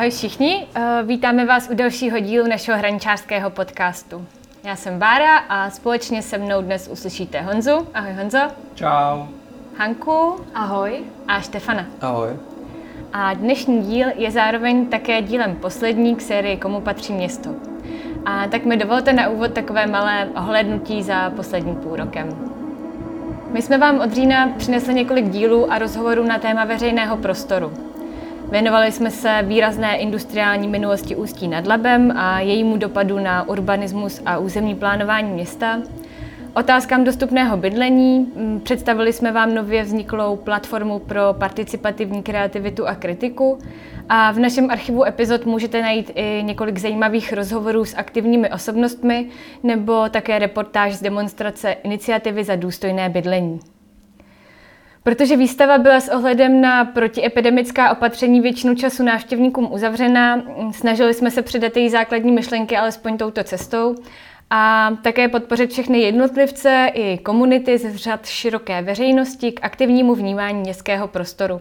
Ahoj 0.00 0.10
všichni, 0.10 0.66
uh, 0.76 1.08
vítáme 1.08 1.46
vás 1.46 1.68
u 1.70 1.74
dalšího 1.74 2.18
dílu 2.18 2.46
našeho 2.46 2.78
hraničářského 2.78 3.50
podcastu. 3.50 4.26
Já 4.64 4.76
jsem 4.76 4.98
Bára 4.98 5.36
a 5.38 5.70
společně 5.70 6.22
se 6.22 6.38
mnou 6.38 6.62
dnes 6.62 6.88
uslyšíte 6.92 7.40
Honzu. 7.40 7.88
Ahoj 7.94 8.12
Honzo. 8.12 8.38
Čau. 8.74 9.26
Hanku. 9.78 10.36
Ahoj. 10.54 11.00
A 11.28 11.40
Štefana. 11.40 11.86
Ahoj. 12.00 12.28
A 13.12 13.34
dnešní 13.34 13.82
díl 13.82 14.08
je 14.14 14.30
zároveň 14.30 14.86
také 14.86 15.22
dílem 15.22 15.56
poslední 15.56 16.16
k 16.16 16.20
sérii 16.20 16.56
Komu 16.56 16.80
patří 16.80 17.12
město. 17.12 17.50
A 18.26 18.46
tak 18.46 18.64
mi 18.64 18.76
dovolte 18.76 19.12
na 19.12 19.28
úvod 19.28 19.52
takové 19.52 19.86
malé 19.86 20.28
ohlednutí 20.36 21.02
za 21.02 21.30
posledním 21.30 21.76
půl 21.76 21.96
rokem. 21.96 22.28
My 23.50 23.62
jsme 23.62 23.78
vám 23.78 24.00
od 24.00 24.12
října 24.12 24.48
přinesli 24.58 24.94
několik 24.94 25.28
dílů 25.28 25.72
a 25.72 25.78
rozhovorů 25.78 26.24
na 26.24 26.38
téma 26.38 26.64
veřejného 26.64 27.16
prostoru. 27.16 27.89
Věnovali 28.50 28.92
jsme 28.92 29.10
se 29.10 29.38
výrazné 29.42 29.96
industriální 29.96 30.68
minulosti 30.68 31.16
Ústí 31.16 31.48
nad 31.48 31.66
Labem 31.66 32.12
a 32.16 32.40
jejímu 32.40 32.76
dopadu 32.76 33.18
na 33.18 33.48
urbanismus 33.48 34.22
a 34.26 34.38
územní 34.38 34.74
plánování 34.74 35.30
města, 35.30 35.78
otázkám 36.54 37.04
dostupného 37.04 37.56
bydlení, 37.56 38.32
představili 38.62 39.12
jsme 39.12 39.32
vám 39.32 39.54
nově 39.54 39.82
vzniklou 39.82 40.36
platformu 40.36 40.98
pro 40.98 41.20
participativní 41.38 42.22
kreativitu 42.22 42.88
a 42.88 42.94
kritiku. 42.94 43.58
A 44.08 44.32
v 44.32 44.38
našem 44.38 44.70
archivu 44.70 45.04
epizod 45.04 45.46
můžete 45.46 45.82
najít 45.82 46.10
i 46.14 46.42
několik 46.42 46.78
zajímavých 46.78 47.32
rozhovorů 47.32 47.84
s 47.84 47.96
aktivními 47.96 48.50
osobnostmi 48.50 49.26
nebo 49.62 50.08
také 50.08 50.38
reportáž 50.38 50.94
z 50.94 51.02
demonstrace 51.02 51.72
iniciativy 51.72 52.44
za 52.44 52.56
důstojné 52.56 53.08
bydlení. 53.08 53.60
Protože 55.02 55.36
výstava 55.36 55.78
byla 55.78 56.00
s 56.00 56.08
ohledem 56.08 56.60
na 56.60 56.84
protiepidemická 56.84 57.92
opatření 57.92 58.40
většinu 58.40 58.74
času 58.74 59.02
návštěvníkům 59.02 59.72
uzavřena, 59.72 60.42
snažili 60.72 61.14
jsme 61.14 61.30
se 61.30 61.42
předat 61.42 61.76
její 61.76 61.90
základní 61.90 62.32
myšlenky 62.32 62.76
alespoň 62.76 63.18
touto 63.18 63.44
cestou 63.44 63.94
a 64.50 64.90
také 65.02 65.28
podpořit 65.28 65.70
všechny 65.70 66.00
jednotlivce 66.00 66.90
i 66.94 67.18
komunity 67.18 67.78
z 67.78 67.96
řad 67.96 68.26
široké 68.26 68.82
veřejnosti 68.82 69.52
k 69.52 69.64
aktivnímu 69.64 70.14
vnímání 70.14 70.60
městského 70.60 71.08
prostoru. 71.08 71.60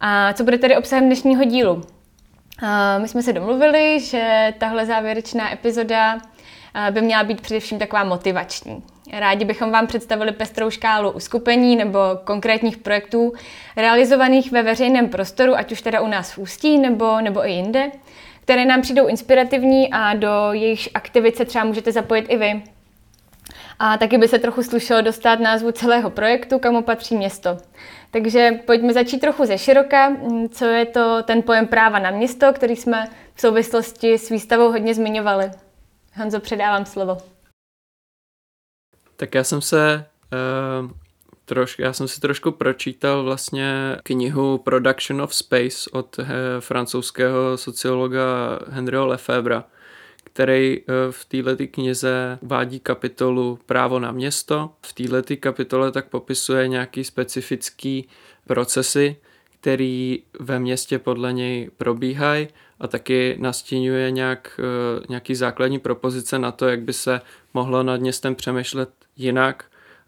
A 0.00 0.32
co 0.32 0.44
bude 0.44 0.58
tedy 0.58 0.76
obsahem 0.76 1.06
dnešního 1.06 1.44
dílu? 1.44 1.82
My 2.98 3.08
jsme 3.08 3.22
se 3.22 3.32
domluvili, 3.32 4.00
že 4.00 4.54
tahle 4.58 4.86
závěrečná 4.86 5.52
epizoda 5.52 6.18
by 6.90 7.00
měla 7.02 7.24
být 7.24 7.40
především 7.40 7.78
taková 7.78 8.04
motivační. 8.04 8.82
Rádi 9.12 9.44
bychom 9.44 9.70
vám 9.70 9.86
představili 9.86 10.32
pestrou 10.32 10.70
škálu 10.70 11.10
uskupení 11.10 11.76
nebo 11.76 11.98
konkrétních 12.24 12.76
projektů 12.76 13.32
realizovaných 13.76 14.52
ve 14.52 14.62
veřejném 14.62 15.08
prostoru, 15.08 15.56
ať 15.56 15.72
už 15.72 15.82
teda 15.82 16.00
u 16.00 16.06
nás 16.06 16.32
v 16.32 16.38
Ústí 16.38 16.78
nebo, 16.78 17.20
nebo 17.20 17.46
i 17.48 17.52
jinde, 17.52 17.90
které 18.40 18.64
nám 18.64 18.82
přijdou 18.82 19.06
inspirativní 19.06 19.92
a 19.92 20.14
do 20.14 20.48
jejich 20.52 20.88
aktivit 20.94 21.36
se 21.36 21.44
třeba 21.44 21.64
můžete 21.64 21.92
zapojit 21.92 22.26
i 22.28 22.36
vy. 22.36 22.62
A 23.78 23.98
taky 23.98 24.18
by 24.18 24.28
se 24.28 24.38
trochu 24.38 24.62
slušelo 24.62 25.02
dostat 25.02 25.40
názvu 25.40 25.72
celého 25.72 26.10
projektu, 26.10 26.58
kamu 26.58 26.82
patří 26.82 27.16
město. 27.16 27.58
Takže 28.10 28.50
pojďme 28.66 28.92
začít 28.92 29.18
trochu 29.18 29.44
ze 29.44 29.58
široka, 29.58 30.16
co 30.50 30.64
je 30.64 30.86
to 30.86 31.22
ten 31.22 31.42
pojem 31.42 31.66
práva 31.66 31.98
na 31.98 32.10
město, 32.10 32.52
který 32.52 32.76
jsme 32.76 33.08
v 33.34 33.40
souvislosti 33.40 34.18
s 34.18 34.28
výstavou 34.28 34.70
hodně 34.70 34.94
zmiňovali. 34.94 35.50
Honzo, 36.14 36.40
předávám 36.40 36.86
slovo. 36.86 37.35
Tak 39.16 39.34
já 39.34 39.44
jsem 39.44 39.60
se 39.60 40.06
uh, 40.82 40.90
troš, 41.44 41.78
já 41.78 41.92
jsem 41.92 42.08
si 42.08 42.20
trošku 42.20 42.52
pročítal 42.52 43.24
vlastně 43.24 43.96
knihu 44.02 44.58
Production 44.58 45.22
of 45.22 45.34
Space 45.34 45.90
od 45.92 46.18
uh, 46.18 46.26
francouzského 46.60 47.56
sociologa 47.56 48.58
Henryho 48.68 49.06
Lefebvre, 49.06 49.62
který 50.24 50.80
uh, 50.80 50.84
v 51.10 51.24
této 51.24 51.66
knize 51.70 52.38
vádí 52.42 52.80
kapitolu 52.80 53.58
Právo 53.66 53.98
na 53.98 54.12
město. 54.12 54.70
V 54.86 54.92
této 54.92 55.36
kapitole 55.40 55.92
tak 55.92 56.08
popisuje 56.08 56.68
nějaký 56.68 57.04
specifický 57.04 58.08
procesy, 58.46 59.16
který 59.60 60.22
ve 60.40 60.58
městě 60.58 60.98
podle 60.98 61.32
něj 61.32 61.70
probíhají 61.76 62.48
a 62.80 62.88
taky 62.88 63.36
nastínuje 63.40 64.10
nějak, 64.10 64.60
nějaký 65.08 65.34
základní 65.34 65.78
propozice 65.78 66.38
na 66.38 66.52
to, 66.52 66.68
jak 66.68 66.80
by 66.80 66.92
se 66.92 67.20
mohlo 67.54 67.82
nad 67.82 68.00
městem 68.00 68.34
přemýšlet 68.34 68.90
jinak 69.16 69.64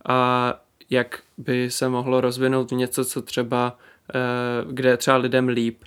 a 0.08 0.54
jak 0.90 1.18
by 1.38 1.70
se 1.70 1.88
mohlo 1.88 2.20
rozvinout 2.20 2.70
něco, 2.70 3.04
co 3.04 3.22
třeba, 3.22 3.78
eh, 4.14 4.18
kde 4.72 4.88
je 4.90 4.96
třeba 4.96 5.16
lidem 5.16 5.48
líp. 5.48 5.84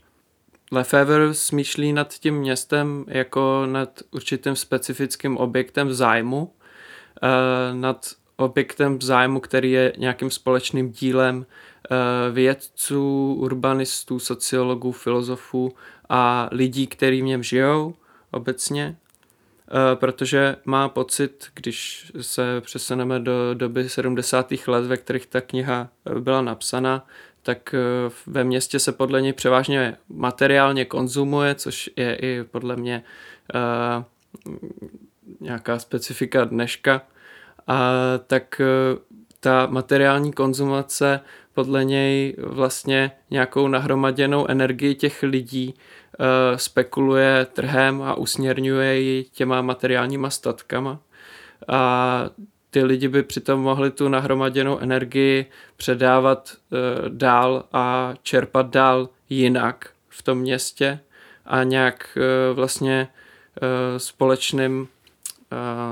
Lefebvre 0.71 1.33
smýšlí 1.33 1.93
nad 1.93 2.13
tím 2.13 2.35
městem 2.35 3.05
jako 3.07 3.65
nad 3.65 3.99
určitým 4.11 4.55
specifickým 4.55 5.37
objektem 5.37 5.93
zájmu, 5.93 6.53
eh, 7.23 7.27
nad 7.73 8.05
objektem 8.37 9.01
zájmu, 9.01 9.39
který 9.39 9.71
je 9.71 9.93
nějakým 9.97 10.31
společným 10.31 10.91
dílem 10.91 11.45
eh, 11.91 12.31
vědců, 12.31 13.33
urbanistů, 13.39 14.19
sociologů, 14.19 14.91
filozofů 14.91 15.73
a 16.13 16.49
lidí, 16.51 16.87
kteří 16.87 17.21
v 17.21 17.25
něm 17.25 17.43
žijou 17.43 17.95
obecně. 18.31 18.95
Eh, 19.73 19.95
protože 19.95 20.55
má 20.65 20.89
pocit, 20.89 21.45
když 21.53 22.11
se 22.21 22.61
přesuneme 22.61 23.19
do 23.19 23.53
doby 23.53 23.89
70. 23.89 24.67
let, 24.67 24.85
ve 24.85 24.97
kterých 24.97 25.25
ta 25.25 25.41
kniha 25.41 25.89
eh, 26.05 26.19
byla 26.19 26.41
napsána, 26.41 27.05
tak 27.43 27.73
eh, 27.73 28.11
ve 28.27 28.43
městě 28.43 28.79
se 28.79 28.91
podle 28.91 29.21
něj 29.21 29.33
převážně 29.33 29.97
materiálně 30.09 30.85
konzumuje, 30.85 31.55
což 31.55 31.89
je 31.95 32.15
i 32.15 32.43
podle 32.43 32.75
mě 32.75 33.03
nějaká 35.39 35.79
specifika 35.79 36.45
dneška. 36.45 37.01
A 37.67 37.91
tak 38.27 38.61
ta 39.39 39.65
materiální 39.65 40.33
konzumace 40.33 41.19
podle 41.53 41.85
něj 41.85 42.35
vlastně 42.37 43.11
nějakou 43.29 43.67
nahromaděnou 43.67 44.47
energii 44.47 44.95
těch 44.95 45.23
lidí 45.23 45.73
uh, 45.73 46.57
spekuluje 46.57 47.47
trhem 47.53 48.01
a 48.01 48.15
usměrňuje 48.15 48.99
ji 48.99 49.23
těma 49.23 49.61
materiálníma 49.61 50.29
statkama. 50.29 50.99
A 51.67 52.29
ty 52.69 52.83
lidi 52.83 53.07
by 53.07 53.23
přitom 53.23 53.61
mohli 53.61 53.91
tu 53.91 54.09
nahromaděnou 54.09 54.79
energii 54.79 55.45
předávat 55.77 56.53
uh, 56.71 57.09
dál 57.09 57.63
a 57.73 58.13
čerpat 58.23 58.69
dál 58.69 59.09
jinak 59.29 59.89
v 60.09 60.23
tom 60.23 60.37
městě 60.37 60.99
a 61.45 61.63
nějak 61.63 62.17
uh, 62.17 62.55
vlastně 62.55 63.07
společným, 63.97 64.87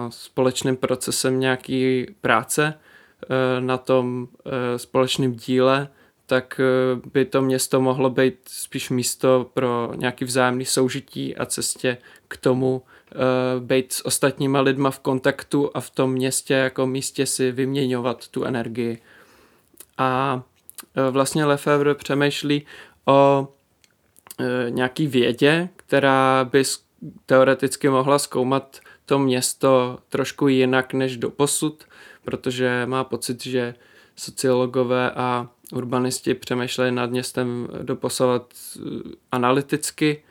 společným 0.10 0.78
procesem 0.78 1.40
nějaký 1.40 2.08
práce 2.22 2.74
na 3.60 3.78
tom 3.78 4.28
uh, 4.46 4.52
společném 4.78 5.36
díle 5.36 5.90
tak 6.30 6.60
eh, 6.60 7.02
by 7.14 7.26
to 7.26 7.42
město 7.42 7.82
mohlo 7.82 8.10
být 8.10 8.36
spíš 8.48 8.90
místo 8.90 9.50
pro 9.54 9.92
nějaký 9.96 10.26
vzájemný 10.26 10.66
soužití 10.66 11.36
a 11.36 11.46
cestě 11.46 11.98
k 12.28 12.38
tomu 12.38 12.82
být 13.60 13.94
s 13.94 14.06
ostatníma 14.06 14.62
lidma 14.62 14.92
v 14.92 15.00
kontaktu 15.00 15.72
a 15.74 15.80
v 15.80 15.90
tom 15.90 16.12
městě 16.12 16.54
jako 16.54 16.88
místě 16.88 17.26
si 17.26 17.52
vyměňovat 17.52 18.28
tu 18.28 18.44
energii. 18.44 19.02
A 19.98 20.42
vlastně 21.12 21.46
Lefebvre 21.46 21.96
přemýšlí 21.96 22.66
o 23.06 23.48
nějaký 24.70 25.08
vědě, 25.08 25.70
která 25.76 26.50
by 26.52 26.64
teoreticky 27.26 27.90
mohla 27.90 28.20
zkoumat 28.20 28.80
to 29.06 29.20
město 29.20 30.00
trošku 30.10 30.48
jinak 30.48 30.94
než 30.94 31.18
do 31.18 31.30
posud, 31.30 31.84
protože 32.26 32.86
má 32.86 33.04
pocit, 33.04 33.44
že 33.44 33.76
sociologové 34.16 35.12
a 35.12 35.48
urbanisti 35.74 36.34
přemýšleli 36.34 36.92
nad 36.92 37.12
městem 37.12 37.68
doposavat 37.82 38.54
eh, 38.54 38.80
analyticky, 39.32 40.24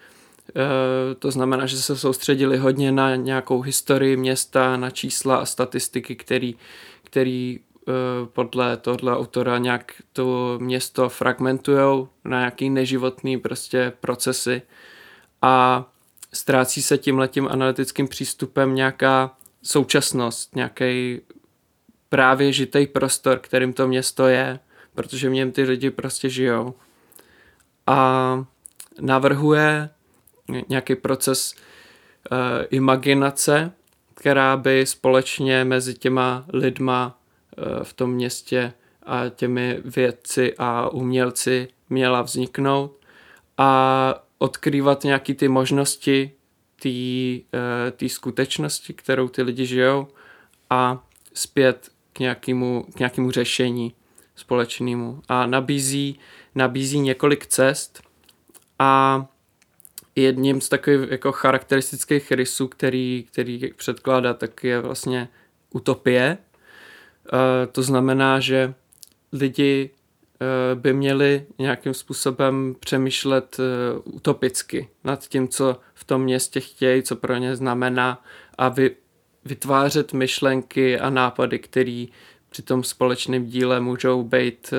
eh, 0.48 1.14
to 1.14 1.30
znamená, 1.30 1.66
že 1.66 1.76
se 1.82 1.96
soustředili 1.96 2.56
hodně 2.56 2.92
na 2.92 3.16
nějakou 3.16 3.60
historii 3.60 4.16
města, 4.16 4.76
na 4.76 4.90
čísla 4.90 5.36
a 5.36 5.44
statistiky, 5.44 6.16
který, 6.16 6.54
který 7.02 7.60
eh, 7.60 7.92
podle 8.32 8.76
tohle 8.76 9.16
autora 9.16 9.58
nějak 9.58 9.92
to 10.12 10.58
město 10.62 11.08
fragmentují 11.08 12.06
na 12.24 12.38
nějaký 12.38 12.70
neživotný 12.70 13.38
prostě 13.38 13.92
procesy. 14.00 14.62
A 15.42 15.84
ztrácí 16.32 16.82
se 16.82 16.98
tím 16.98 17.18
letím 17.18 17.48
analytickým 17.50 18.08
přístupem 18.08 18.74
nějaká 18.74 19.36
současnost, 19.62 20.56
nějaký 20.56 21.20
právě 22.08 22.52
žitý 22.52 22.86
prostor, 22.86 23.38
kterým 23.38 23.72
to 23.72 23.88
město 23.88 24.26
je 24.26 24.58
protože 24.98 25.28
v 25.28 25.32
něm 25.32 25.52
ty 25.52 25.62
lidi 25.62 25.90
prostě 25.90 26.28
žijou. 26.28 26.74
A 27.86 28.44
navrhuje 29.00 29.90
nějaký 30.68 30.94
proces 30.94 31.54
uh, 31.54 32.38
imaginace, 32.70 33.72
která 34.14 34.56
by 34.56 34.86
společně 34.86 35.64
mezi 35.64 35.94
těma 35.94 36.44
lidma 36.52 37.18
uh, 37.58 37.84
v 37.84 37.92
tom 37.92 38.10
městě 38.10 38.72
a 39.06 39.28
těmi 39.28 39.80
vědci 39.84 40.54
a 40.58 40.88
umělci 40.88 41.68
měla 41.90 42.22
vzniknout. 42.22 42.96
A 43.58 44.14
odkrývat 44.38 45.04
nějaký 45.04 45.34
ty 45.34 45.48
možnosti 45.48 46.30
té 46.82 46.88
uh, 48.00 48.08
skutečnosti, 48.08 48.92
kterou 48.92 49.28
ty 49.28 49.42
lidi 49.42 49.66
žijou 49.66 50.08
a 50.70 51.06
zpět 51.34 51.90
k 52.18 52.20
nějakému, 52.20 52.86
k 52.94 52.98
nějakému 52.98 53.30
řešení 53.30 53.94
společnému. 54.36 55.22
A 55.28 55.46
nabízí, 55.46 56.18
nabízí 56.54 57.00
několik 57.00 57.46
cest 57.46 58.02
a 58.78 59.26
jedním 60.16 60.60
z 60.60 60.68
takových 60.68 61.10
jako 61.10 61.32
charakteristických 61.32 62.32
rysů, 62.32 62.68
který, 62.68 63.24
který 63.30 63.72
předkládá, 63.76 64.34
tak 64.34 64.64
je 64.64 64.80
vlastně 64.80 65.28
utopie. 65.70 66.38
Uh, 67.32 67.38
to 67.72 67.82
znamená, 67.82 68.40
že 68.40 68.74
lidi 69.32 69.90
uh, 69.90 70.80
by 70.80 70.92
měli 70.92 71.46
nějakým 71.58 71.94
způsobem 71.94 72.76
přemýšlet 72.80 73.56
uh, 73.58 74.14
utopicky 74.14 74.88
nad 75.04 75.28
tím, 75.28 75.48
co 75.48 75.80
v 75.94 76.04
tom 76.04 76.22
městě 76.22 76.60
chtějí, 76.60 77.02
co 77.02 77.16
pro 77.16 77.36
ně 77.36 77.56
znamená 77.56 78.24
a 78.58 78.68
vy, 78.68 78.96
vytvářet 79.48 80.12
myšlenky 80.12 81.00
a 81.00 81.10
nápady, 81.10 81.58
které 81.58 82.06
při 82.50 82.62
tom 82.62 82.84
společném 82.84 83.46
díle 83.46 83.80
můžou 83.80 84.22
být, 84.22 84.74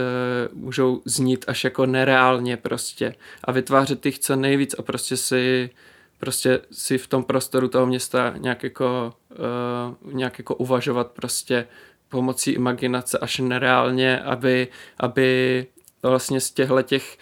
můžou 0.53 1.01
znít 1.05 1.45
až 1.47 1.63
jako 1.63 1.85
nereálně 1.85 2.57
prostě. 2.57 3.15
A 3.43 3.51
vytvářet 3.51 4.05
jich 4.05 4.19
co 4.19 4.35
nejvíc 4.35 4.75
a 4.79 4.81
prostě 4.81 5.17
si 5.17 5.69
prostě 6.19 6.59
si 6.71 6.97
v 6.97 7.07
tom 7.07 7.23
prostoru 7.23 7.67
toho 7.67 7.85
města 7.85 8.33
nějak 8.37 8.63
jako, 8.63 9.13
uh, 10.03 10.13
nějak 10.13 10.37
jako 10.37 10.55
uvažovat 10.55 11.11
prostě 11.11 11.67
pomocí 12.09 12.51
imaginace 12.51 13.17
až 13.17 13.39
nereálně, 13.39 14.19
aby, 14.19 14.67
aby 14.97 15.65
vlastně 16.03 16.41
z 16.41 16.51
těchto 16.51 16.81
těch 16.81 17.17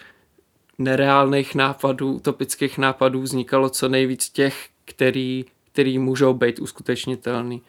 nereálných 0.78 1.54
nápadů, 1.54 2.12
utopických 2.12 2.78
nápadů 2.78 3.22
vznikalo 3.22 3.70
co 3.70 3.88
nejvíc 3.88 4.30
těch, 4.30 4.68
který, 4.84 5.44
který 5.78 5.98
můžou 5.98 6.34
být 6.34 6.58
uskutečnitelný. 6.58 7.62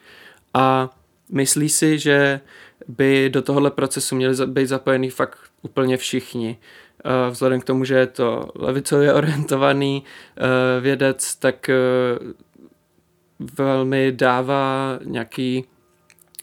A 0.54 0.90
myslí 1.32 1.68
si, 1.68 1.98
že 1.98 2.40
by 2.88 3.30
do 3.30 3.42
tohohle 3.42 3.70
procesu 3.70 4.16
měli 4.16 4.46
být 4.46 4.66
zapojení 4.66 5.10
fakt 5.10 5.38
úplně 5.62 5.96
všichni. 5.96 6.58
Eh, 7.04 7.30
vzhledem 7.30 7.60
k 7.60 7.64
tomu, 7.64 7.84
že 7.84 7.94
je 7.94 8.06
to 8.06 8.50
levicově 8.54 9.14
orientovaný 9.20 10.04
eh, 10.04 10.80
vědec, 10.80 11.36
tak 11.36 11.68
eh, 11.68 11.74
velmi 13.38 14.12
dává 14.12 14.98
nějaký 15.04 15.64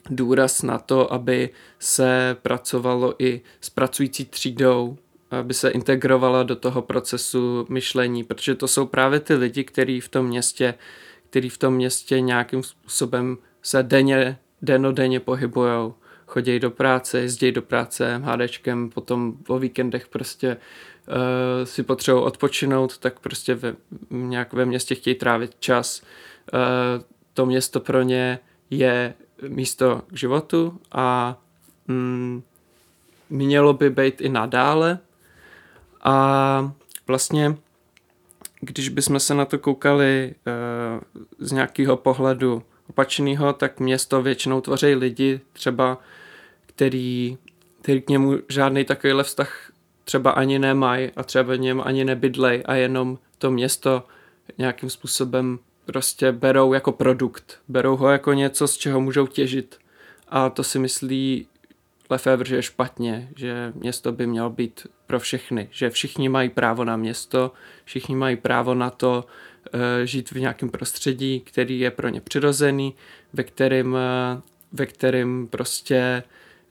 důraz 0.10 0.62
na 0.62 0.78
to, 0.78 1.14
aby 1.14 1.50
se 1.80 2.38
pracovalo 2.42 3.14
i 3.20 3.42
s 3.62 3.70
pracující 3.70 4.26
třídou, 4.26 4.98
aby 5.32 5.54
se 5.54 5.70
integrovala 5.70 6.44
do 6.44 6.56
toho 6.56 6.82
procesu 6.82 7.66
myšlení, 7.70 8.24
protože 8.24 8.56
to 8.56 8.68
jsou 8.68 8.86
právě 8.86 9.20
ty 9.20 9.34
lidi, 9.34 9.64
kteří 9.64 10.02
v 10.02 10.10
tom 10.10 10.26
městě, 10.26 10.74
který 11.30 11.50
v 11.50 11.58
tom 11.58 11.74
městě 11.74 12.22
nějakým 12.22 12.64
způsobem 12.64 13.38
se 13.62 13.84
denně, 13.84 14.38
denodenně 14.62 15.20
pohybují 15.20 15.94
chodí 16.28 16.60
do 16.60 16.72
práce, 16.72 17.20
jezdí 17.20 17.52
do 17.52 17.62
práce 17.62 18.20
MHDčkem, 18.20 18.90
potom 18.90 19.34
o 19.48 19.60
víkendech 19.60 20.08
prostě 20.08 20.58
uh, 21.08 21.14
si 21.64 21.84
potřebují 21.84 22.24
odpočinout, 22.24 22.98
tak 22.98 23.20
prostě 23.20 23.56
ve, 23.56 23.76
nějak 24.10 24.54
ve 24.54 24.66
městě 24.66 24.96
chtějí 24.96 25.16
trávit 25.16 25.56
čas. 25.60 26.02
Uh, 26.54 27.04
to 27.34 27.46
město 27.46 27.80
pro 27.80 28.02
ně 28.02 28.40
je 28.70 29.14
místo 29.48 30.02
k 30.08 30.18
životu 30.18 30.80
a 30.92 31.38
mm, 31.88 32.44
mělo 33.30 33.74
by 33.74 33.90
být 33.90 34.22
i 34.22 34.30
nadále. 34.30 35.00
A 36.04 36.72
vlastně, 37.08 37.58
když 38.62 38.90
bychom 38.90 39.20
se 39.20 39.34
na 39.34 39.46
to 39.46 39.60
koukali 39.60 40.36
uh, 40.48 41.24
z 41.40 41.52
nějakého 41.52 41.98
pohledu 41.98 42.64
opačného, 42.90 43.54
tak 43.54 43.80
město 43.80 44.22
většinou 44.22 44.62
tvoří 44.62 44.96
lidi, 44.96 45.42
třeba 45.54 45.98
který, 46.66 47.38
který 47.82 48.02
k 48.02 48.10
němu 48.10 48.38
žádný 48.50 48.86
takovýhle 48.86 49.24
vztah 49.24 49.72
třeba 50.04 50.32
ani 50.32 50.60
nemají 50.60 51.12
a 51.16 51.24
třeba 51.24 51.54
v 51.56 51.60
něm 51.60 51.82
ani 51.86 52.06
nebydlej 52.06 52.64
a 52.66 52.76
jenom 52.76 53.18
to 53.38 53.52
město 53.52 54.04
nějakým 54.58 54.90
způsobem 54.90 55.60
prostě 55.86 56.32
berou 56.32 56.74
jako 56.74 56.92
produkt. 56.92 57.60
Berou 57.68 57.96
ho 57.96 58.10
jako 58.10 58.34
něco, 58.34 58.68
z 58.68 58.78
čeho 58.78 59.02
můžou 59.02 59.28
těžit. 59.28 59.78
A 60.28 60.50
to 60.50 60.64
si 60.64 60.80
myslí 60.80 61.48
Lefebvre, 62.10 62.50
že 62.50 62.56
je 62.56 62.64
špatně, 62.64 63.30
že 63.36 63.74
město 63.76 64.12
by 64.12 64.28
mělo 64.28 64.50
být 64.50 64.88
pro 65.08 65.20
všechny, 65.20 65.70
že 65.72 65.90
všichni 65.90 66.30
mají 66.30 66.50
právo 66.50 66.84
na 66.86 66.98
město, 66.98 67.52
všichni 67.86 68.16
mají 68.16 68.36
právo 68.36 68.74
na 68.74 68.90
to 68.90 69.26
uh, 69.74 69.80
žít 70.04 70.32
v 70.32 70.40
nějakém 70.40 70.70
prostředí, 70.70 71.40
který 71.40 71.80
je 71.80 71.92
pro 71.92 72.10
ně 72.10 72.22
přirozený, 72.22 72.96
ve 73.34 73.44
kterém, 73.44 73.94
uh, 73.94 74.00
ve 74.72 74.86
kterém 74.86 75.48
prostě 75.48 76.24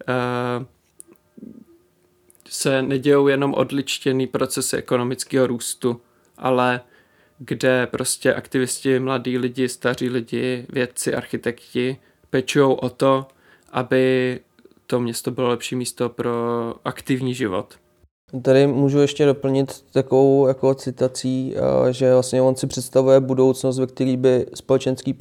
uh, 0.08 0.66
se 2.48 2.82
nedějou 2.82 3.28
jenom 3.28 3.54
odličtěný 3.54 4.26
procesy 4.26 4.76
ekonomického 4.76 5.46
růstu, 5.46 6.00
ale 6.38 6.80
kde 7.38 7.86
prostě 7.86 8.34
aktivisti, 8.34 8.98
mladí 8.98 9.38
lidi, 9.38 9.68
staří 9.68 10.08
lidi, 10.08 10.66
vědci, 10.68 11.14
architekti 11.14 11.96
pečují 12.30 12.76
o 12.80 12.90
to, 12.90 13.26
aby 13.72 14.40
to 14.86 15.00
město 15.00 15.30
bylo 15.30 15.48
lepší 15.48 15.76
místo 15.76 16.08
pro 16.08 16.34
aktivní 16.84 17.34
život. 17.34 17.74
Tady 18.42 18.66
můžu 18.66 18.98
ještě 18.98 19.26
doplnit 19.26 19.84
takovou 19.92 20.46
jako 20.46 20.74
citací, 20.74 21.54
eh, 21.56 21.92
že 21.92 22.12
vlastně 22.12 22.42
on 22.42 22.56
si 22.56 22.66
představuje 22.66 23.20
budoucnost, 23.20 23.78
ve 23.78 23.86
které 23.86 24.16
by 24.16 24.46
společenské 24.54 25.12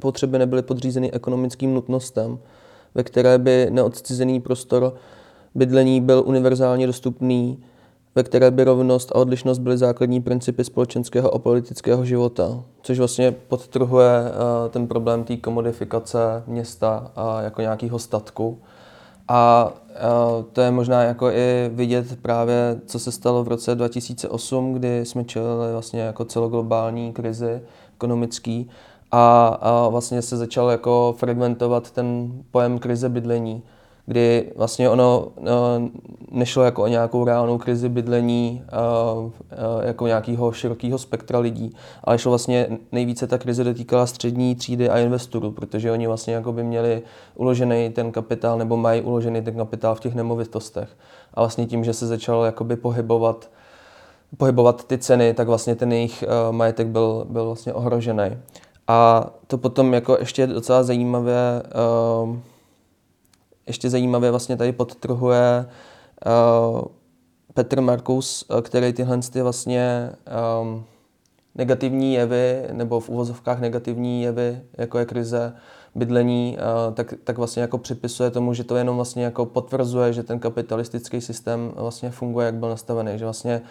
potřeby 0.00 0.38
nebyly 0.38 0.62
podřízeny 0.62 1.12
ekonomickým 1.12 1.74
nutnostem, 1.74 2.38
ve 2.94 3.04
které 3.04 3.38
by 3.38 3.66
neodcizený 3.70 4.40
prostor 4.40 4.94
bydlení 5.54 6.00
byl 6.00 6.22
univerzálně 6.26 6.86
dostupný, 6.86 7.64
ve 8.14 8.22
které 8.22 8.50
by 8.50 8.64
rovnost 8.64 9.12
a 9.12 9.14
odlišnost 9.14 9.58
byly 9.58 9.78
základní 9.78 10.20
principy 10.20 10.64
společenského 10.64 11.34
a 11.34 11.38
politického 11.38 12.04
života, 12.04 12.62
což 12.82 12.98
vlastně 12.98 13.32
podtrhuje 13.32 14.10
uh, 14.22 14.70
ten 14.70 14.86
problém 14.86 15.24
té 15.24 15.36
komodifikace 15.36 16.42
města 16.46 17.12
a 17.16 17.42
jako 17.42 17.60
nějakého 17.60 17.98
statku. 17.98 18.58
A 19.28 19.72
uh, 20.38 20.44
to 20.52 20.60
je 20.60 20.70
možná 20.70 21.02
jako 21.02 21.30
i 21.30 21.70
vidět 21.72 22.22
právě, 22.22 22.80
co 22.86 22.98
se 22.98 23.12
stalo 23.12 23.44
v 23.44 23.48
roce 23.48 23.74
2008, 23.74 24.72
kdy 24.72 25.04
jsme 25.04 25.24
čelili 25.24 25.72
vlastně 25.72 26.00
jako 26.00 26.24
celoglobální 26.24 27.12
krizi 27.12 27.60
ekonomický. 27.94 28.70
A, 29.12 29.46
a 29.60 29.88
vlastně 29.88 30.22
se 30.22 30.36
začal 30.36 30.70
jako 30.70 31.14
fragmentovat 31.18 31.90
ten 31.90 32.32
pojem 32.50 32.78
krize 32.78 33.08
bydlení 33.08 33.62
kdy 34.06 34.52
vlastně 34.56 34.90
ono 34.90 35.28
eh, 35.38 35.42
nešlo 36.30 36.62
jako 36.62 36.82
o 36.82 36.86
nějakou 36.86 37.24
reálnou 37.24 37.58
krizi 37.58 37.88
bydlení 37.88 38.62
jako 39.82 40.06
nějakého 40.06 40.52
širokého 40.52 40.98
spektra 40.98 41.38
lidí, 41.38 41.76
ale 42.04 42.18
šlo 42.18 42.30
vlastně 42.30 42.66
nejvíce 42.92 43.26
ta 43.26 43.38
krize 43.38 43.64
dotýkala 43.64 44.06
střední 44.06 44.54
třídy 44.54 44.90
a 44.90 44.98
investorů, 44.98 45.50
protože 45.50 45.92
oni 45.92 46.06
vlastně 46.06 46.34
jako 46.34 46.52
by 46.52 46.64
měli 46.64 47.02
uložený 47.34 47.90
ten 47.90 48.12
kapitál 48.12 48.58
nebo 48.58 48.76
mají 48.76 49.02
uložený 49.02 49.42
ten 49.42 49.56
kapitál 49.56 49.94
v 49.94 50.00
těch 50.00 50.14
nemovitostech. 50.14 50.88
A 51.34 51.40
vlastně 51.40 51.66
tím, 51.66 51.84
že 51.84 51.92
se 51.92 52.06
začalo 52.06 52.44
jakoby 52.44 52.76
pohybovat 52.76 53.50
pohybovat 54.36 54.84
ty 54.84 54.98
ceny, 54.98 55.34
tak 55.34 55.46
vlastně 55.48 55.74
ten 55.74 55.92
jejich 55.92 56.24
majetek 56.50 56.86
byl, 56.86 57.26
byl 57.30 57.46
vlastně 57.46 57.72
ohrožený. 57.72 58.38
A 58.88 59.26
to 59.46 59.58
potom 59.58 59.94
jako 59.94 60.16
ještě 60.20 60.46
docela 60.46 60.82
zajímavé 60.82 61.62
ještě 63.66 63.90
zajímavě 63.90 64.30
vlastně 64.30 64.56
tady 64.56 64.72
podtrhuje 64.72 65.66
uh, 66.26 66.80
Petr 67.54 67.80
Markus, 67.80 68.44
eh, 68.58 68.62
který 68.62 68.92
tyhle 68.92 69.18
ty 69.32 69.42
vlastně 69.42 70.10
um, 70.60 70.84
negativní 71.54 72.14
jevy, 72.14 72.62
nebo 72.72 73.00
v 73.00 73.08
uvozovkách 73.08 73.60
negativní 73.60 74.22
jevy, 74.22 74.60
jako 74.78 74.98
je 74.98 75.04
krize, 75.04 75.52
bydlení, 75.94 76.58
uh, 76.58 76.94
tak, 76.94 77.14
tak 77.24 77.38
vlastně 77.38 77.62
jako 77.62 77.78
připisuje 77.78 78.30
tomu, 78.30 78.54
že 78.54 78.64
to 78.64 78.76
jenom 78.76 78.96
vlastně 78.96 79.24
jako 79.24 79.46
potvrzuje, 79.46 80.12
že 80.12 80.22
ten 80.22 80.38
kapitalistický 80.38 81.20
systém 81.20 81.72
vlastně 81.76 82.10
funguje, 82.10 82.46
jak 82.46 82.54
byl 82.54 82.68
nastavený, 82.68 83.18
že 83.18 83.24
vlastně 83.24 83.62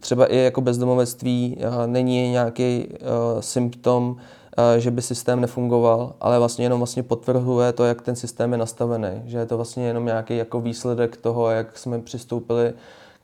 třeba 0.00 0.26
i 0.26 0.36
jako 0.36 0.60
bezdomovectví 0.60 1.58
není 1.86 2.30
nějaký 2.30 2.88
symptom 3.40 4.16
Eh, 4.16 4.39
že 4.78 4.90
by 4.90 5.02
systém 5.02 5.40
nefungoval, 5.40 6.14
ale 6.20 6.38
vlastně 6.38 6.64
jenom 6.64 6.80
vlastně 6.80 7.02
potvrzuje 7.02 7.72
to, 7.72 7.84
jak 7.84 8.02
ten 8.02 8.16
systém 8.16 8.52
je 8.52 8.58
nastavený, 8.58 9.22
že 9.24 9.38
je 9.38 9.46
to 9.46 9.56
vlastně 9.56 9.86
jenom 9.86 10.06
nějaký 10.06 10.36
jako 10.36 10.60
výsledek 10.60 11.16
toho, 11.16 11.50
jak 11.50 11.78
jsme 11.78 11.98
přistoupili 11.98 12.72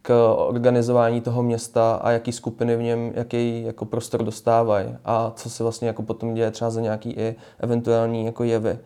k 0.03 0.35
organizování 0.37 1.21
toho 1.21 1.43
města 1.43 1.95
a 2.03 2.11
jaký 2.11 2.33
skupiny 2.33 2.77
v 2.77 2.83
něm, 2.83 3.13
jaký 3.15 3.63
jako 3.63 3.85
prostor 3.85 4.23
dostávají 4.25 4.97
a 5.05 5.33
co 5.37 5.51
se 5.51 5.63
vlastně 5.63 5.89
jako 5.89 6.03
potom 6.03 6.35
děje 6.35 6.51
třeba 6.51 6.71
za 6.71 6.81
nějaký 6.81 7.11
i 7.11 7.35
eventuální 7.61 8.27
jako 8.27 8.45
jevy. 8.45 8.79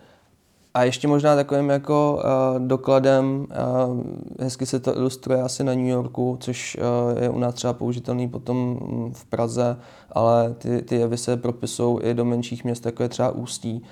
A 0.74 0.82
ještě 0.82 1.08
možná 1.08 1.36
takovým 1.36 1.70
jako 1.70 2.22
uh, 2.24 2.66
dokladem, 2.66 3.46
uh, 3.88 4.02
hezky 4.40 4.66
se 4.66 4.80
to 4.80 4.96
ilustruje 4.96 5.42
asi 5.42 5.64
na 5.64 5.74
New 5.74 5.86
Yorku, 5.86 6.36
což 6.40 6.76
uh, 6.76 7.22
je 7.22 7.28
u 7.28 7.38
nás 7.38 7.54
třeba 7.54 7.72
použitelný 7.72 8.28
potom 8.28 8.78
v 9.12 9.24
Praze, 9.24 9.76
ale 10.12 10.54
ty, 10.54 10.82
ty 10.82 10.96
jevy 10.96 11.16
se 11.16 11.36
propisují 11.36 11.98
i 12.02 12.14
do 12.14 12.24
menších 12.24 12.64
měst, 12.64 12.86
jako 12.86 13.02
je 13.02 13.08
třeba 13.08 13.30
Ústí, 13.30 13.82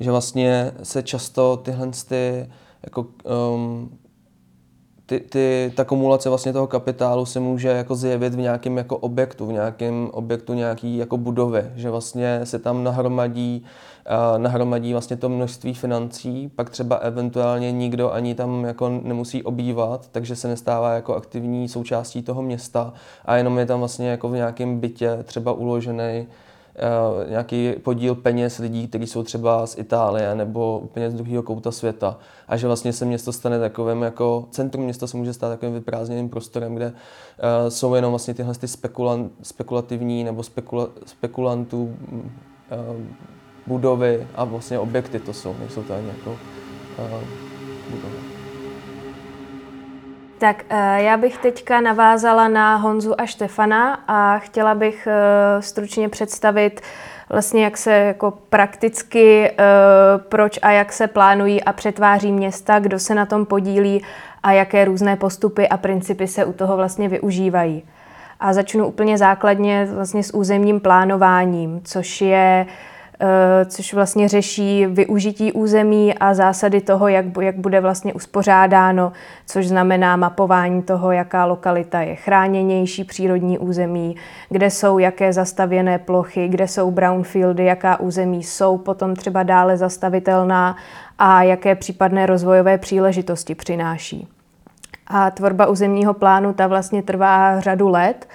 že 0.00 0.10
vlastně 0.10 0.72
se 0.82 1.02
často 1.02 1.56
tyhle 1.56 1.90
ty, 2.08 2.50
jako, 2.82 3.06
um, 3.54 3.98
ty, 5.06 5.20
ty, 5.20 5.72
ta 5.76 5.84
kumulace 5.84 6.28
vlastně 6.28 6.52
toho 6.52 6.66
kapitálu 6.66 7.26
se 7.26 7.40
může 7.40 7.68
jako 7.68 7.94
zjevit 7.94 8.34
v 8.34 8.38
nějakém 8.38 8.76
jako 8.76 8.96
objektu, 8.96 9.46
v 9.46 9.52
nějakém 9.52 10.10
objektu 10.12 10.54
nějaký 10.54 10.96
jako 10.96 11.16
budovy, 11.16 11.70
že 11.74 11.90
vlastně 11.90 12.40
se 12.44 12.58
tam 12.58 12.84
nahromadí, 12.84 13.62
uh, 13.64 13.68
nahromadí 14.36 14.92
vlastně 14.92 15.16
to 15.16 15.28
množství 15.28 15.74
financí, 15.74 16.50
pak 16.56 16.70
třeba 16.70 16.96
eventuálně 16.96 17.72
nikdo 17.72 18.12
ani 18.12 18.34
tam 18.34 18.64
jako 18.64 18.88
nemusí 18.88 19.42
obývat, 19.42 20.08
takže 20.12 20.36
se 20.36 20.48
nestává 20.48 20.92
jako 20.92 21.14
aktivní 21.14 21.68
součástí 21.68 22.22
toho 22.22 22.42
města 22.42 22.92
a 23.24 23.36
jenom 23.36 23.58
je 23.58 23.66
tam 23.66 23.78
vlastně 23.78 24.10
jako 24.10 24.28
v 24.28 24.34
nějakém 24.34 24.80
bytě 24.80 25.18
třeba 25.24 25.52
uložený 25.52 26.26
Eh, 26.76 27.30
nějaký 27.30 27.72
podíl 27.82 28.14
peněz 28.14 28.58
lidí, 28.58 28.88
kteří 28.88 29.06
jsou 29.06 29.22
třeba 29.22 29.66
z 29.66 29.78
Itálie 29.78 30.34
nebo 30.34 30.78
úplně 30.78 31.10
z 31.10 31.14
druhého 31.14 31.42
kouta 31.42 31.72
světa. 31.72 32.18
A 32.48 32.56
že 32.56 32.66
vlastně 32.66 32.92
se 32.92 33.04
město 33.04 33.32
stane 33.32 33.58
takovým 33.58 34.02
jako, 34.02 34.48
centrum 34.50 34.84
města 34.84 35.06
se 35.06 35.16
může 35.16 35.32
stát 35.32 35.48
takovým 35.48 35.74
vyprázdněným 35.74 36.28
prostorem, 36.28 36.74
kde 36.74 36.86
uh, 36.86 36.92
jsou 37.68 37.94
jenom 37.94 38.12
vlastně 38.12 38.34
tyhle 38.34 38.54
ty 38.54 38.68
spekulan, 38.68 39.30
spekulativní 39.42 40.24
nebo 40.24 40.42
spekula, 40.42 40.88
spekulantů 41.06 41.96
uh, 42.12 43.06
budovy 43.66 44.26
a 44.34 44.44
vlastně 44.44 44.78
objekty 44.78 45.18
to 45.18 45.32
jsou, 45.32 45.56
nejsou 45.58 45.82
to 45.82 45.94
ani 45.94 46.08
jako 46.08 46.30
uh, 46.30 46.36
budovy. 47.90 48.16
Tak 50.38 50.64
eh, 50.68 51.02
já 51.02 51.16
bych 51.16 51.38
teďka 51.38 51.80
navázala 51.80 52.48
na 52.48 52.76
Honzu 52.76 53.20
a 53.20 53.26
Štefana 53.26 53.98
a 54.08 54.38
chtěla 54.38 54.74
bych 54.74 55.08
eh, 55.10 55.62
stručně 55.62 56.08
představit 56.08 56.80
vlastně, 57.28 57.64
jak 57.64 57.76
se 57.76 57.92
jako 57.92 58.30
prakticky, 58.30 59.50
proč 60.28 60.58
a 60.62 60.70
jak 60.70 60.92
se 60.92 61.06
plánují 61.06 61.64
a 61.64 61.72
přetváří 61.72 62.32
města, 62.32 62.78
kdo 62.78 62.98
se 62.98 63.14
na 63.14 63.26
tom 63.26 63.46
podílí 63.46 64.02
a 64.42 64.52
jaké 64.52 64.84
různé 64.84 65.16
postupy 65.16 65.68
a 65.68 65.76
principy 65.76 66.26
se 66.26 66.44
u 66.44 66.52
toho 66.52 66.76
vlastně 66.76 67.08
využívají. 67.08 67.82
A 68.40 68.52
začnu 68.52 68.86
úplně 68.86 69.18
základně 69.18 69.88
vlastně 69.94 70.22
s 70.22 70.34
územním 70.34 70.80
plánováním, 70.80 71.80
což 71.84 72.20
je 72.20 72.66
uh, 72.68 72.72
což 73.66 73.94
vlastně 73.94 74.28
řeší 74.28 74.86
využití 74.86 75.52
území 75.52 76.14
a 76.14 76.34
zásady 76.34 76.80
toho, 76.80 77.08
jak, 77.08 77.24
jak 77.40 77.56
bude 77.56 77.80
vlastně 77.80 78.14
uspořádáno, 78.14 79.12
což 79.46 79.68
znamená 79.68 80.16
mapování 80.16 80.82
toho, 80.82 81.12
jaká 81.12 81.44
lokalita 81.44 82.00
je 82.00 82.14
chráněnější 82.14 83.04
přírodní 83.04 83.58
území, 83.58 84.16
kde 84.48 84.70
jsou 84.70 84.98
jaké 84.98 85.32
zastavěné 85.32 85.98
plochy, 85.98 86.48
kde 86.48 86.68
jsou 86.68 86.90
brownfieldy, 86.90 87.64
jaká 87.64 88.00
území 88.00 88.42
jsou 88.42 88.78
potom 88.78 89.16
třeba 89.16 89.42
dále 89.42 89.76
zastavitelná 89.76 90.76
a 91.18 91.42
jaké 91.42 91.74
případné 91.74 92.26
rozvojové 92.26 92.78
příležitosti 92.78 93.54
přináší. 93.54 94.28
A 95.06 95.30
tvorba 95.30 95.66
územního 95.66 96.14
plánu 96.14 96.52
ta 96.52 96.66
vlastně 96.66 97.02
trvá 97.02 97.60
řadu 97.60 97.88
let 97.88 98.28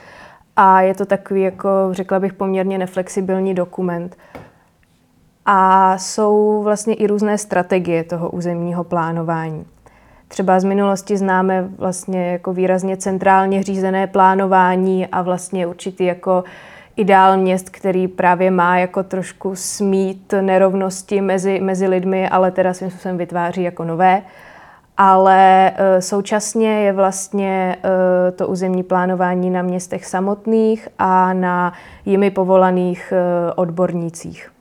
a 0.56 0.82
je 0.82 0.94
to 0.94 1.06
takový, 1.06 1.42
jako 1.42 1.70
řekla 1.92 2.20
bych, 2.20 2.34
poměrně 2.34 2.78
neflexibilní 2.78 3.54
dokument. 3.54 4.18
A 5.50 5.98
jsou 5.98 6.62
vlastně 6.64 6.94
i 6.94 7.08
různé 7.08 7.38
strategie 7.38 8.04
toho 8.04 8.30
územního 8.30 8.84
plánování. 8.84 9.66
Třeba 10.28 10.60
z 10.60 10.64
minulosti 10.64 11.18
známe 11.18 11.70
vlastně 11.78 12.32
jako 12.32 12.54
výrazně 12.54 12.98
centrálně 12.98 13.64
řízené 13.64 14.08
plánování 14.08 15.08
a 15.08 15.22
vlastně 15.22 15.68
určitý 15.68 16.06
jako 16.06 16.44
ideál 16.96 17.38
měst, 17.38 17.70
který 17.70 18.08
právě 18.08 18.52
má 18.52 18.78
jako 18.78 19.04
trošku 19.04 19.56
smít 19.56 20.34
nerovnosti 20.42 21.22
mezi, 21.22 21.60
mezi 21.60 21.88
lidmi, 21.88 22.30
ale 22.30 22.52
teda 22.52 22.74
svým 22.74 22.92
způsobem 22.92 23.18
vytváří 23.18 23.64
jako 23.64 23.84
nové. 23.84 24.22
Ale 24.98 25.72
e, 25.76 26.02
současně 26.02 26.70
je 26.70 26.94
vlastně 26.94 27.78
e, 27.84 28.32
to 28.32 28.48
územní 28.48 28.84
plánování 28.84 29.50
na 29.50 29.62
městech 29.62 30.06
samotných 30.06 30.88
a 31.00 31.34
na 31.34 31.74
jimi 32.06 32.32
povolaných 32.32 33.14
e, 33.16 33.54
odbornících. 33.54 34.57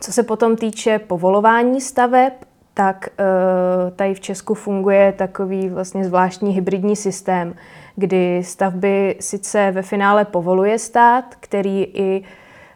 Co 0.00 0.12
se 0.12 0.22
potom 0.22 0.56
týče 0.56 0.98
povolování 0.98 1.80
staveb, 1.80 2.32
tak 2.74 3.08
eh, 3.08 3.90
tady 3.90 4.14
v 4.14 4.20
Česku 4.20 4.54
funguje 4.54 5.12
takový 5.12 5.68
vlastně 5.68 6.04
zvláštní 6.04 6.52
hybridní 6.52 6.96
systém, 6.96 7.54
kdy 7.96 8.42
stavby 8.44 9.16
sice 9.20 9.70
ve 9.70 9.82
finále 9.82 10.24
povoluje 10.24 10.78
stát, 10.78 11.24
který 11.40 11.82
i 11.82 12.24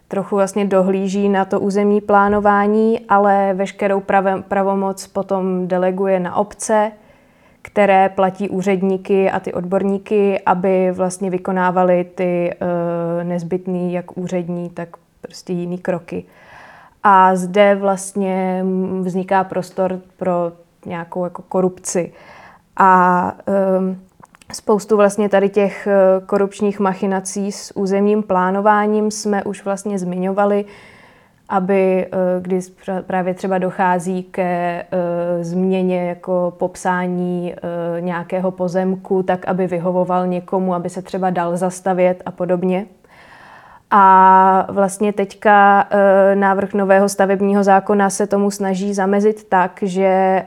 trochu 0.09 0.37
vlastně 0.37 0.65
dohlíží 0.65 1.29
na 1.29 1.45
to 1.45 1.61
územní 1.61 2.01
plánování, 2.01 3.01
ale 3.09 3.55
veškerou 3.55 4.03
pravomoc 4.49 5.07
potom 5.07 5.69
deleguje 5.69 6.21
na 6.21 6.37
obce, 6.37 6.93
které 7.63 8.09
platí 8.09 8.49
úředníky 8.49 9.31
a 9.31 9.41
ty 9.41 9.53
odborníky, 9.53 10.41
aby 10.47 10.91
vlastně 10.93 11.31
vykonávali 11.31 12.05
ty 12.15 12.55
uh, 12.55 13.29
nezbytné 13.29 13.93
jak 13.93 14.19
úřední, 14.19 14.71
tak 14.71 14.89
prostě 15.21 15.53
jiný 15.53 15.79
kroky. 15.79 16.25
A 17.03 17.37
zde 17.37 17.75
vlastně 17.75 18.65
vzniká 19.01 19.45
prostor 19.45 20.01
pro 20.17 20.53
nějakou 20.87 21.25
jako 21.25 21.43
korupci. 21.43 22.13
A 22.77 23.33
um, 23.79 24.01
spoustu 24.53 24.97
vlastně 24.97 25.29
tady 25.29 25.49
těch 25.49 25.87
eh, 25.87 25.97
korupčních 26.27 26.81
machinací 26.81 27.53
s 27.53 27.77
územním 27.77 28.23
plánováním 28.23 29.11
jsme 29.11 29.45
už 29.45 29.65
vlastně 29.65 29.99
zmiňovali, 29.99 30.65
aby, 31.49 32.07
eh, 32.07 32.09
když 32.41 32.65
právě 33.07 33.35
třeba 33.35 33.59
dochází 33.59 34.23
ke 34.23 34.43
eh, 34.43 35.45
změně 35.45 36.09
jako 36.09 36.55
popsání 36.59 37.55
nějakého 38.01 38.51
pozemku, 38.51 39.23
tak 39.23 39.49
aby 39.49 39.67
vyhovoval 39.67 40.27
někomu, 40.27 40.75
aby 40.75 40.91
se 40.91 41.03
třeba 41.03 41.31
dal 41.31 41.57
zastavět 41.57 42.23
a 42.27 42.31
podobně. 42.31 42.87
A 43.95 44.67
vlastně 44.69 45.13
teďka 45.13 45.87
e, 45.91 46.37
návrh 46.37 46.75
nového 46.75 47.09
stavebního 47.09 47.65
zákona 47.65 48.11
se 48.11 48.27
tomu 48.27 48.51
snaží 48.51 48.95
zamezit 48.95 49.45
tak, 49.49 49.79
že 49.83 50.05
e, 50.05 50.45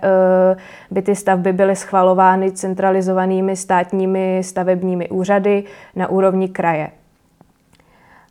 by 0.92 1.02
ty 1.02 1.16
stavby 1.16 1.54
byly 1.54 1.76
schvalovány 1.76 2.52
centralizovanými 2.52 3.56
státními 3.56 4.42
stavebními 4.44 5.10
úřady 5.10 5.64
na 5.96 6.08
úrovni 6.08 6.50
kraje. 6.50 6.90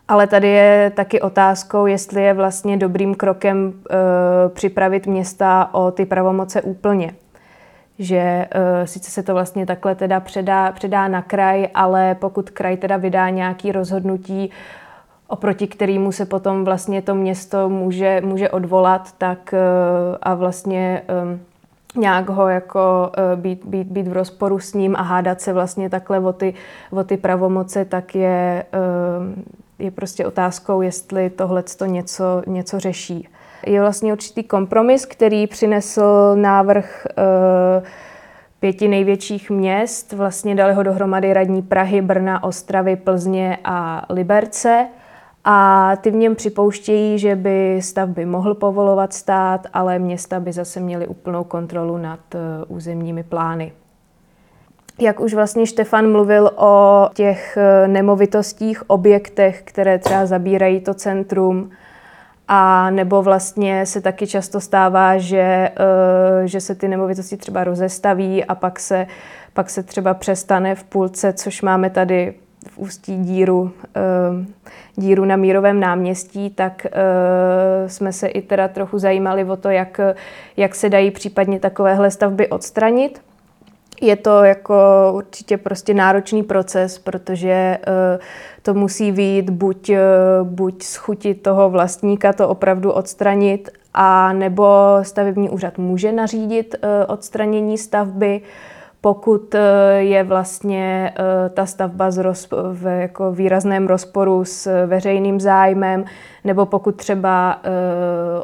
Ale 0.08 0.26
tady 0.26 0.48
je 0.48 0.92
taky 0.94 1.20
otázkou, 1.20 1.86
jestli 1.86 2.22
je 2.22 2.34
vlastně 2.34 2.76
dobrým 2.76 3.14
krokem 3.14 3.72
e, 3.72 3.94
připravit 4.48 5.06
města 5.06 5.68
o 5.72 5.90
ty 5.90 6.06
pravomoce 6.06 6.62
úplně. 6.62 7.14
Že 7.98 8.16
e, 8.50 8.86
sice 8.86 9.10
se 9.10 9.22
to 9.22 9.34
vlastně 9.34 9.66
takhle 9.66 9.94
teda 9.94 10.20
předá, 10.20 10.72
předá 10.72 11.08
na 11.08 11.22
kraj, 11.22 11.68
ale 11.74 12.14
pokud 12.14 12.50
kraj 12.50 12.76
teda 12.76 12.96
vydá 12.96 13.28
nějaký 13.28 13.72
rozhodnutí, 13.72 14.50
oproti 15.28 15.66
kterému 15.66 16.12
se 16.12 16.26
potom 16.26 16.64
vlastně 16.64 17.02
to 17.02 17.14
město 17.14 17.68
může, 17.68 18.20
může 18.24 18.50
odvolat, 18.50 19.12
tak 19.18 19.54
eh, 19.54 19.58
a 20.22 20.34
vlastně 20.34 21.02
eh, 21.08 21.38
nějak 22.00 22.28
ho 22.28 22.48
jako 22.48 23.12
eh, 23.16 23.36
být, 23.36 23.64
být, 23.64 23.86
být 23.86 24.08
v 24.08 24.12
rozporu 24.12 24.58
s 24.58 24.74
ním 24.74 24.96
a 24.96 25.02
hádat 25.02 25.40
se 25.40 25.52
vlastně 25.52 25.90
takhle 25.90 26.20
o 26.20 26.32
ty, 26.32 26.54
o 26.90 27.04
ty 27.04 27.16
pravomoce, 27.16 27.84
tak 27.84 28.14
je, 28.14 28.64
je 29.78 29.90
prostě 29.90 30.26
otázkou, 30.26 30.82
jestli 30.82 31.30
tohle 31.30 31.62
to 31.62 31.84
něco, 31.84 32.42
něco 32.46 32.80
řeší. 32.80 33.28
Je 33.66 33.80
vlastně 33.80 34.12
určitý 34.12 34.42
kompromis, 34.42 35.06
který 35.06 35.46
přinesl 35.46 36.34
návrh 36.34 37.06
pěti 38.60 38.88
největších 38.88 39.50
měst. 39.50 40.12
Vlastně 40.12 40.54
dali 40.54 40.74
ho 40.74 40.82
dohromady 40.82 41.32
radní 41.32 41.62
Prahy, 41.62 42.02
Brna, 42.02 42.42
Ostravy, 42.42 42.96
Plzně 42.96 43.58
a 43.64 44.06
Liberce. 44.10 44.86
A 45.44 45.92
ty 46.00 46.10
v 46.10 46.14
něm 46.14 46.34
připouštějí, 46.34 47.18
že 47.18 47.36
by 47.36 47.78
stavby 47.82 48.26
mohl 48.26 48.54
povolovat 48.54 49.12
stát, 49.12 49.66
ale 49.72 49.98
města 49.98 50.40
by 50.40 50.52
zase 50.52 50.80
měly 50.80 51.06
úplnou 51.06 51.44
kontrolu 51.44 51.96
nad 51.98 52.20
eh, 52.34 52.38
územními 52.68 53.22
plány. 53.22 53.72
Jak 55.00 55.20
už 55.20 55.34
vlastně 55.34 55.66
Štefan 55.66 56.12
mluvil 56.12 56.50
o 56.56 57.08
těch 57.14 57.56
eh, 57.56 57.88
nemovitostích, 57.88 58.90
objektech, 58.90 59.62
které 59.62 59.98
třeba 59.98 60.26
zabírají 60.26 60.80
to 60.80 60.94
centrum, 60.94 61.70
a 62.48 62.90
nebo 62.90 63.22
vlastně 63.22 63.86
se 63.86 64.00
taky 64.00 64.26
často 64.26 64.60
stává, 64.60 65.18
že, 65.18 65.70
eh, 65.76 66.48
že 66.48 66.60
se 66.60 66.74
ty 66.74 66.88
nemovitosti 66.88 67.36
třeba 67.36 67.64
rozestaví 67.64 68.44
a 68.44 68.54
pak 68.54 68.80
se, 68.80 69.06
pak 69.52 69.70
se 69.70 69.82
třeba 69.82 70.14
přestane 70.14 70.74
v 70.74 70.84
půlce, 70.84 71.32
což 71.32 71.62
máme 71.62 71.90
tady 71.90 72.34
v 72.68 72.78
ústí 72.78 73.16
díru 73.16 73.70
díru 74.96 75.24
na 75.24 75.36
Mírovém 75.36 75.80
náměstí, 75.80 76.50
tak 76.50 76.86
jsme 77.86 78.12
se 78.12 78.26
i 78.26 78.42
teda 78.42 78.68
trochu 78.68 78.98
zajímali 78.98 79.44
o 79.44 79.56
to, 79.56 79.70
jak, 79.70 80.00
jak 80.56 80.74
se 80.74 80.88
dají 80.88 81.10
případně 81.10 81.60
takovéhle 81.60 82.10
stavby 82.10 82.48
odstranit. 82.48 83.20
Je 84.02 84.16
to 84.16 84.44
jako 84.44 84.74
určitě 85.14 85.56
prostě 85.56 85.94
náročný 85.94 86.42
proces, 86.42 86.98
protože 86.98 87.78
to 88.62 88.74
musí 88.74 89.12
být 89.12 89.50
buď, 89.50 89.90
buď 90.42 90.82
z 90.82 90.96
chuti 90.96 91.34
toho 91.34 91.70
vlastníka 91.70 92.32
to 92.32 92.48
opravdu 92.48 92.92
odstranit, 92.92 93.70
a 93.94 94.32
nebo 94.32 94.66
stavební 95.02 95.50
úřad 95.50 95.78
může 95.78 96.12
nařídit 96.12 96.74
odstranění 97.06 97.78
stavby, 97.78 98.40
pokud 99.04 99.54
eh, 99.54 99.60
je 99.98 100.24
vlastně 100.24 101.12
eh, 101.16 101.48
ta 101.48 101.66
stavba 101.66 102.10
v 102.72 103.00
jako 103.00 103.32
výrazném 103.32 103.86
rozporu 103.86 104.44
s 104.44 104.86
veřejným 104.86 105.40
zájmem, 105.40 106.04
nebo 106.44 106.66
pokud 106.66 106.96
třeba 106.96 107.60
eh, 107.62 107.68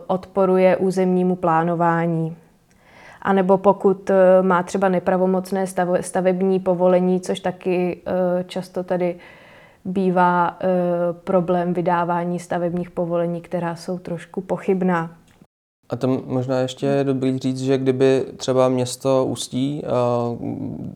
odporuje 0.06 0.76
územnímu 0.76 1.36
plánování. 1.36 2.36
A 3.22 3.32
nebo 3.32 3.58
pokud 3.58 4.10
má 4.42 4.62
třeba 4.62 4.88
nepravomocné 4.88 5.66
stavební 6.00 6.60
povolení, 6.60 7.20
což 7.20 7.40
taky 7.40 8.02
často 8.46 8.82
tady 8.82 9.16
bývá 9.84 10.58
problém 11.24 11.72
vydávání 11.74 12.38
stavebních 12.38 12.90
povolení, 12.90 13.40
která 13.40 13.76
jsou 13.76 13.98
trošku 13.98 14.40
pochybná. 14.40 15.10
A 15.90 15.96
tam 15.96 16.22
možná 16.26 16.58
ještě 16.58 16.86
je 16.86 17.04
dobrý 17.04 17.38
říct, 17.38 17.60
že 17.60 17.78
kdyby 17.78 18.24
třeba 18.36 18.68
město 18.68 19.24
Ústí, 19.28 19.82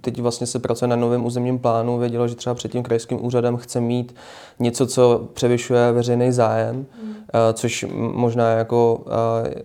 teď 0.01 0.21
vlastně 0.21 0.47
se 0.47 0.59
pracuje 0.59 0.89
na 0.89 0.97
novém 0.97 1.27
územním 1.27 1.59
plánu, 1.59 1.99
vědělo, 1.99 2.29
že 2.29 2.35
třeba 2.35 2.55
před 2.55 2.73
tím 2.73 2.83
krajským 2.83 3.25
úřadem 3.25 3.57
chce 3.57 3.81
mít 3.81 4.15
něco, 4.59 4.87
co 4.87 5.29
převyšuje 5.33 5.93
veřejný 5.93 6.33
zájem, 6.33 6.77
mm. 6.77 7.15
což 7.53 7.87
možná 8.13 8.51
jako 8.51 9.05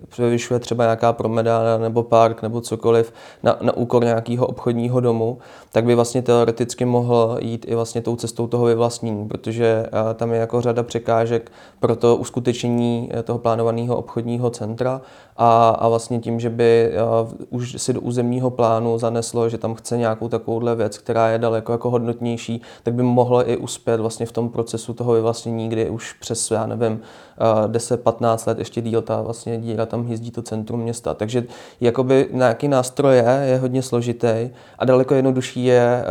převyšuje 0.08 0.60
třeba 0.60 0.84
nějaká 0.84 1.14
promenáda 1.14 1.78
nebo 1.78 2.04
park 2.04 2.42
nebo 2.42 2.62
cokoliv 2.62 3.14
na, 3.44 3.58
na 3.62 3.78
úkor 3.78 4.04
nějakého 4.04 4.48
obchodního 4.48 5.00
domu, 5.00 5.38
tak 5.72 5.86
by 5.86 5.96
vlastně 5.96 6.22
teoreticky 6.22 6.86
mohl 6.86 7.38
jít 7.42 7.66
i 7.70 7.76
vlastně 7.76 8.02
tou 8.02 8.16
cestou 8.16 8.48
toho 8.48 8.66
vyvlastnění, 8.66 9.28
protože 9.28 9.86
tam 10.16 10.32
je 10.32 10.40
jako 10.40 10.62
řada 10.62 10.84
překážek 10.84 11.52
pro 11.80 11.96
to 11.96 12.16
uskutečnění 12.16 13.10
toho 13.24 13.40
plánovaného 13.40 13.98
obchodního 13.98 14.50
centra 14.50 15.02
a, 15.42 15.70
a 15.70 15.88
vlastně 15.88 16.20
tím, 16.20 16.40
že 16.40 16.50
by 16.50 16.92
uh, 17.22 17.32
už 17.50 17.76
si 17.82 17.94
do 17.94 18.02
územního 18.02 18.50
plánu 18.50 18.98
zaneslo, 18.98 19.50
že 19.50 19.58
tam 19.58 19.76
chce 19.76 19.98
nějakou 19.98 20.28
takovouhle 20.28 20.76
věc, 20.76 20.98
která 20.98 21.30
je 21.30 21.38
daleko 21.38 21.72
jako 21.72 21.90
hodnotnější, 21.90 22.62
tak 22.84 22.94
by 22.94 23.04
mohlo 23.04 23.50
i 23.50 23.58
uspět 23.58 24.00
vlastně 24.00 24.26
v 24.26 24.32
tom 24.32 24.50
procesu 24.50 24.94
toho 24.94 25.14
vyvlastnění, 25.14 25.70
kdy 25.70 25.90
už 25.90 26.14
přes, 26.14 26.52
já 26.52 26.66
nevím, 26.66 27.02
uh, 27.64 27.72
10-15 27.72 28.48
let 28.48 28.60
ještě 28.60 28.82
díl 28.82 29.02
ta 29.02 29.22
vlastně 29.22 29.58
díra 29.58 29.86
tam 29.86 30.08
jezdí 30.08 30.32
to 30.32 30.42
centrum 30.42 30.80
města. 30.80 31.14
Takže 31.14 31.44
jakoby 31.82 32.28
nějaký 32.32 32.68
nástroj 32.68 33.16
je, 33.16 33.42
je 33.46 33.58
hodně 33.58 33.82
složitý 33.82 34.50
a 34.80 34.86
daleko 34.86 35.16
jednodušší 35.16 35.66
je 35.66 36.06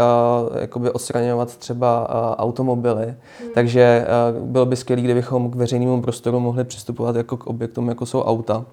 uh, 0.50 0.56
jakoby 0.60 0.90
odstraňovat 0.90 1.56
třeba 1.56 2.00
uh, 2.08 2.34
automobily. 2.38 3.06
Hmm. 3.06 3.50
Takže 3.54 4.06
uh, 4.40 4.48
bylo 4.48 4.66
by 4.66 4.76
skvělé, 4.76 5.02
kdybychom 5.02 5.50
k 5.50 5.54
veřejnému 5.54 6.02
prostoru 6.02 6.40
mohli 6.40 6.64
přistupovat 6.64 7.16
jako 7.16 7.36
k 7.36 7.46
objektům, 7.46 7.88
jako 7.88 8.06
jsou 8.06 8.22
auta 8.22 8.64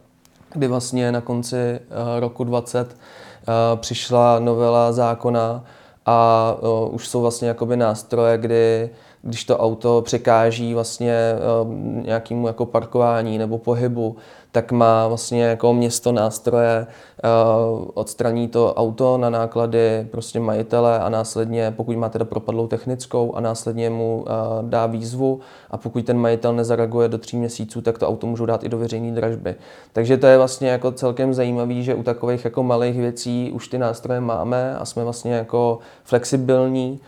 kdy 0.56 0.68
vlastně 0.68 1.12
na 1.12 1.22
konci 1.22 1.56
uh, 1.56 2.20
roku 2.20 2.44
20 2.44 2.88
uh, 2.88 2.94
eh, 2.94 3.78
přišla 3.78 4.40
novela 4.40 4.92
zákona 4.92 5.64
a 6.06 6.56
uh, 6.62 6.96
už 6.96 7.08
jsou 7.08 7.22
vlastně 7.22 7.48
jakoby 7.48 7.78
nástroje, 7.78 8.38
kdy 8.38 8.90
když 9.26 9.44
to 9.44 9.58
auto 9.58 10.02
překáží 10.02 10.74
vlastně 10.74 11.34
uh, 11.62 11.74
nějakému 12.06 12.48
jako 12.48 12.66
parkování 12.66 13.38
nebo 13.38 13.58
pohybu, 13.58 14.16
tak 14.52 14.72
má 14.72 15.08
vlastně 15.08 15.44
jako 15.44 15.74
město 15.74 16.12
nástroje, 16.12 16.88
uh, 17.24 17.88
odstraní 17.94 18.48
to 18.48 18.74
auto 18.74 19.18
na 19.18 19.30
náklady 19.30 20.08
prostě 20.12 20.40
majitele 20.40 21.00
a 21.00 21.10
následně, 21.10 21.74
pokud 21.78 21.96
má 21.98 22.10
teda 22.10 22.26
propadlou 22.26 22.68
technickou 22.68 23.36
a 23.36 23.40
následně 23.40 23.90
mu 23.90 24.18
uh, 24.18 24.70
dá 24.70 24.86
výzvu 24.86 25.40
a 25.72 25.78
pokud 25.78 26.06
ten 26.06 26.18
majitel 26.18 26.54
nezareaguje 26.54 27.08
do 27.08 27.18
tří 27.18 27.38
měsíců, 27.38 27.82
tak 27.82 27.98
to 27.98 28.08
auto 28.08 28.28
můžou 28.28 28.46
dát 28.46 28.64
i 28.64 28.70
do 28.70 28.78
veřejné 28.78 29.16
dražby. 29.16 29.56
Takže 29.94 30.18
to 30.18 30.28
je 30.28 30.38
vlastně 30.38 30.70
jako 30.70 30.92
celkem 30.92 31.34
zajímavý, 31.34 31.84
že 31.84 31.96
u 31.96 32.04
takových 32.04 32.46
jako 32.46 32.64
malých 32.64 32.98
věcí 32.98 33.52
už 33.54 33.68
ty 33.68 33.78
nástroje 33.78 34.22
máme 34.22 34.78
a 34.78 34.86
jsme 34.86 35.04
vlastně 35.04 35.34
jako 35.34 35.80
flexibilní 36.04 37.00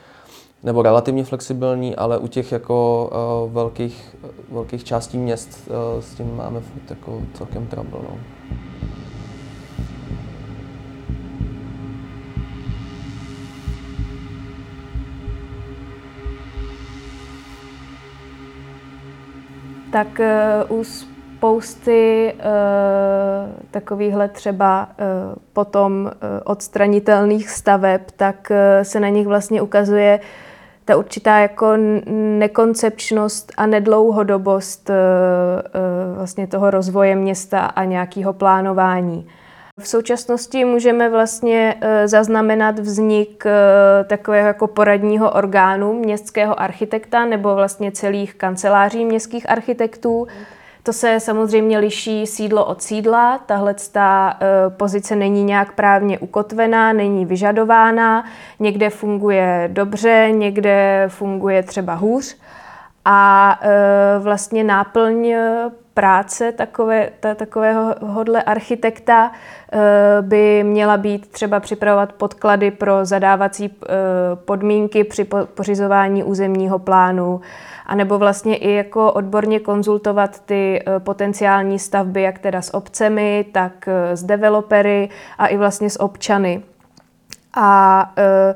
nebo 0.67 0.81
relativně 0.81 1.23
flexibilní, 1.23 1.95
ale 1.95 2.17
u 2.17 2.27
těch 2.27 2.51
jako 2.51 3.09
uh, 3.45 3.53
velkých, 3.53 4.15
velkých 4.51 4.83
částí 4.83 5.17
měst 5.17 5.69
uh, 5.69 6.01
s 6.01 6.15
tím 6.15 6.35
máme 6.35 6.61
jako 6.89 7.21
celkem 7.33 7.67
trouble. 7.67 7.99
No. 8.03 8.17
Tak 19.91 20.19
uh, 20.69 20.79
u 20.79 20.83
spousty 20.83 22.33
uh, 22.33 22.41
takovýchhle 23.71 24.27
třeba 24.27 24.89
uh, 24.89 25.35
potom 25.53 26.05
uh, 26.05 26.11
odstranitelných 26.43 27.49
staveb, 27.49 28.01
tak 28.15 28.51
uh, 28.51 28.83
se 28.83 28.99
na 28.99 29.09
nich 29.09 29.27
vlastně 29.27 29.61
ukazuje 29.61 30.19
ta 30.87 30.97
určitá 30.97 31.39
jako 31.39 31.73
nekoncepčnost 32.39 33.51
a 33.57 33.65
nedlouhodobost 33.65 34.89
eh, 34.89 34.93
eh, 34.93 36.15
vlastně 36.15 36.47
toho 36.47 36.71
rozvoje 36.71 37.15
města 37.15 37.59
a 37.59 37.83
nějakého 37.83 38.33
plánování. 38.33 39.27
V 39.79 39.87
současnosti 39.87 40.65
můžeme 40.65 41.09
vlastně 41.09 41.75
eh, 41.81 42.07
zaznamenat 42.07 42.79
vznik 42.79 43.43
takového 44.07 44.47
jako 44.47 44.67
poradního 44.67 45.31
orgánu 45.31 45.93
městského 45.93 46.59
architekta 46.59 47.25
nebo 47.25 47.55
vlastně 47.55 47.91
celých 47.91 48.35
kanceláří 48.35 49.05
městských 49.05 49.49
architektů, 49.49 50.27
to 50.87 50.93
se 50.93 51.19
samozřejmě 51.19 51.79
liší 51.79 52.27
sídlo 52.27 52.65
od 52.65 52.81
sídla. 52.81 53.37
Tahle 53.45 53.75
ta 53.91 54.37
eh, 54.41 54.69
pozice 54.69 55.15
není 55.15 55.43
nějak 55.43 55.71
právně 55.73 56.19
ukotvená, 56.19 56.93
není 56.93 57.25
vyžadována. 57.25 58.25
Někde 58.59 58.89
funguje 58.89 59.69
dobře, 59.73 60.27
někde 60.31 61.05
funguje 61.07 61.63
třeba 61.63 61.93
hůř. 61.93 62.37
A 63.05 63.59
eh, 63.61 63.69
vlastně 64.19 64.63
náplň 64.63 65.35
práce 65.93 66.51
takové, 66.51 67.09
ta, 67.19 67.35
takovéhohle 67.35 68.43
architekta 68.43 69.31
eh, 69.71 69.77
by 70.21 70.63
měla 70.63 70.97
být 70.97 71.27
třeba 71.27 71.59
připravovat 71.59 72.13
podklady 72.13 72.71
pro 72.71 73.05
zadávací 73.05 73.75
podmínky 74.45 75.03
při 75.03 75.27
pořizování 75.55 76.23
územního 76.23 76.79
plánu, 76.79 77.41
anebo 77.87 78.17
vlastně 78.17 78.55
i 78.55 78.71
jako 78.71 79.11
odborně 79.11 79.59
konzultovat 79.59 80.39
ty 80.39 80.79
eh, 80.79 80.99
potenciální 80.99 81.79
stavby, 81.79 82.21
jak 82.21 82.39
teda 82.39 82.61
s 82.61 82.73
obcemi, 82.73 83.45
tak 83.51 83.87
eh, 83.87 84.15
s 84.15 84.23
developery 84.23 85.09
a 85.37 85.47
i 85.47 85.57
vlastně 85.57 85.89
s 85.89 86.01
občany. 86.01 86.61
A 87.53 88.11
eh, 88.17 88.55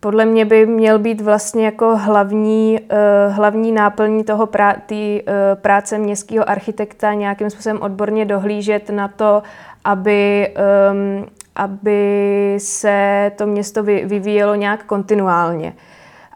podle 0.00 0.24
mě 0.24 0.44
by 0.44 0.66
měl 0.66 0.98
být 0.98 1.20
vlastně 1.20 1.64
jako 1.64 1.96
hlavní, 1.96 2.80
hlavní 3.28 3.72
náplní 3.72 4.24
toho 4.24 4.46
prá, 4.46 4.74
tý, 4.86 5.20
práce 5.54 5.98
městského 5.98 6.50
architekta 6.50 7.14
nějakým 7.14 7.50
způsobem 7.50 7.82
odborně 7.82 8.24
dohlížet 8.24 8.90
na 8.90 9.08
to, 9.08 9.42
aby, 9.84 10.52
ehm, 10.54 11.26
aby 11.56 12.54
se 12.58 13.32
to 13.36 13.46
město 13.46 13.82
vyvíjelo 13.82 14.54
nějak 14.54 14.84
kontinuálně 14.84 15.72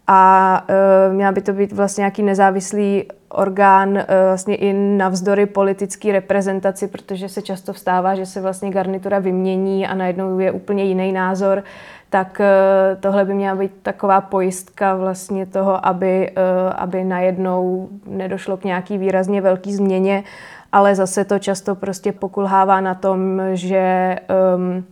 a 0.07 0.64
uh, 1.09 1.14
měla 1.14 1.33
by 1.33 1.40
to 1.40 1.53
být 1.53 1.73
vlastně 1.73 2.03
nějaký 2.03 2.23
nezávislý 2.23 3.05
orgán 3.29 3.88
uh, 3.88 4.03
vlastně 4.27 4.57
i 4.57 4.73
navzdory 4.73 5.47
politické 5.47 6.12
reprezentaci, 6.12 6.88
protože 6.88 7.29
se 7.29 7.42
často 7.42 7.73
vstává, 7.73 8.14
že 8.14 8.27
se 8.27 8.40
vlastně 8.40 8.71
garnitura 8.71 9.19
vymění 9.19 9.87
a 9.87 9.95
najednou 9.95 10.38
je 10.38 10.53
úplně 10.53 10.85
jiný 10.85 11.12
názor, 11.12 11.62
tak 12.11 12.40
uh, 12.40 13.01
tohle 13.01 13.25
by 13.25 13.35
měla 13.35 13.57
být 13.57 13.73
taková 13.83 14.21
pojistka 14.21 14.95
vlastně 14.95 15.47
toho, 15.47 15.87
aby, 15.87 16.31
uh, 16.31 16.73
aby 16.77 17.05
najednou 17.05 17.88
nedošlo 18.07 18.57
k 18.57 18.64
nějaký 18.64 18.99
výrazně 18.99 19.40
velký 19.40 19.75
změně, 19.75 20.25
ale 20.73 20.95
zase 20.95 21.25
to 21.25 21.38
často 21.38 21.75
prostě 21.75 22.12
pokulhává 22.12 22.81
na 22.81 22.95
tom, 22.95 23.40
že 23.53 24.16
um, 24.57 24.85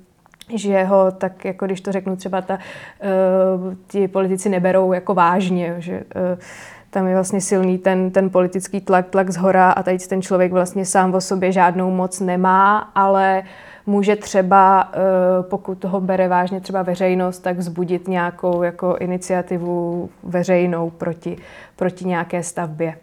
že 0.54 0.84
ho 0.84 1.10
tak, 1.10 1.44
jako 1.44 1.66
když 1.66 1.80
to 1.80 1.92
řeknu, 1.92 2.16
třeba 2.16 2.40
ta, 2.42 2.58
uh, 2.58 3.74
ti 3.86 4.08
politici 4.08 4.48
neberou 4.48 4.92
jako 4.92 5.14
vážně, 5.14 5.74
že 5.78 5.92
uh, 5.92 6.38
tam 6.90 7.06
je 7.06 7.14
vlastně 7.14 7.40
silný 7.40 7.78
ten, 7.78 8.10
ten 8.10 8.30
politický 8.30 8.80
tlak, 8.80 9.08
tlak 9.08 9.30
z 9.30 9.36
hora 9.36 9.70
a 9.70 9.82
tady 9.82 9.98
ten 9.98 10.22
člověk 10.22 10.52
vlastně 10.52 10.86
sám 10.86 11.14
o 11.14 11.20
sobě 11.20 11.52
žádnou 11.52 11.90
moc 11.90 12.20
nemá, 12.20 12.78
ale 12.94 13.42
může 13.86 14.16
třeba, 14.16 14.92
pokud 15.42 15.78
toho 15.78 16.00
bere 16.00 16.28
vážně 16.28 16.60
třeba 16.60 16.82
veřejnost, 16.82 17.38
tak 17.38 17.58
vzbudit 17.58 18.08
nějakou 18.08 18.62
jako 18.62 18.96
iniciativu 19.00 20.10
veřejnou 20.22 20.90
proti, 20.90 21.36
proti 21.76 22.04
nějaké 22.04 22.42
stavbě. 22.42 22.94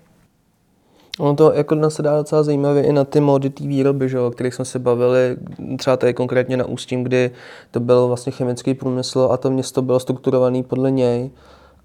Ono 1.19 1.35
to 1.35 1.53
jako 1.53 1.89
se 1.89 2.01
dá 2.01 2.17
docela 2.17 2.43
zajímavě 2.43 2.83
i 2.83 2.93
na 2.93 3.03
ty 3.03 3.19
mody 3.19 3.49
té 3.49 3.67
výroby, 3.67 4.09
že, 4.09 4.19
o 4.19 4.31
kterých 4.31 4.53
jsme 4.53 4.65
se 4.65 4.79
bavili, 4.79 5.37
třeba 5.77 5.97
tady 5.97 6.13
konkrétně 6.13 6.57
na 6.57 6.65
Ústím, 6.65 7.03
kdy 7.03 7.31
to 7.71 7.79
byl 7.79 8.07
vlastně 8.07 8.31
chemický 8.31 8.73
průmysl 8.73 9.29
a 9.31 9.37
to 9.37 9.51
město 9.51 9.81
bylo 9.81 9.99
strukturované 9.99 10.63
podle 10.63 10.91
něj. 10.91 11.31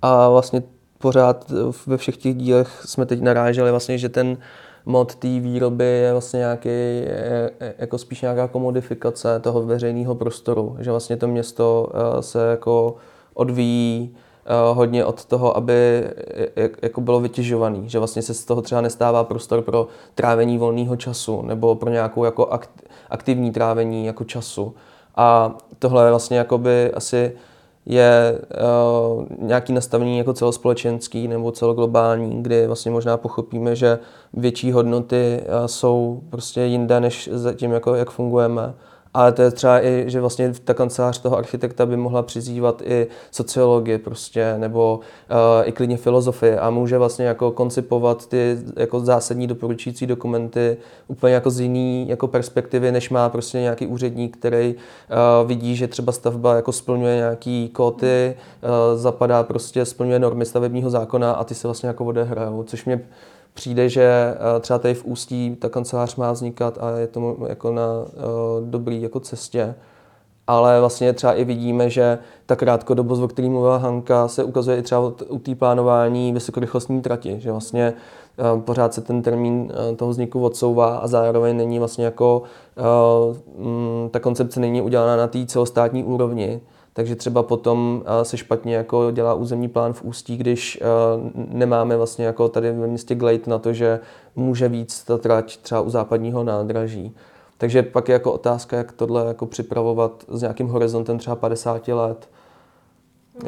A 0.02 0.28
vlastně 0.28 0.62
pořád 0.98 1.52
ve 1.86 1.96
všech 1.96 2.16
těch 2.16 2.34
dílech 2.34 2.82
jsme 2.84 3.06
teď 3.06 3.20
naráželi 3.20 3.70
vlastně, 3.70 3.98
že 3.98 4.08
ten 4.08 4.38
mod 4.86 5.14
té 5.14 5.28
výroby 5.28 5.84
je 5.84 6.12
vlastně 6.12 6.38
nějaký, 6.38 6.68
jako 7.78 7.98
spíš 7.98 8.22
nějaká 8.22 8.48
komodifikace 8.48 9.40
toho 9.40 9.62
veřejného 9.62 10.14
prostoru, 10.14 10.76
že 10.80 10.90
vlastně 10.90 11.16
to 11.16 11.28
město 11.28 11.88
eh, 11.94 12.22
se 12.22 12.50
jako 12.50 12.94
odvíjí 13.34 14.16
hodně 14.72 15.04
od 15.04 15.24
toho, 15.24 15.56
aby 15.56 16.04
jako 16.82 17.00
bylo 17.00 17.20
vytěžovaný, 17.20 17.88
že 17.88 17.98
vlastně 17.98 18.22
se 18.22 18.34
z 18.34 18.44
toho 18.44 18.62
třeba 18.62 18.80
nestává 18.80 19.24
prostor 19.24 19.62
pro 19.62 19.86
trávení 20.14 20.58
volného 20.58 20.96
času 20.96 21.42
nebo 21.42 21.74
pro 21.74 21.90
nějakou 21.90 22.24
jako 22.24 22.50
aktivní 23.10 23.50
trávení 23.50 24.06
jako 24.06 24.24
času. 24.24 24.74
A 25.16 25.56
tohle 25.78 26.06
je 26.06 26.10
vlastně 26.10 26.38
jakoby 26.38 26.92
asi 26.92 27.32
je 27.86 28.38
uh, 29.18 29.24
nějaký 29.38 29.72
nastavení 29.72 30.18
jako 30.18 30.32
celospolečenský 30.32 31.28
nebo 31.28 31.52
celoglobální, 31.52 32.42
kdy 32.42 32.66
vlastně 32.66 32.90
možná 32.90 33.16
pochopíme, 33.16 33.76
že 33.76 33.98
větší 34.32 34.72
hodnoty 34.72 35.40
uh, 35.40 35.66
jsou 35.66 36.20
prostě 36.30 36.60
jinde, 36.60 37.00
než 37.00 37.30
tím, 37.54 37.72
jako, 37.72 37.94
jak 37.94 38.10
fungujeme 38.10 38.74
ale 39.16 39.32
to 39.32 39.42
je 39.42 39.50
třeba 39.50 39.84
i, 39.84 40.04
že 40.06 40.20
vlastně 40.20 40.52
ta 40.64 40.74
kancelář 40.74 41.18
toho 41.18 41.38
architekta 41.38 41.86
by 41.86 41.96
mohla 41.96 42.22
přizývat 42.22 42.82
i 42.84 43.06
sociologii 43.30 43.98
prostě, 43.98 44.54
nebo 44.58 45.00
uh, 45.30 45.68
i 45.68 45.72
klidně 45.72 45.96
filozofii 45.96 46.56
a 46.56 46.70
může 46.70 46.98
vlastně 46.98 47.26
jako 47.26 47.50
koncipovat 47.50 48.26
ty 48.26 48.58
jako 48.76 49.00
zásadní 49.00 49.46
doporučující 49.46 50.06
dokumenty 50.06 50.76
úplně 51.08 51.34
jako 51.34 51.50
z 51.50 51.60
jiný 51.60 52.08
jako 52.08 52.28
perspektivy, 52.28 52.92
než 52.92 53.10
má 53.10 53.28
prostě 53.28 53.60
nějaký 53.60 53.86
úředník, 53.86 54.36
který 54.36 54.74
uh, 54.74 55.48
vidí, 55.48 55.76
že 55.76 55.88
třeba 55.88 56.12
stavba 56.12 56.54
jako 56.54 56.72
splňuje 56.72 57.16
nějaký 57.16 57.68
kóty, 57.68 58.36
uh, 58.62 58.98
zapadá 58.98 59.42
prostě, 59.42 59.84
splňuje 59.84 60.18
normy 60.18 60.44
stavebního 60.44 60.90
zákona 60.90 61.32
a 61.32 61.44
ty 61.44 61.54
se 61.54 61.68
vlastně 61.68 61.86
jako 61.86 62.04
odehrajou, 62.04 62.62
což 62.62 62.84
mě 62.84 63.00
přijde, 63.56 63.88
že 63.88 64.02
eh, 64.02 64.60
třeba 64.60 64.78
tady 64.78 64.94
v 64.94 65.04
Ústí 65.04 65.56
ta 65.56 65.68
kancelář 65.68 66.16
má 66.16 66.32
vznikat 66.32 66.78
a 66.80 66.90
je 66.90 67.06
to 67.06 67.36
jako 67.48 67.72
na 67.72 67.86
uh, 67.98 68.68
dobrý 68.70 69.02
jako 69.02 69.20
cestě. 69.20 69.74
Ale 70.46 70.80
vlastně 70.80 71.12
třeba 71.12 71.32
i 71.32 71.44
vidíme, 71.44 71.90
že 71.90 72.18
ta 72.46 72.56
krátkodobost, 72.56 73.22
o 73.22 73.28
který 73.28 73.48
mluvila 73.48 73.76
Hanka, 73.76 74.28
se 74.28 74.44
ukazuje 74.44 74.76
i 74.76 74.82
třeba 74.82 75.12
u 75.28 75.38
té 75.38 75.54
plánování 75.54 76.32
vysokorychlostní 76.32 77.02
trati, 77.02 77.40
že 77.40 77.50
vlastně 77.50 77.94
uh, 78.54 78.60
pořád 78.60 78.94
se 78.94 79.00
ten 79.00 79.22
termín 79.22 79.72
toho 79.96 80.10
vzniku 80.10 80.44
odsouvá 80.44 80.96
a 80.96 81.06
zároveň 81.06 81.56
není 81.56 81.78
vlastně 81.78 82.04
jako, 82.04 82.42
um, 83.58 84.08
ta 84.10 84.20
koncepce 84.20 84.60
není 84.60 84.82
udělána 84.82 85.16
na 85.16 85.26
té 85.26 85.46
celostátní 85.46 86.04
úrovni, 86.04 86.60
takže 86.96 87.16
třeba 87.16 87.42
potom 87.42 88.02
eh, 88.06 88.24
se 88.24 88.36
špatně 88.36 88.74
jako 88.74 89.10
dělá 89.10 89.34
územní 89.34 89.68
plán 89.68 89.92
v 89.92 90.02
Ústí, 90.02 90.36
když 90.36 90.78
eh, 90.82 90.86
nemáme 91.34 91.96
vlastně 91.96 92.26
jako 92.26 92.48
tady 92.48 92.72
ve 92.72 92.86
městě 92.86 93.14
Glade 93.14 93.40
na 93.46 93.58
to, 93.58 93.72
že 93.72 94.00
může 94.36 94.68
víc 94.68 95.04
ta 95.04 95.18
trať 95.18 95.56
třeba 95.56 95.80
u 95.80 95.90
západního 95.90 96.44
nádraží. 96.44 97.14
Takže 97.58 97.82
pak 97.82 98.08
je 98.08 98.12
jako 98.12 98.32
otázka, 98.32 98.76
jak 98.76 98.92
tohle 98.92 99.26
jako 99.26 99.46
připravovat 99.46 100.24
s 100.28 100.42
nějakým 100.42 100.68
horizontem 100.68 101.18
třeba 101.18 101.36
50 101.36 101.88
let, 101.88 102.28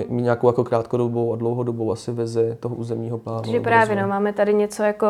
mít 0.08 0.22
nějakou 0.22 0.46
jako 0.46 0.64
krátkodobou 0.64 1.32
a 1.32 1.36
dlouhodobou 1.36 1.92
asi 1.92 2.12
vizi 2.12 2.56
toho 2.60 2.74
územního 2.74 3.18
plánu. 3.18 3.42
Takže 3.42 3.60
právě, 3.60 4.02
no, 4.02 4.08
máme 4.08 4.32
tady 4.32 4.54
něco 4.54 4.82
jako, 4.82 5.06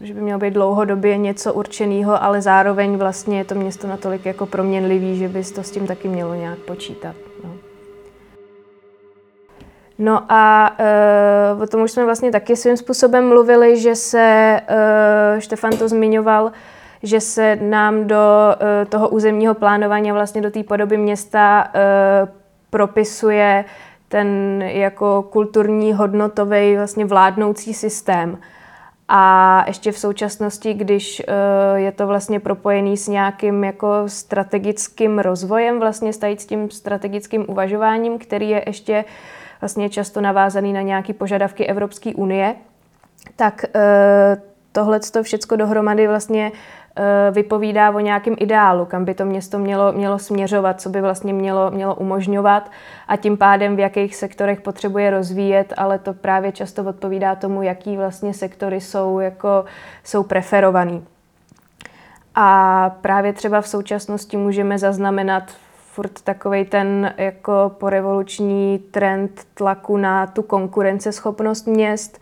uh, 0.00 0.04
že 0.06 0.14
by 0.14 0.20
mělo 0.20 0.40
být 0.40 0.54
dlouhodobě 0.54 1.16
něco 1.16 1.54
určeného, 1.54 2.22
ale 2.22 2.42
zároveň 2.42 2.96
vlastně 2.96 3.38
je 3.38 3.44
to 3.44 3.54
město 3.54 3.86
natolik 3.86 4.26
jako 4.26 4.46
proměnlivý, 4.46 5.16
že 5.16 5.28
bys 5.28 5.52
to 5.52 5.62
s 5.62 5.70
tím 5.70 5.86
taky 5.86 6.08
mělo 6.08 6.34
nějak 6.34 6.58
počítat. 6.58 7.14
No. 7.44 7.50
No 9.98 10.32
a 10.32 10.76
uh, 11.56 11.62
o 11.62 11.66
tom 11.66 11.82
už 11.82 11.90
jsme 11.90 12.04
vlastně 12.04 12.32
taky 12.32 12.56
svým 12.56 12.76
způsobem 12.76 13.28
mluvili, 13.28 13.80
že 13.80 13.94
se, 13.94 14.60
uh, 14.70 15.38
Štefan 15.38 15.72
to 15.72 15.88
zmiňoval, 15.88 16.52
že 17.02 17.20
se 17.20 17.56
nám 17.56 18.06
do 18.06 18.16
uh, 18.16 18.88
toho 18.88 19.08
územního 19.08 19.54
plánování 19.54 20.12
vlastně 20.12 20.40
do 20.40 20.50
té 20.50 20.62
podoby 20.62 20.96
města 20.96 21.68
uh, 22.22 22.28
propisuje 22.70 23.64
ten 24.08 24.62
jako 24.62 25.22
kulturní 25.22 25.92
hodnotový 25.92 26.76
vlastně 26.76 27.04
vládnoucí 27.04 27.74
systém. 27.74 28.38
A 29.08 29.64
ještě 29.66 29.92
v 29.92 29.98
současnosti, 29.98 30.74
když 30.74 31.22
eh, 31.28 31.80
je 31.80 31.92
to 31.92 32.06
vlastně 32.06 32.40
propojený 32.40 32.96
s 32.96 33.08
nějakým 33.08 33.64
jako 33.64 33.88
strategickým 34.06 35.18
rozvojem, 35.18 35.80
vlastně 35.80 36.12
s 36.12 36.46
tím 36.46 36.70
strategickým 36.70 37.44
uvažováním, 37.48 38.18
který 38.18 38.50
je 38.50 38.62
ještě 38.66 39.04
vlastně 39.60 39.90
často 39.90 40.20
navázaný 40.20 40.72
na 40.72 40.82
nějaké 40.82 41.12
požadavky 41.12 41.66
Evropské 41.66 42.14
unie, 42.14 42.54
tak 43.36 43.64
eh, 43.74 44.36
tohle 44.72 45.00
to 45.00 45.22
všechno 45.22 45.56
dohromady 45.56 46.06
vlastně 46.06 46.52
vypovídá 47.30 47.90
o 47.90 48.00
nějakém 48.00 48.34
ideálu, 48.38 48.84
kam 48.84 49.04
by 49.04 49.14
to 49.14 49.24
město 49.24 49.58
mělo, 49.58 49.92
mělo 49.92 50.18
směřovat, 50.18 50.80
co 50.80 50.88
by 50.88 51.00
vlastně 51.00 51.32
mělo, 51.32 51.70
mělo 51.70 51.94
umožňovat 51.94 52.70
a 53.08 53.16
tím 53.16 53.36
pádem 53.36 53.76
v 53.76 53.78
jakých 53.78 54.16
sektorech 54.16 54.60
potřebuje 54.60 55.10
rozvíjet, 55.10 55.72
ale 55.76 55.98
to 55.98 56.14
právě 56.14 56.52
často 56.52 56.84
odpovídá 56.84 57.34
tomu, 57.34 57.62
jaký 57.62 57.96
vlastně 57.96 58.34
sektory 58.34 58.80
jsou, 58.80 59.18
jako, 59.18 59.64
jsou 60.04 60.22
preferovaný. 60.22 61.04
A 62.34 62.90
právě 63.00 63.32
třeba 63.32 63.60
v 63.60 63.68
současnosti 63.68 64.36
můžeme 64.36 64.78
zaznamenat 64.78 65.42
furt 65.76 66.22
takový 66.22 66.64
ten 66.64 67.14
jako 67.16 67.72
porevoluční 67.78 68.78
trend 68.78 69.46
tlaku 69.54 69.96
na 69.96 70.26
tu 70.26 70.42
konkurenceschopnost 70.42 71.66
měst 71.66 72.20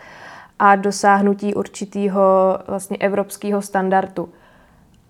a 0.58 0.76
dosáhnutí 0.76 1.54
určitého 1.54 2.58
vlastně 2.66 2.96
evropského 2.96 3.62
standardu 3.62 4.28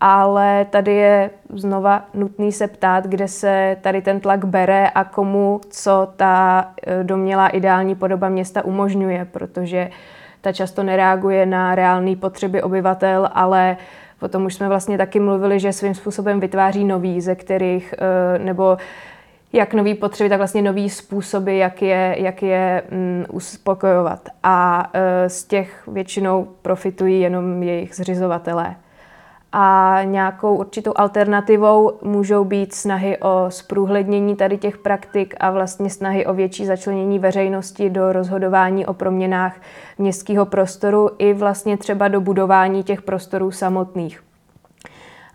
ale 0.07 0.67
tady 0.71 0.95
je 0.95 1.31
znova 1.55 2.05
nutný 2.15 2.53
se 2.53 2.69
ptát, 2.69 3.07
kde 3.07 3.29
se 3.29 3.77
tady 3.81 4.03
ten 4.03 4.21
tlak 4.21 4.45
bere 4.45 4.89
a 4.89 5.05
komu, 5.05 5.61
co 5.71 6.09
ta 6.17 6.65
e, 6.83 7.05
domělá 7.05 7.49
ideální 7.49 7.95
podoba 7.95 8.29
města 8.29 8.65
umožňuje, 8.65 9.25
protože 9.25 9.91
ta 10.41 10.53
často 10.53 10.83
nereaguje 10.83 11.47
na 11.47 11.75
reálné 11.75 12.17
potřeby 12.17 12.63
obyvatel, 12.63 13.29
ale 13.33 13.77
o 14.21 14.29
tom 14.29 14.45
už 14.45 14.55
jsme 14.55 14.69
vlastně 14.69 14.99
taky 14.99 15.21
mluvili, 15.21 15.61
že 15.61 15.73
svým 15.73 15.95
způsobem 15.95 16.41
vytváří 16.41 16.85
nový, 16.85 17.21
ze 17.21 17.35
kterých, 17.35 17.95
e, 17.99 18.39
nebo 18.39 18.77
jak 19.53 19.75
nový 19.75 19.95
potřeby, 19.95 20.31
tak 20.31 20.39
vlastně 20.39 20.63
nový 20.63 20.91
způsoby, 20.91 21.59
jak 21.59 21.83
je, 21.83 22.17
jak 22.19 22.43
je 22.43 22.83
mm, 22.91 23.25
uspokojovat. 23.33 24.29
A 24.43 24.91
e, 24.93 25.29
z 25.29 25.45
těch 25.45 25.89
většinou 25.89 26.49
profitují 26.63 27.21
jenom 27.21 27.63
jejich 27.63 27.95
zřizovatelé 27.95 28.77
a 29.57 29.99
nějakou 30.05 30.57
určitou 30.57 30.93
alternativou 30.97 31.93
můžou 32.03 32.45
být 32.45 32.75
snahy 32.75 33.19
o 33.19 33.47
zprůhlednění 33.49 34.37
tady 34.37 34.59
těch 34.59 34.79
praktik 34.79 35.35
a 35.41 35.51
vlastně 35.51 35.91
snahy 35.91 36.27
o 36.27 36.35
větší 36.35 36.67
začlenění 36.67 37.19
veřejnosti 37.19 37.91
do 37.91 38.13
rozhodování 38.13 38.87
o 38.87 38.95
proměnách 38.95 39.57
městského 39.99 40.47
prostoru 40.47 41.11
i 41.19 41.33
vlastně 41.33 41.77
třeba 41.77 42.09
do 42.09 42.21
budování 42.21 42.83
těch 42.83 43.03
prostorů 43.03 43.51
samotných. 43.51 44.23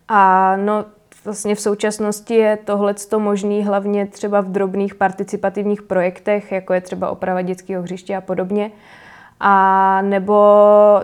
A 0.08 0.55
no, 0.55 0.86
vlastně 1.25 1.55
v 1.55 1.62
současnosti 1.62 2.34
je 2.34 2.58
tohle 2.65 2.95
možné 3.17 3.63
hlavně 3.63 4.05
třeba 4.05 4.41
v 4.41 4.51
drobných 4.51 4.95
participativních 4.95 5.82
projektech, 5.82 6.51
jako 6.51 6.73
je 6.73 6.82
třeba 6.82 7.10
oprava 7.10 7.41
dětského 7.41 7.84
hřiště 7.84 8.15
a 8.15 8.21
podobně. 8.21 8.71
A 9.41 10.02
nebo 10.02 10.36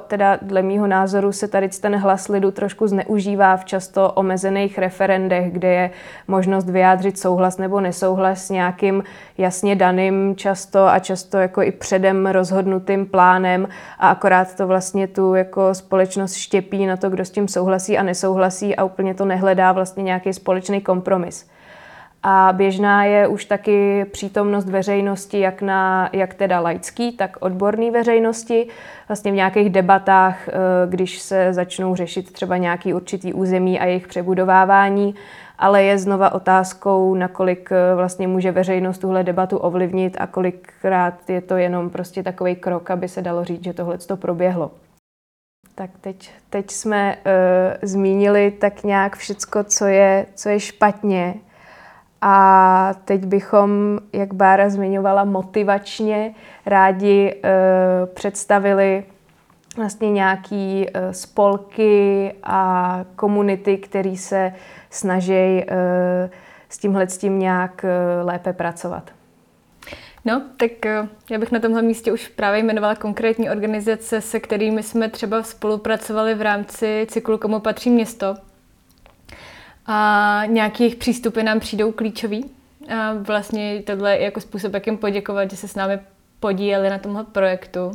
teda 0.07 0.39
dle 0.41 0.61
mýho 0.61 0.87
názoru 0.87 1.31
se 1.31 1.47
tady 1.47 1.69
ten 1.69 1.95
hlas 1.95 2.27
lidu 2.27 2.51
trošku 2.51 2.87
zneužívá 2.87 3.57
v 3.57 3.65
často 3.65 4.11
omezených 4.11 4.77
referendech, 4.77 5.53
kde 5.53 5.67
je 5.67 5.91
možnost 6.27 6.69
vyjádřit 6.69 7.19
souhlas 7.19 7.57
nebo 7.57 7.81
nesouhlas 7.81 8.45
s 8.45 8.49
nějakým 8.49 9.03
jasně 9.37 9.75
daným 9.75 10.35
často 10.35 10.87
a 10.87 10.99
často 10.99 11.37
jako 11.37 11.61
i 11.61 11.71
předem 11.71 12.25
rozhodnutým 12.25 13.05
plánem 13.05 13.67
a 13.99 14.09
akorát 14.09 14.55
to 14.55 14.67
vlastně 14.67 15.07
tu 15.07 15.33
jako 15.33 15.73
společnost 15.73 16.33
štěpí 16.33 16.85
na 16.85 16.97
to, 16.97 17.09
kdo 17.09 17.25
s 17.25 17.31
tím 17.31 17.47
souhlasí 17.47 17.97
a 17.97 18.03
nesouhlasí 18.03 18.75
a 18.75 18.83
úplně 18.83 19.13
to 19.13 19.25
nehledá 19.25 19.71
vlastně 19.71 20.03
nějaký 20.03 20.33
společný 20.33 20.81
kompromis. 20.81 21.47
A 22.27 22.53
běžná 22.53 23.03
je 23.03 23.27
už 23.27 23.45
taky 23.45 24.05
přítomnost 24.11 24.69
veřejnosti, 24.69 25.39
jak, 25.39 25.61
na, 25.61 26.09
jak 26.13 26.33
teda 26.33 26.59
laický, 26.59 27.11
tak 27.11 27.37
odborný 27.39 27.91
veřejnosti. 27.91 28.67
Vlastně 29.07 29.31
v 29.31 29.35
nějakých 29.35 29.69
debatách, 29.69 30.47
eh, 30.47 30.51
když 30.89 31.19
se 31.19 31.53
začnou 31.53 31.95
řešit 31.95 32.33
třeba 32.33 32.57
nějaký 32.57 32.93
určitý 32.93 33.33
území 33.33 33.79
a 33.79 33.85
jejich 33.85 34.07
přebudovávání. 34.07 35.15
ale 35.57 35.83
je 35.83 35.97
znova 35.97 36.33
otázkou, 36.33 37.15
nakolik 37.15 37.69
eh, 37.71 37.95
vlastně 37.95 38.27
může 38.27 38.51
veřejnost 38.51 38.97
tuhle 38.97 39.23
debatu 39.23 39.57
ovlivnit 39.57 40.17
a 40.19 40.27
kolikrát 40.27 41.29
je 41.29 41.41
to 41.41 41.57
jenom 41.57 41.89
prostě 41.89 42.23
takový 42.23 42.55
krok, 42.55 42.91
aby 42.91 43.07
se 43.07 43.21
dalo 43.21 43.43
říct, 43.43 43.63
že 43.63 43.73
tohle 43.73 43.97
to 43.97 44.17
proběhlo. 44.17 44.71
Tak 45.75 45.89
teď, 46.01 46.31
teď 46.49 46.71
jsme 46.71 47.15
uh, 47.15 47.31
zmínili 47.81 48.51
tak 48.51 48.83
nějak 48.83 49.15
všecko, 49.15 49.63
co 49.63 49.85
je, 49.85 50.25
co 50.35 50.49
je 50.49 50.59
špatně. 50.59 51.35
A 52.21 52.93
teď 53.05 53.25
bychom, 53.25 53.99
jak 54.13 54.33
Bára 54.33 54.69
zmiňovala, 54.69 55.23
motivačně 55.23 56.33
rádi 56.65 57.35
uh, 57.35 57.49
představili 58.13 59.03
vlastně 59.77 60.11
nějaký 60.11 60.85
uh, 60.85 61.11
spolky 61.11 62.33
a 62.43 62.99
komunity, 63.15 63.77
které 63.77 64.15
se 64.17 64.53
snaží 64.89 65.63
uh, 65.71 66.29
s 66.69 66.77
tímhle 66.77 67.07
s 67.07 67.17
tím 67.17 67.39
nějak 67.39 67.85
lépe 68.23 68.53
pracovat. 68.53 69.11
No, 70.25 70.41
tak 70.57 70.71
já 71.31 71.39
bych 71.39 71.51
na 71.51 71.59
tomhle 71.59 71.81
místě 71.81 72.11
už 72.11 72.27
právě 72.27 72.59
jmenovala 72.59 72.95
konkrétní 72.95 73.49
organizace, 73.49 74.21
se 74.21 74.39
kterými 74.39 74.83
jsme 74.83 75.09
třeba 75.09 75.43
spolupracovali 75.43 76.35
v 76.35 76.41
rámci 76.41 77.07
cyklu 77.09 77.37
Komu 77.37 77.59
patří 77.59 77.89
město. 77.89 78.35
A 79.85 80.41
nějaký 80.45 80.83
jejich 80.83 80.95
přístupy 80.95 81.43
nám 81.43 81.59
přijdou 81.59 81.91
klíčový. 81.91 82.45
A 82.97 83.13
vlastně 83.13 83.83
tohle 83.85 84.17
je 84.17 84.23
jako 84.23 84.41
způsob, 84.41 84.73
jak 84.73 84.87
jim 84.87 84.97
poděkovat, 84.97 85.51
že 85.51 85.57
se 85.57 85.67
s 85.67 85.75
námi 85.75 85.99
podíleli 86.39 86.89
na 86.89 86.99
tomhle 86.99 87.23
projektu. 87.23 87.91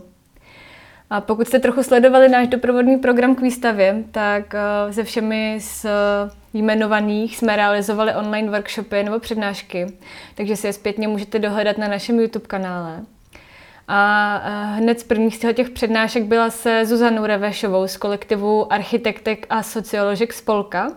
A 1.11 1.21
pokud 1.21 1.47
jste 1.47 1.59
trochu 1.59 1.83
sledovali 1.83 2.29
náš 2.29 2.49
doprovodný 2.49 2.97
program 2.97 3.35
k 3.35 3.41
výstavě, 3.41 4.05
tak 4.11 4.55
uh, 4.55 4.93
se 4.93 5.05
všemi 5.05 5.59
z 5.61 5.87
jmenovaných 6.55 7.37
jsme 7.37 7.57
realizovali 7.57 8.15
online 8.15 8.51
workshopy 8.51 9.03
nebo 9.03 9.19
přednášky, 9.19 9.87
takže 10.35 10.57
si 10.57 10.67
je 10.67 10.73
zpětně 10.73 11.09
můžete 11.09 11.39
dohledat 11.39 11.79
na 11.79 11.89
našem 11.89 12.21
YouTube 12.21 12.47
kanále. 12.47 13.01
A 13.89 14.43
uh, 14.47 14.79
hned 14.79 15.01
z 15.01 15.05
prvních 15.05 15.37
z 15.37 15.53
těch 15.53 15.71
přednášek 15.71 16.25
byla 16.25 16.51
se 16.51 16.87
Zuzanou 16.87 17.27
Revešovou 17.27 17.87
z 17.87 17.97
kolektivu 17.97 18.73
architektek 18.73 19.47
a 19.51 19.63
socioložek 19.63 20.33
Spolka, 20.33 20.93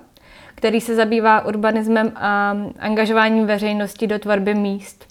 který 0.64 0.82
se 0.82 0.96
zabývá 0.96 1.46
urbanismem 1.46 2.12
a 2.16 2.58
angažováním 2.80 3.46
veřejnosti 3.46 4.08
do 4.08 4.20
tvorby 4.20 4.54
míst. 4.54 5.06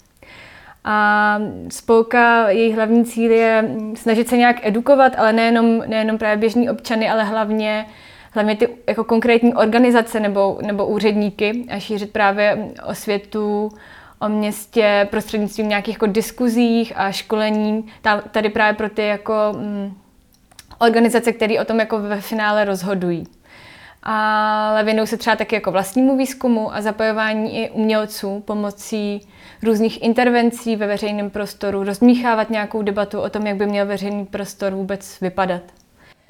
A 0.83 1.39
spolka, 1.69 2.49
její 2.49 2.73
hlavní 2.73 3.05
cíl 3.05 3.31
je 3.31 3.75
snažit 3.95 4.27
se 4.29 4.37
nějak 4.37 4.65
edukovat, 4.65 5.13
ale 5.17 5.33
nejenom, 5.33 5.83
nejenom 5.87 6.17
právě 6.17 6.37
běžní 6.37 6.69
občany, 6.69 7.09
ale 7.09 7.23
hlavně, 7.23 7.85
hlavně 8.31 8.55
ty 8.55 8.67
jako 8.87 9.03
konkrétní 9.03 9.53
organizace 9.53 10.19
nebo, 10.19 10.59
nebo 10.65 10.85
úředníky 10.85 11.65
a 11.69 11.79
šířit 11.79 12.11
právě 12.11 12.71
osvětu 12.85 13.71
o 14.21 14.29
městě 14.29 15.07
prostřednictvím 15.11 15.69
nějakých 15.69 15.95
jako 15.95 16.05
diskuzích 16.07 16.93
a 16.95 17.11
školení. 17.11 17.85
Tady 18.31 18.49
právě 18.49 18.77
pro 18.77 18.89
ty 18.89 19.07
jako 19.07 19.33
mm, 19.57 19.93
organizace, 20.79 21.31
které 21.33 21.61
o 21.61 21.65
tom 21.65 21.79
jako 21.79 21.99
ve 21.99 22.21
finále 22.21 22.65
rozhodují 22.65 23.27
ale 24.03 24.83
věnují 24.83 25.07
se 25.07 25.17
třeba 25.17 25.35
taky 25.35 25.55
jako 25.55 25.71
vlastnímu 25.71 26.17
výzkumu 26.17 26.75
a 26.75 26.81
zapojování 26.81 27.57
i 27.57 27.69
umělců 27.69 28.43
pomocí 28.45 29.27
různých 29.63 30.03
intervencí 30.03 30.75
ve 30.75 30.87
veřejném 30.87 31.29
prostoru, 31.29 31.83
rozmíchávat 31.83 32.49
nějakou 32.49 32.81
debatu 32.81 33.19
o 33.19 33.29
tom, 33.29 33.47
jak 33.47 33.57
by 33.57 33.65
měl 33.65 33.85
veřejný 33.85 34.25
prostor 34.25 34.73
vůbec 34.73 35.19
vypadat. 35.21 35.61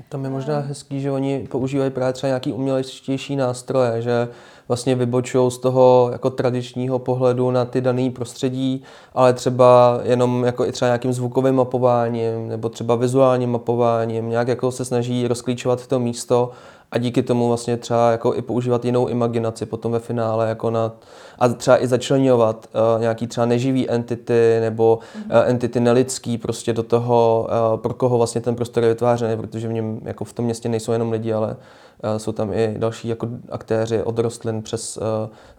Tam 0.09 0.23
je 0.23 0.29
možná 0.29 0.59
hezký, 0.59 1.01
že 1.01 1.11
oni 1.11 1.47
používají 1.51 1.91
právě 1.91 2.13
třeba 2.13 2.27
nějaký 2.27 2.53
umělečtější 2.53 3.35
nástroje, 3.35 4.01
že 4.01 4.27
vlastně 4.67 4.95
vybočují 4.95 5.51
z 5.51 5.57
toho 5.57 6.09
jako 6.11 6.29
tradičního 6.29 6.99
pohledu 6.99 7.51
na 7.51 7.65
ty 7.65 7.81
dané 7.81 8.09
prostředí, 8.09 8.83
ale 9.13 9.33
třeba 9.33 9.99
jenom 10.03 10.43
jako 10.43 10.65
i 10.65 10.71
třeba 10.71 10.89
nějakým 10.89 11.13
zvukovým 11.13 11.55
mapováním 11.55 12.47
nebo 12.47 12.69
třeba 12.69 12.95
vizuálním 12.95 13.51
mapováním, 13.51 14.29
nějak 14.29 14.47
jako 14.47 14.71
se 14.71 14.85
snaží 14.85 15.27
rozklíčovat 15.27 15.87
to 15.87 15.99
místo 15.99 16.51
a 16.93 16.97
díky 16.97 17.23
tomu 17.23 17.47
vlastně 17.47 17.77
třeba 17.77 18.11
jako 18.11 18.35
i 18.35 18.41
používat 18.41 18.85
jinou 18.85 19.07
imaginaci 19.07 19.65
potom 19.65 19.91
ve 19.91 19.99
finále 19.99 20.49
jako 20.49 20.69
na, 20.69 20.91
a 21.39 21.47
třeba 21.47 21.83
i 21.83 21.87
začlenovat 21.87 22.69
uh, 22.95 23.01
nějaký 23.01 23.27
třeba 23.27 23.45
neživý 23.45 23.89
entity 23.89 24.57
nebo 24.61 24.99
uh, 25.15 25.31
entity 25.45 25.79
nelidský 25.79 26.37
prostě 26.37 26.73
do 26.73 26.83
toho, 26.83 27.47
uh, 27.73 27.79
pro 27.79 27.93
koho 27.93 28.17
vlastně 28.17 28.41
ten 28.41 28.55
prostor 28.55 28.83
je 28.83 28.89
vytvářený, 28.89 29.37
protože 29.37 29.67
v 29.67 29.73
něm 29.73 29.99
jako 30.03 30.25
v 30.25 30.33
tom 30.33 30.45
městě 30.45 30.69
nejsou 30.69 30.91
jenom 30.91 31.11
lidi, 31.11 31.33
ale 31.33 31.47
uh, 31.47 32.17
jsou 32.17 32.31
tam 32.31 32.53
i 32.53 32.75
další 32.77 33.07
jako 33.07 33.27
aktéři 33.49 34.03
od 34.03 34.19
rostlin 34.19 34.61
přes 34.61 34.97
uh, 34.97 35.03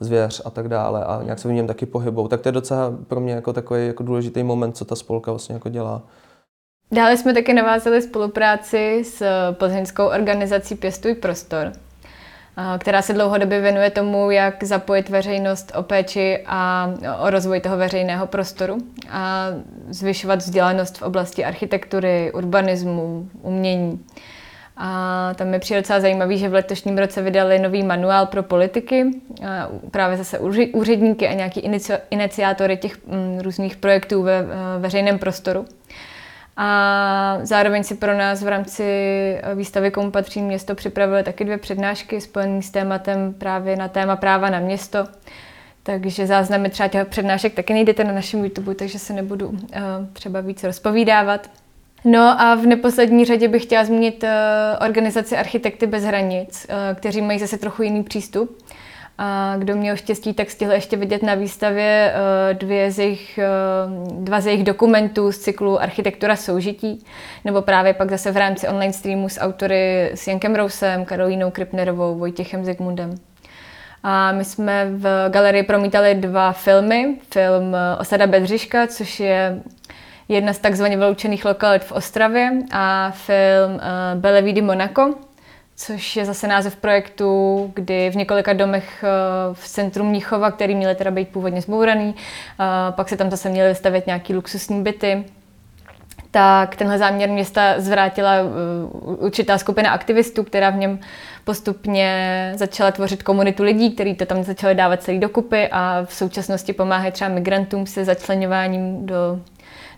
zvěř 0.00 0.42
a 0.44 0.50
tak 0.50 0.68
dále 0.68 1.04
a 1.04 1.20
nějak 1.22 1.38
se 1.38 1.48
v 1.48 1.52
něm 1.52 1.66
taky 1.66 1.86
pohybou. 1.86 2.28
Tak 2.28 2.40
to 2.40 2.48
je 2.48 2.52
docela 2.52 2.92
pro 3.08 3.20
mě 3.20 3.32
jako 3.32 3.52
takový 3.52 3.86
jako 3.86 4.02
důležitý 4.02 4.42
moment, 4.42 4.76
co 4.76 4.84
ta 4.84 4.96
spolka 4.96 5.32
vlastně 5.32 5.52
jako 5.52 5.68
dělá. 5.68 6.02
Dále 6.94 7.16
jsme 7.16 7.34
taky 7.34 7.52
navázali 7.52 8.02
spolupráci 8.02 9.02
s 9.04 9.22
plzeňskou 9.52 10.04
organizací 10.04 10.74
Pěstuj 10.74 11.14
prostor, 11.14 11.72
která 12.78 13.02
se 13.02 13.12
dlouhodobě 13.12 13.60
věnuje 13.60 13.90
tomu, 13.90 14.30
jak 14.30 14.64
zapojit 14.64 15.08
veřejnost 15.08 15.72
o 15.76 15.82
péči 15.82 16.38
a 16.46 16.90
o 17.18 17.30
rozvoj 17.30 17.60
toho 17.60 17.76
veřejného 17.76 18.26
prostoru 18.26 18.78
a 19.10 19.46
zvyšovat 19.88 20.38
vzdělanost 20.38 20.98
v 20.98 21.02
oblasti 21.02 21.44
architektury, 21.44 22.32
urbanismu, 22.32 23.28
umění. 23.42 24.04
A 24.76 25.30
tam 25.34 25.52
je 25.52 25.58
přijde 25.58 25.80
docela 25.80 26.00
zajímavý, 26.00 26.38
že 26.38 26.48
v 26.48 26.54
letošním 26.54 26.98
roce 26.98 27.22
vydali 27.22 27.58
nový 27.58 27.82
manuál 27.82 28.26
pro 28.26 28.42
politiky, 28.42 29.06
právě 29.90 30.16
zase 30.16 30.38
úředníky 30.72 31.28
a 31.28 31.32
nějaký 31.32 31.60
iniciátory 32.10 32.76
těch 32.76 33.06
mm, 33.06 33.40
různých 33.40 33.76
projektů 33.76 34.22
ve 34.22 34.46
veřejném 34.78 35.18
prostoru. 35.18 35.66
A 36.56 37.38
zároveň 37.42 37.84
si 37.84 37.94
pro 37.94 38.18
nás 38.18 38.42
v 38.42 38.48
rámci 38.48 38.84
výstavy 39.54 39.90
Komu 39.90 40.10
patří 40.10 40.42
město 40.42 40.74
připravili 40.74 41.22
taky 41.22 41.44
dvě 41.44 41.58
přednášky 41.58 42.20
spojené 42.20 42.62
s 42.62 42.70
tématem 42.70 43.34
právě 43.38 43.76
na 43.76 43.88
téma 43.88 44.16
práva 44.16 44.50
na 44.50 44.58
město. 44.60 45.06
Takže 45.82 46.26
záznamy 46.26 46.70
třeba 46.70 46.88
těch 46.88 47.06
přednášek 47.06 47.54
taky 47.54 47.72
nejdete 47.72 48.04
na 48.04 48.12
našem 48.12 48.44
YouTube, 48.44 48.74
takže 48.74 48.98
se 48.98 49.12
nebudu 49.12 49.48
uh, 49.48 49.56
třeba 50.12 50.40
víc 50.40 50.64
rozpovídávat. 50.64 51.50
No 52.04 52.40
a 52.40 52.54
v 52.54 52.66
neposlední 52.66 53.24
řadě 53.24 53.48
bych 53.48 53.62
chtěla 53.62 53.84
zmínit 53.84 54.22
uh, 54.22 54.28
organizaci 54.86 55.36
Architekty 55.36 55.86
bez 55.86 56.04
hranic, 56.04 56.66
kteří 56.94 57.22
mají 57.22 57.38
zase 57.38 57.58
trochu 57.58 57.82
jiný 57.82 58.02
přístup. 58.02 58.58
A 59.18 59.54
kdo 59.58 59.76
měl 59.76 59.96
štěstí, 59.96 60.34
tak 60.34 60.50
stihl 60.50 60.72
ještě 60.72 60.96
vidět 60.96 61.22
na 61.22 61.34
výstavě 61.34 62.14
eh, 62.14 62.54
dvě 62.54 62.90
z 62.90 62.98
jejich, 62.98 63.38
eh, 63.38 63.46
dva 64.10 64.40
z 64.40 64.46
jejich 64.46 64.64
dokumentů 64.64 65.32
z 65.32 65.38
cyklu 65.38 65.80
Architektura 65.80 66.36
soužití, 66.36 67.04
nebo 67.44 67.62
právě 67.62 67.94
pak 67.94 68.10
zase 68.10 68.32
v 68.32 68.36
rámci 68.36 68.68
online 68.68 68.92
streamu 68.92 69.28
s 69.28 69.40
autory 69.40 70.10
s 70.14 70.26
Jankem 70.26 70.54
Rousem, 70.54 71.04
Karolínou 71.04 71.50
Kripnerovou, 71.50 72.14
Vojtěchem 72.14 72.64
Zigmundem. 72.64 73.14
A 74.02 74.32
my 74.32 74.44
jsme 74.44 74.86
v 74.90 75.28
galerii 75.28 75.62
promítali 75.62 76.14
dva 76.14 76.52
filmy. 76.52 77.16
Film 77.30 77.74
eh, 77.74 77.96
Osada 78.00 78.26
Bedřiška, 78.26 78.86
což 78.86 79.20
je 79.20 79.62
jedna 80.28 80.52
z 80.52 80.58
takzvaně 80.58 80.96
vyloučených 80.96 81.44
lokalit 81.44 81.84
v 81.84 81.92
Ostravě 81.92 82.50
a 82.72 83.10
film 83.10 83.80
Bellevue 84.14 84.62
Monaco, 84.62 85.14
což 85.76 86.16
je 86.16 86.24
zase 86.24 86.48
název 86.48 86.76
projektu, 86.76 87.70
kdy 87.74 88.10
v 88.10 88.16
několika 88.16 88.52
domech 88.52 89.04
eh, 89.04 89.08
v 89.54 89.68
centru 89.68 90.04
Mnichova, 90.04 90.50
který 90.50 90.74
měly 90.74 90.94
teda 90.94 91.10
být 91.10 91.28
původně 91.28 91.60
zbouraný, 91.60 92.14
eh, 92.60 92.64
pak 92.92 93.08
se 93.08 93.16
tam 93.16 93.30
zase 93.30 93.48
měly 93.48 93.68
vystavět 93.68 94.06
nějaký 94.06 94.34
luxusní 94.34 94.82
byty, 94.82 95.24
tak 96.30 96.76
tenhle 96.76 96.98
záměr 96.98 97.30
města 97.30 97.80
zvrátila 97.80 98.34
eh, 98.34 98.42
určitá 99.02 99.58
skupina 99.58 99.90
aktivistů, 99.90 100.44
která 100.44 100.70
v 100.70 100.76
něm 100.76 100.98
postupně 101.44 102.52
začala 102.56 102.90
tvořit 102.90 103.22
komunitu 103.22 103.62
lidí, 103.62 103.90
kteří 103.90 104.14
to 104.14 104.26
tam 104.26 104.44
začali 104.44 104.74
dávat 104.74 105.02
celý 105.02 105.18
dokupy 105.18 105.68
a 105.72 106.04
v 106.04 106.14
současnosti 106.14 106.72
pomáhají 106.72 107.12
třeba 107.12 107.30
migrantům 107.30 107.86
se 107.86 108.04
začlenováním 108.04 109.06
do 109.06 109.40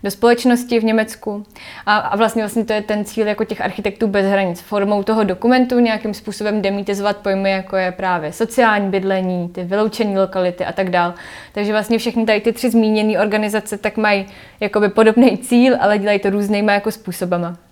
do 0.03 0.11
společnosti 0.11 0.79
v 0.79 0.83
Německu. 0.83 1.43
A, 1.85 1.97
a 1.97 2.15
vlastně, 2.15 2.41
vlastně 2.43 2.65
to 2.65 2.73
je 2.73 2.81
ten 2.81 3.05
cíl 3.05 3.27
jako 3.27 3.45
těch 3.45 3.61
architektů 3.61 4.07
bez 4.07 4.25
hranic. 4.25 4.61
Formou 4.61 5.03
toho 5.03 5.23
dokumentu 5.23 5.79
nějakým 5.79 6.13
způsobem 6.13 6.61
demitizovat 6.61 7.17
pojmy, 7.17 7.51
jako 7.51 7.75
je 7.75 7.91
právě 7.91 8.33
sociální 8.33 8.89
bydlení, 8.89 9.49
ty 9.49 9.63
vyloučené 9.63 10.19
lokality 10.19 10.65
a 10.65 10.71
tak 10.71 10.89
dál. 10.89 11.13
Takže 11.53 11.71
vlastně 11.71 11.97
všechny 11.97 12.25
tady 12.25 12.41
ty 12.41 12.53
tři 12.53 12.69
zmíněné 12.69 13.19
organizace 13.19 13.77
tak 13.77 13.97
mají 13.97 14.25
jakoby 14.59 14.89
podobný 14.89 15.37
cíl, 15.37 15.77
ale 15.79 15.97
dělají 15.97 16.19
to 16.19 16.29
různýma 16.29 16.73
jako 16.73 16.91
způsobama. 16.91 17.66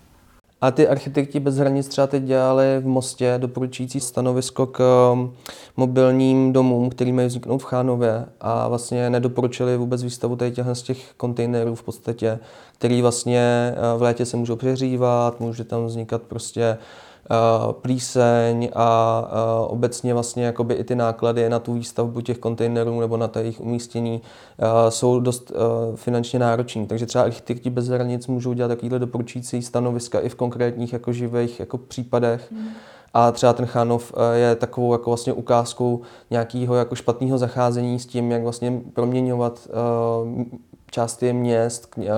A 0.60 0.70
ty 0.70 0.88
architekti 0.88 1.40
bez 1.40 1.56
hranic 1.56 1.88
třeba 1.88 2.06
teď 2.06 2.22
dělali 2.22 2.64
v 2.80 2.86
Mostě 2.86 3.34
doporučující 3.38 4.00
stanovisko 4.00 4.66
k 4.66 5.12
um, 5.12 5.34
mobilním 5.76 6.52
domům, 6.52 6.90
který 6.90 7.12
mají 7.12 7.28
vzniknout 7.28 7.58
v 7.58 7.64
Chánově 7.64 8.26
a 8.40 8.68
vlastně 8.68 9.10
nedoporučili 9.10 9.76
vůbec 9.76 10.02
výstavu 10.02 10.36
těch 10.36 10.64
z 10.72 10.82
těch 10.82 11.12
kontejnerů 11.16 11.74
v 11.74 11.82
podstatě, 11.82 12.38
který 12.78 13.02
vlastně 13.02 13.74
uh, 13.94 13.98
v 13.98 14.02
létě 14.02 14.26
se 14.26 14.36
můžou 14.36 14.56
přehřívat, 14.56 15.40
může 15.40 15.64
tam 15.64 15.86
vznikat 15.86 16.22
prostě 16.22 16.78
plíseň 17.72 18.70
a 18.74 19.26
obecně 19.68 20.14
vlastně 20.14 20.44
jakoby 20.44 20.74
i 20.74 20.84
ty 20.84 20.94
náklady 20.94 21.48
na 21.48 21.58
tu 21.58 21.72
výstavbu 21.74 22.20
těch 22.20 22.38
kontejnerů 22.38 23.00
nebo 23.00 23.16
na 23.16 23.30
jejich 23.38 23.60
umístění 23.60 24.22
jsou 24.88 25.20
dost 25.20 25.52
finančně 25.94 26.38
nároční. 26.38 26.86
Takže 26.86 27.06
třeba 27.06 27.24
architekti 27.24 27.70
bez 27.70 27.88
hranic 27.88 28.26
můžou 28.26 28.52
dělat 28.52 28.68
takovýhle 28.68 28.98
doporučující 28.98 29.62
stanoviska 29.62 30.20
i 30.20 30.28
v 30.28 30.34
konkrétních 30.34 30.92
jako 30.92 31.12
živých 31.12 31.60
jako 31.60 31.78
případech. 31.78 32.52
Mm. 32.52 32.68
A 33.14 33.32
třeba 33.32 33.52
ten 33.52 33.66
Chánov 33.66 34.12
je 34.32 34.56
takovou 34.56 34.92
jako 34.92 35.10
vlastně 35.10 35.32
ukázkou 35.32 36.00
nějakého 36.30 36.74
jako 36.74 36.94
špatného 36.94 37.38
zacházení 37.38 37.98
s 37.98 38.06
tím, 38.06 38.30
jak 38.30 38.42
vlastně 38.42 38.80
proměňovat 38.92 39.68
části 40.96 41.32
měst 41.32 41.88
eh, 41.98 42.08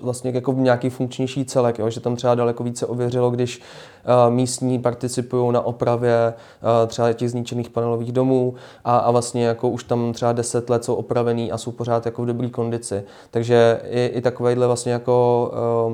vlastně 0.00 0.30
jako 0.34 0.52
v 0.52 0.58
nějaký 0.58 0.90
funkčnější 0.90 1.44
celek, 1.44 1.78
jo? 1.78 1.90
že 1.90 2.00
tam 2.00 2.16
třeba 2.16 2.34
daleko 2.34 2.64
více 2.64 2.86
ověřilo, 2.86 3.30
když 3.30 3.60
eh, 3.60 4.30
místní 4.30 4.78
participují 4.78 5.52
na 5.52 5.60
opravě 5.60 6.34
eh, 6.34 6.86
třeba 6.86 7.12
těch 7.12 7.30
zničených 7.30 7.70
panelových 7.70 8.12
domů 8.12 8.54
a, 8.84 8.96
a 8.96 9.10
vlastně 9.10 9.46
jako 9.46 9.68
už 9.68 9.84
tam 9.84 10.12
třeba 10.12 10.32
10 10.32 10.70
let 10.70 10.84
jsou 10.84 10.94
opravený 10.94 11.52
a 11.52 11.58
jsou 11.58 11.72
pořád 11.72 12.06
jako 12.06 12.22
v 12.22 12.26
dobré 12.26 12.48
kondici. 12.48 13.04
Takže 13.30 13.80
i, 13.90 14.06
i 14.14 14.20
takovéhle 14.20 14.66
vlastně 14.66 14.92
jako 14.92 15.14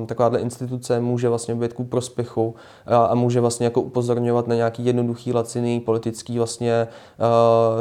takováhle 0.05 0.39
instituce 0.39 0.99
může 0.99 1.29
vlastně 1.29 1.55
být 1.55 1.73
ku 1.73 1.83
prospěchu 1.83 2.55
a, 2.85 3.05
a 3.05 3.15
může 3.15 3.41
vlastně 3.41 3.65
jako 3.65 3.81
upozorňovat 3.81 4.47
na 4.47 4.55
nějaký 4.55 4.85
jednoduchý, 4.85 5.33
laciný 5.33 5.79
politický 5.79 6.37
vlastně 6.37 6.87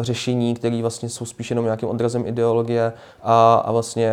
řešení, 0.00 0.54
které 0.54 0.82
vlastně 0.82 1.08
jsou 1.08 1.24
spíš 1.24 1.50
jenom 1.50 1.64
nějakým 1.64 1.88
odrazem 1.88 2.26
ideologie 2.26 2.92
a, 3.22 3.54
a 3.54 3.72
vlastně 3.72 4.09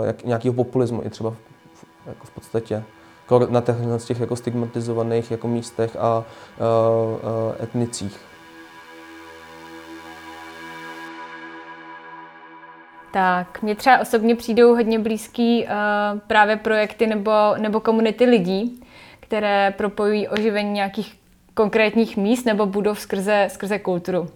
uh, 0.00 0.06
jak, 0.06 0.24
nějakého 0.24 0.54
populismu 0.54 1.02
i 1.04 1.10
třeba 1.10 1.30
v, 1.30 1.84
jako 2.06 2.26
v 2.26 2.30
podstatě 2.30 2.82
jako 3.22 3.46
na 3.52 3.60
těch, 3.98 4.20
jako 4.20 4.36
stigmatizovaných 4.36 5.30
jako 5.30 5.48
místech 5.48 5.96
a 5.96 6.18
uh, 6.18 6.24
uh, 6.24 7.64
etnicích. 7.64 8.20
Tak, 13.12 13.62
mně 13.62 13.74
třeba 13.74 13.98
osobně 13.98 14.34
přijdou 14.34 14.74
hodně 14.74 14.98
blízký 14.98 15.64
uh, 15.64 15.70
právě 16.26 16.56
projekty 16.56 17.06
nebo, 17.06 17.30
nebo 17.58 17.80
komunity 17.80 18.24
lidí, 18.24 18.84
které 19.20 19.74
propojují 19.76 20.28
oživení 20.28 20.70
nějakých 20.70 21.18
konkrétních 21.54 22.16
míst 22.16 22.44
nebo 22.44 22.66
budov 22.66 23.00
skrze, 23.00 23.48
skrze 23.50 23.78
kulturu. 23.78 24.28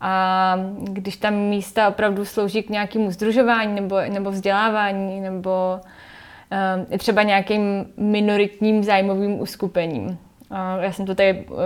A 0.00 0.56
když 0.82 1.16
tam 1.16 1.34
místa 1.34 1.88
opravdu 1.88 2.24
slouží 2.24 2.62
k 2.62 2.70
nějakému 2.70 3.10
združování 3.10 3.74
nebo, 3.74 4.00
nebo 4.08 4.30
vzdělávání 4.30 5.20
nebo 5.20 5.80
um, 6.90 6.98
třeba 6.98 7.22
nějakým 7.22 7.86
minoritním 7.96 8.84
zájmovým 8.84 9.40
uskupením. 9.40 10.18
Uh, 10.50 10.58
já 10.80 10.92
jsem 10.92 11.06
to 11.06 11.14
tady 11.14 11.44
uh, 11.48 11.58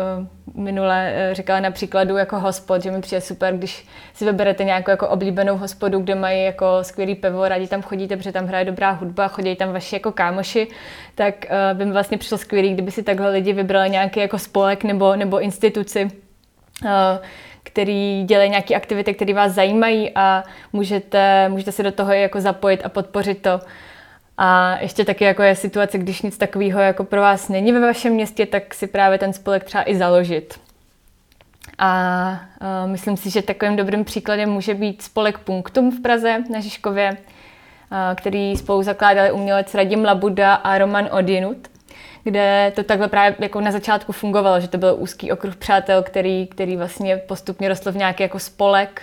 minule 0.65 1.13
uh, 1.13 1.35
říkala 1.35 1.61
na 1.61 1.71
příkladu 1.71 2.17
jako 2.17 2.39
hospod, 2.39 2.83
že 2.83 2.91
mi 2.91 3.01
přijde 3.01 3.21
super, 3.21 3.57
když 3.57 3.87
si 4.15 4.25
vyberete 4.25 4.65
nějakou 4.65 4.91
jako 4.91 5.09
oblíbenou 5.09 5.57
hospodu, 5.57 6.01
kde 6.01 6.15
mají 6.15 6.45
jako 6.45 6.67
skvělý 6.83 7.15
pivo, 7.15 7.49
rádi 7.49 7.67
tam 7.67 7.83
chodíte, 7.83 8.17
protože 8.17 8.33
tam 8.33 8.47
hraje 8.47 8.65
dobrá 8.65 8.91
hudba, 8.91 9.29
chodí 9.29 9.57
tam 9.57 9.73
vaši 9.73 9.97
jako 9.97 10.13
kámoši, 10.13 10.69
tak 11.15 11.35
uh, 11.45 11.79
by 11.79 11.85
mi 11.85 11.93
vlastně 11.93 12.19
přišlo 12.19 12.39
skvělý, 12.39 12.73
kdyby 12.73 12.91
si 12.91 13.03
takhle 13.03 13.31
lidi 13.31 13.53
vybrali 13.53 13.91
nějaký 13.91 14.21
jako 14.21 14.39
spolek 14.39 14.85
nebo, 14.85 15.17
nebo 15.17 15.41
instituci, 15.41 16.11
uh, 16.85 16.91
který 17.73 18.25
dělají 18.25 18.51
nějaké 18.51 18.75
aktivity, 18.75 19.15
které 19.15 19.35
vás 19.35 19.53
zajímají 19.53 20.11
a 20.15 20.45
můžete, 20.73 21.49
můžete 21.49 21.73
se 21.73 21.83
do 21.83 21.93
toho 21.93 22.13
jako 22.13 22.41
zapojit 22.41 22.83
a 22.85 22.89
podpořit 22.89 23.43
to. 23.43 23.61
A 24.39 24.79
ještě 24.81 25.05
taky 25.05 25.25
jako 25.25 25.43
je 25.43 25.57
situace, 25.57 25.99
když 25.99 26.23
nic 26.23 26.39
takového 26.39 26.81
jako 26.81 27.05
pro 27.05 27.21
vás 27.21 27.49
není 27.49 27.73
ve 27.73 27.81
vašem 27.81 28.13
městě, 28.13 28.47
tak 28.47 28.75
si 28.75 28.87
právě 28.87 29.19
ten 29.19 29.33
spolek 29.33 29.65
třeba 29.65 29.91
i 29.91 29.97
založit. 29.97 30.61
A 31.79 32.41
uh, 32.61 32.91
myslím 32.91 33.17
si, 33.17 33.31
že 33.31 33.43
takovým 33.43 33.77
dobrým 33.77 34.05
příkladem 34.05 34.51
může 34.51 34.75
být 34.75 35.03
spolek 35.03 35.39
Punktum 35.39 35.91
v 35.91 36.03
Praze 36.03 36.39
na 36.51 36.61
Žižkově, 36.61 37.11
uh, 37.11 37.17
který 38.15 38.57
spolu 38.57 38.83
zakládali 38.83 39.33
umělec 39.33 39.75
Radim 39.75 40.05
Labuda 40.05 40.55
a 40.55 40.79
Roman 40.79 41.09
Odinut 41.13 41.69
kde 42.25 42.73
to 42.77 42.83
takhle 42.83 43.09
právě 43.09 43.37
jako 43.39 43.61
na 43.61 43.73
začátku 43.73 44.13
fungovalo, 44.13 44.61
že 44.61 44.69
to 44.69 44.79
byl 44.79 44.97
úzký 44.99 45.33
okruh 45.33 45.57
přátel, 45.57 46.03
který, 46.03 46.47
který 46.47 46.77
vlastně 46.77 47.17
postupně 47.17 47.69
rostl 47.69 47.93
v 47.93 47.97
nějaký 47.97 48.23
jako 48.23 48.39
spolek 48.39 49.03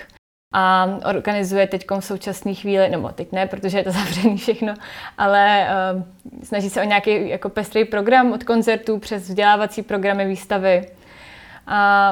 a 0.53 0.87
organizuje 1.09 1.67
teď 1.67 1.85
v 1.99 2.03
současné 2.03 2.53
chvíli, 2.53 2.89
nebo 2.89 3.09
teď 3.09 3.31
ne, 3.31 3.47
protože 3.47 3.77
je 3.77 3.83
to 3.83 3.91
zavřený 3.99 4.37
všechno, 4.37 4.73
ale 5.17 5.67
uh, 5.95 6.03
snaží 6.43 6.69
se 6.69 6.81
o 6.81 6.85
nějaký 6.85 7.29
jako 7.29 7.49
pestrý 7.49 7.85
program 7.85 8.31
od 8.31 8.43
koncertů 8.43 8.99
přes 8.99 9.23
vzdělávací 9.23 9.81
programy, 9.81 10.25
výstavy. 10.25 10.87
A 11.69 12.11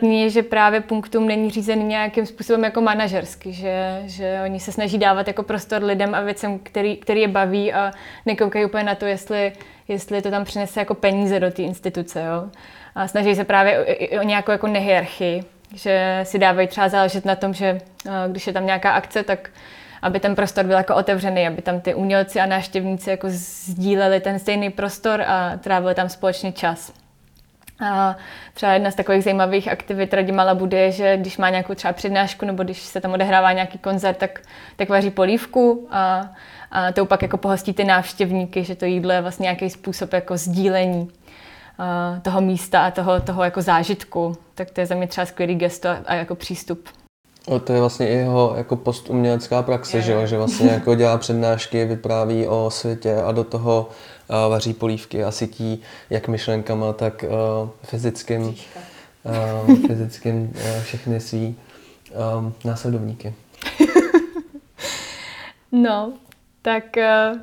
um, 0.00 0.10
je, 0.10 0.30
že 0.30 0.42
právě 0.42 0.80
Punktum 0.80 1.26
není 1.26 1.50
řízený 1.50 1.84
nějakým 1.84 2.26
způsobem 2.26 2.64
jako 2.64 2.80
manažersky, 2.80 3.52
že, 3.52 4.02
že 4.04 4.40
oni 4.44 4.60
se 4.60 4.72
snaží 4.72 4.98
dávat 4.98 5.26
jako 5.26 5.42
prostor 5.42 5.82
lidem 5.82 6.14
a 6.14 6.20
věcem, 6.20 6.58
který, 6.58 6.96
který 6.96 7.20
je 7.20 7.28
baví 7.28 7.72
a 7.72 7.92
nekoukají 8.26 8.64
úplně 8.64 8.84
na 8.84 8.94
to, 8.94 9.06
jestli 9.06 9.52
jestli 9.88 10.22
to 10.22 10.30
tam 10.30 10.44
přinese 10.44 10.80
jako 10.80 10.94
peníze 10.94 11.40
do 11.40 11.50
té 11.50 11.62
instituce. 11.62 12.22
Jo? 12.22 12.50
A 12.94 13.08
snaží 13.08 13.34
se 13.34 13.44
právě 13.44 13.78
o, 13.78 14.20
o 14.20 14.22
nějakou 14.22 14.52
jako 14.52 14.66
nehierarchii, 14.66 15.44
že 15.74 16.20
si 16.22 16.38
dávají 16.38 16.68
třeba 16.68 16.88
záležet 16.88 17.24
na 17.24 17.36
tom, 17.36 17.54
že 17.54 17.80
když 18.28 18.46
je 18.46 18.52
tam 18.52 18.66
nějaká 18.66 18.90
akce, 18.90 19.22
tak 19.22 19.50
aby 20.02 20.20
ten 20.20 20.34
prostor 20.34 20.64
byl 20.64 20.76
jako 20.76 20.94
otevřený, 20.94 21.46
aby 21.46 21.62
tam 21.62 21.80
ty 21.80 21.94
umělci 21.94 22.40
a 22.40 22.46
návštěvníci 22.46 23.10
jako 23.10 23.26
sdíleli 23.30 24.20
ten 24.20 24.38
stejný 24.38 24.70
prostor 24.70 25.22
a 25.22 25.56
trávili 25.56 25.94
tam 25.94 26.08
společný 26.08 26.52
čas. 26.52 26.92
A 27.80 28.16
třeba 28.54 28.72
jedna 28.72 28.90
z 28.90 28.94
takových 28.94 29.24
zajímavých 29.24 29.68
aktivit 29.68 30.14
Radimala 30.14 30.54
bude 30.54 30.78
je, 30.78 30.92
že 30.92 31.16
když 31.16 31.38
má 31.38 31.50
nějakou 31.50 31.74
třeba 31.74 31.92
přednášku 31.92 32.46
nebo 32.46 32.62
když 32.62 32.82
se 32.82 33.00
tam 33.00 33.12
odehrává 33.12 33.52
nějaký 33.52 33.78
koncert, 33.78 34.16
tak, 34.16 34.40
tak 34.76 34.88
vaří 34.88 35.10
polívku 35.10 35.88
a, 35.90 36.30
a 36.70 36.92
to 36.92 37.06
pak 37.06 37.22
jako 37.22 37.36
pohostí 37.36 37.72
ty 37.72 37.84
návštěvníky, 37.84 38.64
že 38.64 38.74
to 38.74 38.84
jídlo 38.84 39.12
je 39.12 39.20
vlastně 39.20 39.44
nějaký 39.44 39.70
způsob 39.70 40.12
jako 40.12 40.36
sdílení 40.36 41.10
a, 41.78 42.20
toho 42.22 42.40
místa 42.40 42.86
a 42.86 42.90
toho, 42.90 43.20
toho 43.20 43.44
jako 43.44 43.62
zážitku. 43.62 44.36
Tak 44.54 44.70
to 44.70 44.80
je 44.80 44.86
za 44.86 44.94
mě 44.94 45.06
třeba 45.06 45.26
skvělý 45.26 45.54
gesto 45.54 45.88
a, 45.88 45.98
a 46.06 46.14
jako 46.14 46.34
přístup. 46.34 46.88
O, 47.46 47.58
to 47.58 47.72
je 47.72 47.80
vlastně 47.80 48.08
i 48.08 48.14
jeho 48.14 48.54
jako 48.56 48.76
postumělecká 48.76 49.62
praxe, 49.62 49.96
je, 49.96 50.02
že, 50.02 50.12
jo? 50.12 50.26
že 50.26 50.38
vlastně 50.38 50.70
jako 50.70 50.94
dělá 50.94 51.18
přednášky, 51.18 51.84
vypráví 51.84 52.46
o 52.46 52.70
světě 52.70 53.16
a 53.16 53.32
do 53.32 53.44
toho 53.44 53.88
vaří 54.28 54.74
polívky 54.74 55.24
a 55.24 55.30
sytí 55.30 55.82
jak 56.10 56.28
myšlenkama, 56.28 56.92
tak 56.92 57.24
uh, 57.24 57.68
fyzickým, 57.82 58.42
uh, 58.42 59.86
fyzickým 59.86 60.42
uh, 60.42 60.82
všechny 60.82 61.20
svý 61.20 61.56
um, 62.38 62.54
následovníky. 62.64 63.34
no, 65.72 66.12
tak 66.62 66.84
uh, 66.96 67.40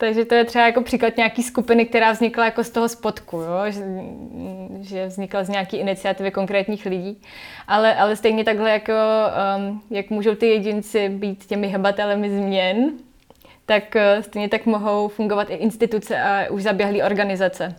takže 0.00 0.24
to 0.24 0.34
je 0.34 0.44
třeba 0.44 0.66
jako 0.66 0.82
příklad 0.82 1.16
nějaký 1.16 1.42
skupiny, 1.42 1.86
která 1.86 2.12
vznikla 2.12 2.44
jako 2.44 2.64
z 2.64 2.70
toho 2.70 2.88
spodku, 2.88 3.36
jo? 3.36 3.70
Že, 3.70 3.84
že 4.80 5.06
vznikla 5.06 5.44
z 5.44 5.48
nějaké 5.48 5.76
iniciativy 5.76 6.30
konkrétních 6.30 6.86
lidí. 6.86 7.22
Ale, 7.68 7.94
ale 7.94 8.16
stejně 8.16 8.44
takhle, 8.44 8.70
jako, 8.70 8.92
um, 9.56 9.82
jak 9.90 10.10
můžou 10.10 10.34
ty 10.34 10.46
jedinci 10.46 11.08
být 11.08 11.44
těmi 11.44 11.68
hebatelemi 11.68 12.30
změn, 12.30 12.90
tak 13.70 13.96
uh, 13.96 14.22
stejně 14.22 14.48
tak 14.48 14.66
mohou 14.66 15.08
fungovat 15.08 15.50
i 15.50 15.54
instituce 15.54 16.22
a 16.22 16.50
už 16.50 16.62
zaběhlé 16.62 17.04
organizace. 17.04 17.76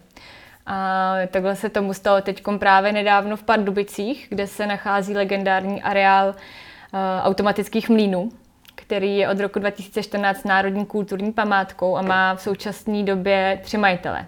A 0.66 1.16
takhle 1.28 1.56
se 1.56 1.70
tomu 1.70 1.94
stalo 1.94 2.22
teď 2.22 2.44
právě 2.60 2.92
nedávno 2.92 3.38
v 3.38 3.44
Pardubicích, 3.44 4.28
kde 4.30 4.48
se 4.48 4.68
nachází 4.68 5.14
legendární 5.14 5.82
areál 5.82 6.28
uh, 6.28 7.00
automatických 7.22 7.90
mlínů, 7.90 8.30
který 8.76 9.18
je 9.18 9.30
od 9.30 9.40
roku 9.40 9.60
2014 9.60 10.44
národní 10.44 10.86
kulturní 10.86 11.32
památkou 11.32 11.98
a 11.98 12.02
má 12.02 12.36
v 12.36 12.42
současné 12.42 13.04
době 13.04 13.60
tři 13.64 13.78
majitele. 13.78 14.26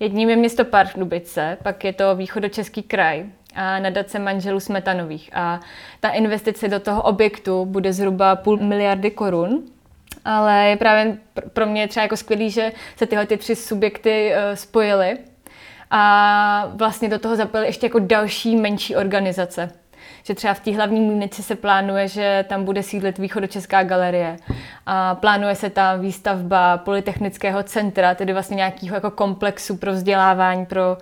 Jedním 0.00 0.30
je 0.30 0.36
město 0.36 0.64
Pardubice, 0.64 1.56
pak 1.62 1.84
je 1.84 1.92
to 1.92 2.16
východočeský 2.16 2.82
kraj 2.82 3.26
a 3.54 3.78
nadace 3.78 4.18
manželů 4.18 4.60
Smetanových. 4.60 5.30
A 5.32 5.60
ta 6.00 6.08
investice 6.08 6.68
do 6.68 6.80
toho 6.80 7.02
objektu 7.02 7.64
bude 7.64 7.92
zhruba 7.92 8.36
půl 8.36 8.56
miliardy 8.56 9.10
korun. 9.10 9.62
Ale 10.24 10.64
je 10.68 10.76
právě 10.76 11.18
pro 11.52 11.66
mě 11.66 11.88
třeba 11.88 12.02
jako 12.02 12.16
skvělý, 12.16 12.50
že 12.50 12.72
se 12.96 13.06
tyhle 13.06 13.26
ty 13.26 13.36
tři 13.36 13.56
subjekty 13.56 14.32
uh, 14.32 14.54
spojily 14.54 15.18
a 15.90 16.72
vlastně 16.74 17.08
do 17.08 17.18
toho 17.18 17.36
zapojili 17.36 17.68
ještě 17.68 17.86
jako 17.86 17.98
další 17.98 18.56
menší 18.56 18.96
organizace 18.96 19.70
že 20.26 20.34
třeba 20.34 20.54
v 20.54 20.60
té 20.60 20.72
hlavní 20.76 21.00
mlínici 21.00 21.42
se 21.42 21.56
plánuje, 21.56 22.08
že 22.08 22.44
tam 22.48 22.64
bude 22.64 22.82
sídlit 22.82 23.18
východočeská 23.18 23.82
galerie. 23.82 24.36
A 24.86 25.14
plánuje 25.14 25.54
se 25.54 25.70
tam 25.70 26.00
výstavba 26.00 26.78
polytechnického 26.78 27.62
centra, 27.62 28.14
tedy 28.14 28.32
vlastně 28.32 28.54
nějakého 28.54 28.94
jako 28.94 29.10
komplexu 29.10 29.76
pro 29.76 29.92
vzdělávání 29.92 30.66
pro 30.66 30.96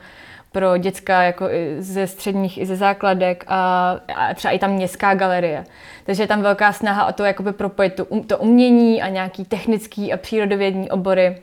pro 0.55 0.77
děcka 0.79 1.23
jako 1.23 1.49
ze 1.79 2.07
středních 2.07 2.59
i 2.59 2.67
ze 2.67 2.77
základek 2.77 3.45
a, 3.49 3.91
a 4.15 4.35
třeba 4.35 4.53
i 4.53 4.59
tam 4.59 4.71
městská 4.71 5.15
galerie. 5.15 5.65
Takže 6.07 6.23
je 6.23 6.27
tam 6.27 6.43
velká 6.43 6.73
snaha 6.73 7.07
o 7.07 7.13
to 7.13 7.25
jakoby 7.25 7.53
propojit 7.53 7.95
to, 7.95 8.07
to 8.27 8.39
umění 8.39 9.03
a 9.03 9.09
nějaký 9.09 9.45
technický 9.45 10.13
a 10.13 10.17
přírodovědní 10.17 10.91
obory 10.91 11.43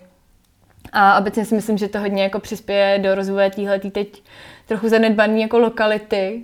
A 0.93 1.19
obecně 1.19 1.45
si 1.45 1.55
myslím, 1.55 1.77
že 1.77 1.87
to 1.87 1.99
hodně 1.99 2.23
jako 2.23 2.39
přispěje 2.39 2.99
do 2.99 3.15
rozvoje 3.15 3.49
téhletý 3.49 3.91
teď 3.91 4.23
trochu 4.65 4.89
zanedbaný 4.89 5.41
jako 5.41 5.59
lokality, 5.59 6.41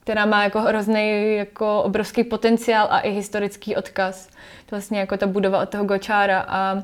která 0.00 0.26
má 0.26 0.44
jako 0.44 0.60
hrozný 0.60 1.36
jako 1.36 1.82
obrovský 1.82 2.24
potenciál 2.24 2.88
a 2.90 3.00
i 3.00 3.10
historický 3.10 3.76
odkaz. 3.76 4.26
To 4.66 4.76
vlastně 4.76 5.00
jako 5.00 5.16
ta 5.16 5.26
budova 5.26 5.62
od 5.62 5.68
toho 5.68 5.84
Gočára 5.84 6.44
a 6.48 6.82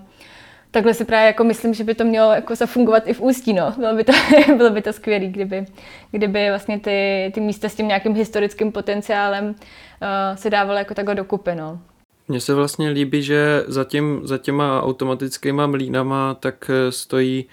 takhle 0.71 0.95
si 0.95 1.05
právě 1.05 1.27
jako 1.27 1.45
myslím, 1.45 1.75
že 1.75 1.85
by 1.85 1.95
to 1.95 2.05
mělo 2.05 2.33
jako 2.33 2.55
zafungovat 2.55 3.03
i 3.07 3.15
v 3.15 3.21
Ústí, 3.21 3.53
no. 3.53 3.75
Bylo 3.79 3.95
by 3.95 4.05
to, 4.05 4.13
bylo 4.57 4.71
by 4.71 4.83
to 4.83 4.93
skvělé, 4.93 5.27
kdyby, 5.27 5.67
kdyby 6.11 6.49
vlastně 6.49 6.81
ty, 6.81 7.31
ty 7.35 7.41
místa 7.41 7.69
s 7.69 7.75
tím 7.75 7.89
nějakým 7.89 8.15
historickým 8.15 8.73
potenciálem 8.73 9.49
uh, 9.49 9.55
se 10.35 10.51
dávaly 10.51 10.79
jako 10.79 10.95
takhle 10.95 11.15
dokupy, 11.15 11.55
no. 11.55 11.81
Mně 12.29 12.41
se 12.41 12.55
vlastně 12.55 12.89
líbí, 12.89 13.23
že 13.23 13.65
za, 13.67 13.85
tím, 13.85 14.21
za 14.25 14.39
těma 14.39 14.83
automatickýma 14.83 15.67
mlínama 15.67 16.35
tak 16.35 16.71
eh, 16.71 16.93
stojí 16.93 17.45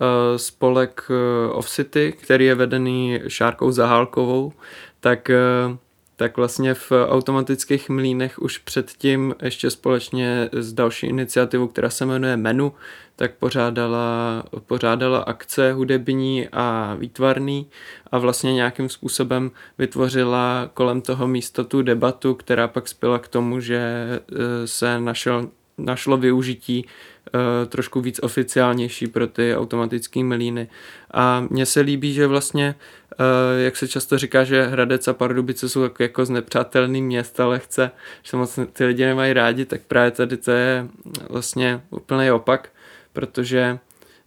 uh, 0.00 0.06
spolek 0.36 1.02
uh, 1.10 1.58
Off 1.58 1.68
City, 1.68 2.14
který 2.22 2.46
je 2.46 2.54
vedený 2.54 3.20
Šárkou 3.28 3.70
Zahálkovou, 3.70 4.52
tak 5.00 5.30
uh, 5.68 5.76
tak 6.20 6.36
vlastně 6.36 6.74
v 6.74 6.92
automatických 7.08 7.88
mlínech 7.88 8.38
už 8.38 8.58
předtím 8.58 9.34
ještě 9.42 9.70
společně 9.70 10.48
s 10.52 10.72
další 10.72 11.06
iniciativou, 11.06 11.66
která 11.66 11.90
se 11.90 12.06
jmenuje 12.06 12.36
Menu, 12.36 12.72
tak 13.16 13.34
pořádala, 13.34 14.42
pořádala 14.66 15.18
akce 15.18 15.72
hudební 15.72 16.48
a 16.52 16.96
výtvarný 16.98 17.66
a 18.12 18.18
vlastně 18.18 18.54
nějakým 18.54 18.88
způsobem 18.88 19.50
vytvořila 19.78 20.70
kolem 20.74 21.00
toho 21.00 21.28
místa 21.28 21.64
tu 21.64 21.82
debatu, 21.82 22.34
která 22.34 22.68
pak 22.68 22.88
spěla 22.88 23.18
k 23.18 23.28
tomu, 23.28 23.60
že 23.60 23.78
e, 23.78 24.20
se 24.66 25.00
našel, 25.00 25.48
našlo 25.84 26.16
využití 26.16 26.84
uh, 26.84 27.40
trošku 27.68 28.00
víc 28.00 28.20
oficiálnější 28.22 29.06
pro 29.06 29.26
ty 29.26 29.56
automatické 29.56 30.24
mlíny. 30.24 30.68
A 31.10 31.46
mně 31.50 31.66
se 31.66 31.80
líbí, 31.80 32.14
že 32.14 32.26
vlastně, 32.26 32.74
uh, 33.20 33.26
jak 33.64 33.76
se 33.76 33.88
často 33.88 34.18
říká, 34.18 34.44
že 34.44 34.66
Hradec 34.66 35.08
a 35.08 35.12
Pardubice 35.12 35.68
jsou 35.68 35.82
jako, 35.82 36.02
jako 36.02 36.24
znepřátelný 36.24 37.02
města 37.02 37.46
lehce, 37.46 37.90
že 38.22 38.36
moc 38.36 38.58
ty 38.72 38.84
lidi 38.84 39.04
nemají 39.04 39.32
rádi, 39.32 39.64
tak 39.64 39.80
právě 39.88 40.10
tady 40.10 40.36
to 40.36 40.50
je 40.50 40.86
vlastně 41.28 41.80
úplný 41.90 42.30
opak, 42.30 42.68
protože 43.12 43.78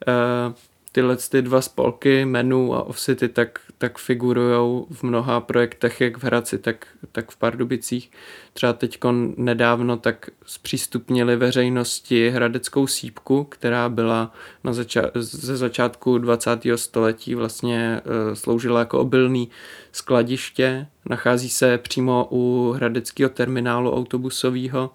uh, 0.07 0.53
tyhle 0.91 1.17
ty 1.17 1.41
dva 1.41 1.61
spolky, 1.61 2.25
Menu 2.25 2.75
a 2.75 2.83
Offcity, 2.83 3.29
tak, 3.29 3.59
tak 3.83 3.97
figurují 3.97 4.85
v 4.91 5.03
mnoha 5.03 5.39
projektech, 5.39 6.01
jak 6.01 6.17
v 6.17 6.23
Hradci, 6.23 6.57
tak, 6.57 6.87
tak 7.11 7.31
v 7.31 7.37
Pardubicích. 7.37 8.11
Třeba 8.53 8.73
teď 8.73 8.99
nedávno 9.37 9.97
tak 9.97 10.29
zpřístupnili 10.45 11.35
veřejnosti 11.35 12.29
hradeckou 12.29 12.87
sípku, 12.87 13.43
která 13.43 13.89
byla 13.89 14.33
na 14.63 14.71
zača- 14.71 15.11
ze 15.15 15.57
začátku 15.57 16.17
20. 16.17 16.59
století 16.75 17.35
vlastně 17.35 18.01
e, 18.05 18.35
sloužila 18.35 18.79
jako 18.79 18.99
obilný 18.99 19.49
skladiště. 19.91 20.87
Nachází 21.09 21.49
se 21.49 21.77
přímo 21.77 22.27
u 22.31 22.71
hradeckého 22.75 23.29
terminálu 23.29 23.95
autobusového 23.95 24.91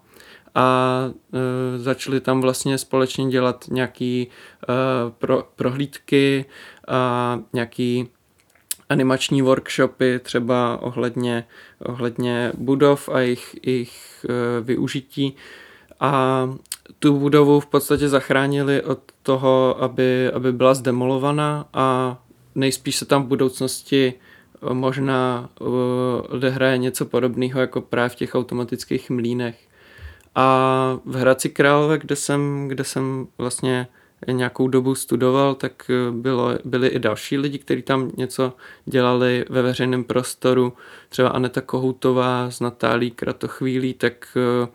a 0.55 1.03
e, 1.33 1.79
začali 1.79 2.19
tam 2.21 2.41
vlastně 2.41 2.77
společně 2.77 3.29
dělat 3.29 3.65
nějaký 3.67 4.27
e, 4.27 4.27
pro, 5.09 5.47
prohlídky 5.55 6.45
a 6.87 7.39
nějaký 7.53 8.09
animační 8.89 9.41
workshopy 9.41 10.19
třeba 10.19 10.81
ohledně, 10.81 11.45
ohledně 11.79 12.51
budov 12.57 13.09
a 13.09 13.19
jejich, 13.19 13.55
jejich 13.63 14.25
e, 14.29 14.61
využití 14.61 15.35
a 15.99 16.43
tu 16.99 17.19
budovu 17.19 17.59
v 17.59 17.65
podstatě 17.65 18.09
zachránili 18.09 18.81
od 18.83 18.99
toho, 19.23 19.83
aby, 19.83 20.31
aby 20.31 20.53
byla 20.53 20.73
zdemolovaná 20.73 21.65
a 21.73 22.17
nejspíš 22.55 22.95
se 22.95 23.05
tam 23.05 23.23
v 23.23 23.27
budoucnosti 23.27 24.13
možná 24.73 25.49
odehraje 26.29 26.77
něco 26.77 27.05
podobného 27.05 27.59
jako 27.61 27.81
právě 27.81 28.09
v 28.09 28.15
těch 28.15 28.35
automatických 28.35 29.09
mlínech. 29.09 29.67
A 30.35 30.99
v 31.05 31.15
Hradci 31.15 31.49
Králové, 31.49 31.97
kde 31.97 32.15
jsem, 32.15 32.67
kde 32.67 32.83
jsem 32.83 33.27
vlastně 33.37 33.87
nějakou 34.31 34.67
dobu 34.67 34.95
studoval, 34.95 35.55
tak 35.55 35.91
bylo, 36.11 36.49
byli 36.65 36.87
i 36.87 36.99
další 36.99 37.37
lidi, 37.37 37.59
kteří 37.59 37.81
tam 37.81 38.11
něco 38.17 38.53
dělali 38.85 39.45
ve 39.49 39.61
veřejném 39.61 40.03
prostoru. 40.03 40.73
Třeba 41.09 41.29
Aneta 41.29 41.61
Kohoutová 41.61 42.51
s 42.51 42.59
Natálí 42.59 43.11
Kratochvílí, 43.11 43.93
tak 43.93 44.37
uh, 44.61 44.67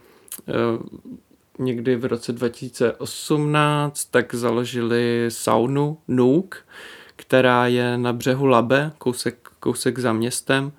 někdy 1.58 1.96
v 1.96 2.04
roce 2.04 2.32
2018 2.32 4.04
tak 4.04 4.34
založili 4.34 5.26
saunu 5.28 5.98
Nuk, 6.08 6.56
která 7.16 7.66
je 7.66 7.98
na 7.98 8.12
břehu 8.12 8.46
Labe, 8.46 8.92
kousek, 8.98 9.48
kousek 9.60 9.98
za 9.98 10.12
městem. 10.12 10.72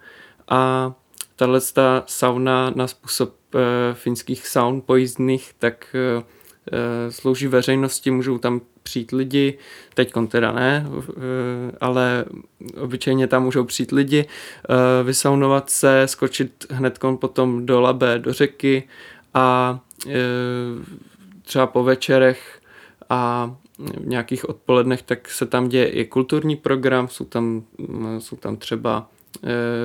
A 0.49 0.93
tahle 1.35 1.61
sauna 2.05 2.71
na 2.75 2.87
způsob 2.87 3.33
Eh, 3.55 3.93
finských 3.93 4.47
saun 4.47 4.81
pojízdných, 4.81 5.53
tak 5.59 5.95
eh, 5.95 5.99
eh, 6.19 6.23
slouží 7.09 7.47
veřejnosti, 7.47 8.11
můžou 8.11 8.37
tam 8.37 8.61
přijít 8.83 9.11
lidi, 9.11 9.57
teď 9.93 10.13
teda 10.27 10.51
ne, 10.51 10.87
ale 11.81 12.25
obyčejně 12.81 13.27
tam 13.27 13.43
můžou 13.43 13.63
přijít 13.63 13.91
lidi, 13.91 14.25
vysaunovat 15.03 15.69
se, 15.69 16.03
skočit 16.05 16.65
hned 16.69 16.99
potom 17.19 17.65
do 17.65 17.81
labe, 17.81 18.19
do 18.19 18.33
řeky 18.33 18.83
a 19.33 19.79
třeba 21.43 21.67
po 21.67 21.83
večerech 21.83 22.61
a 23.09 23.55
v 23.79 24.07
nějakých 24.07 24.49
odpolednech, 24.49 25.01
tak 25.01 25.29
se 25.29 25.45
tam 25.45 25.69
děje 25.69 25.89
i 25.89 26.05
kulturní 26.05 26.55
program, 26.55 27.07
jsou 27.07 27.25
tam, 27.25 27.63
jsou 28.19 28.35
tam 28.35 28.57
třeba 28.57 29.07
Eh, 29.07 29.14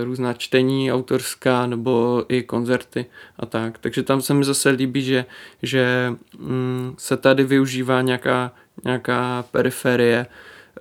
různá 0.05 0.33
čtení 0.33 0.93
autorská 0.93 1.67
nebo 1.67 2.25
i 2.29 2.43
koncerty 2.43 3.07
a 3.39 3.47
tak. 3.47 3.79
Takže 3.79 4.03
tam 4.03 4.23
se 4.23 4.35
mi 4.35 4.45
zase 4.45 4.71
líbí, 4.71 5.03
že, 5.03 5.25
že 5.63 6.15
mm, 6.39 6.95
se 6.99 7.17
tady 7.17 7.45
využívá 7.45 8.03
nějaká, 8.03 8.53
nějaká 8.85 9.45
periferie, 9.51 10.27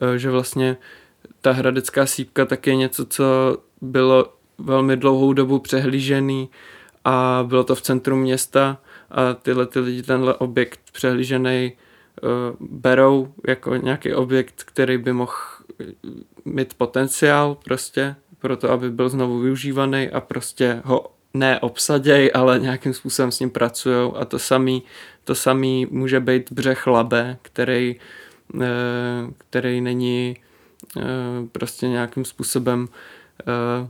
eh, 0.02 0.18
že 0.18 0.32
vlastně 0.32 0.78
ta 1.42 1.52
hradecká 1.52 2.06
sípka 2.06 2.46
tak 2.46 2.68
je 2.68 2.76
něco, 2.76 3.06
co 3.06 3.58
bylo 3.82 4.34
velmi 4.58 4.98
dlouhou 4.98 5.34
dobu 5.34 5.60
přehlížený 5.60 6.50
a 7.06 7.46
bylo 7.48 7.64
to 7.64 7.76
v 7.76 7.82
centru 7.82 8.16
města 8.16 8.78
a 9.12 9.34
tyhle 9.34 9.66
ty 9.66 9.80
lidi 9.80 10.04
tenhle 10.04 10.34
objekt 10.34 10.80
přehlížený 10.92 11.72
uh, 12.22 12.30
berou 12.60 13.34
jako 13.48 13.76
nějaký 13.76 14.14
objekt, 14.14 14.64
který 14.64 14.98
by 14.98 15.14
mohl 15.14 15.34
mít 16.46 16.74
potenciál 16.74 17.58
prostě 17.64 18.16
pro 18.40 18.58
to, 18.58 18.72
aby 18.72 18.92
byl 18.92 19.10
znovu 19.10 19.40
využívaný 19.40 20.10
a 20.10 20.22
prostě 20.22 20.82
ho 20.86 21.12
neobsaděj, 21.34 22.32
ale 22.34 22.60
nějakým 22.60 22.94
způsobem 22.94 23.32
s 23.32 23.40
ním 23.40 23.50
pracují 23.50 24.12
a 24.16 24.26
to 24.26 24.40
samý, 24.40 24.84
to 25.24 25.36
samý 25.36 25.88
může 25.92 26.20
být 26.20 26.52
břeh 26.52 26.88
Labe, 26.88 27.38
který, 27.42 27.96
eh, 28.62 28.68
který 29.38 29.82
není 29.82 30.38
eh, 30.98 31.02
prostě 31.52 31.88
nějakým 31.88 32.26
způsobem 32.26 32.88
eh, 33.42 33.90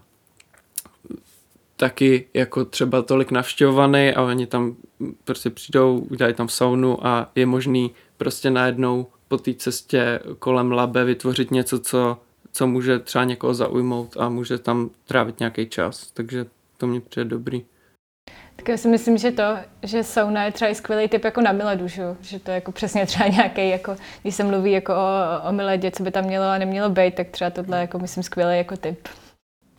taky 1.75 2.27
jako 2.33 2.65
třeba 2.65 3.01
tolik 3.01 3.31
navštěvovaný 3.31 4.13
a 4.13 4.23
oni 4.23 4.47
tam 4.47 4.75
prostě 5.23 5.49
přijdou, 5.49 5.99
udělají 6.09 6.33
tam 6.33 6.49
saunu 6.49 7.07
a 7.07 7.31
je 7.35 7.45
možný 7.45 7.91
prostě 8.17 8.49
najednou 8.49 9.07
po 9.27 9.37
té 9.37 9.53
cestě 9.53 10.19
kolem 10.39 10.71
Labe 10.71 11.05
vytvořit 11.05 11.51
něco, 11.51 11.79
co 11.79 12.17
co 12.51 12.67
může 12.67 12.99
třeba 12.99 13.23
někoho 13.23 13.53
zaujmout 13.53 14.17
a 14.17 14.29
může 14.29 14.57
tam 14.57 14.89
trávit 15.07 15.39
nějaký 15.39 15.69
čas. 15.69 16.11
Takže 16.11 16.45
to 16.77 16.87
mě 16.87 17.01
přijde 17.01 17.25
dobrý. 17.25 17.65
Tak 18.55 18.69
já 18.69 18.77
si 18.77 18.87
myslím, 18.87 19.17
že 19.17 19.31
to, 19.31 19.43
že 19.83 20.03
sauna 20.03 20.43
je 20.43 20.51
třeba 20.51 20.71
i 20.71 20.75
skvělý 20.75 21.07
typ 21.07 21.25
jako 21.25 21.41
na 21.41 21.51
Miledu, 21.51 21.87
že 21.87 22.39
to 22.43 22.51
je 22.51 22.55
jako 22.55 22.71
přesně 22.71 23.05
třeba 23.05 23.27
nějaký, 23.27 23.69
jako, 23.69 23.95
když 24.21 24.35
se 24.35 24.43
mluví 24.43 24.71
jako 24.71 24.93
o, 24.93 25.49
o 25.49 25.51
Miledě, 25.51 25.91
co 25.91 26.03
by 26.03 26.11
tam 26.11 26.25
mělo 26.25 26.45
a 26.45 26.57
nemělo 26.57 26.89
být, 26.89 27.15
tak 27.15 27.27
třeba 27.27 27.49
tohle 27.49 27.77
je 27.77 27.81
jako 27.81 27.99
myslím 27.99 28.23
skvělý 28.23 28.57
jako 28.57 28.77
typ. 28.77 29.07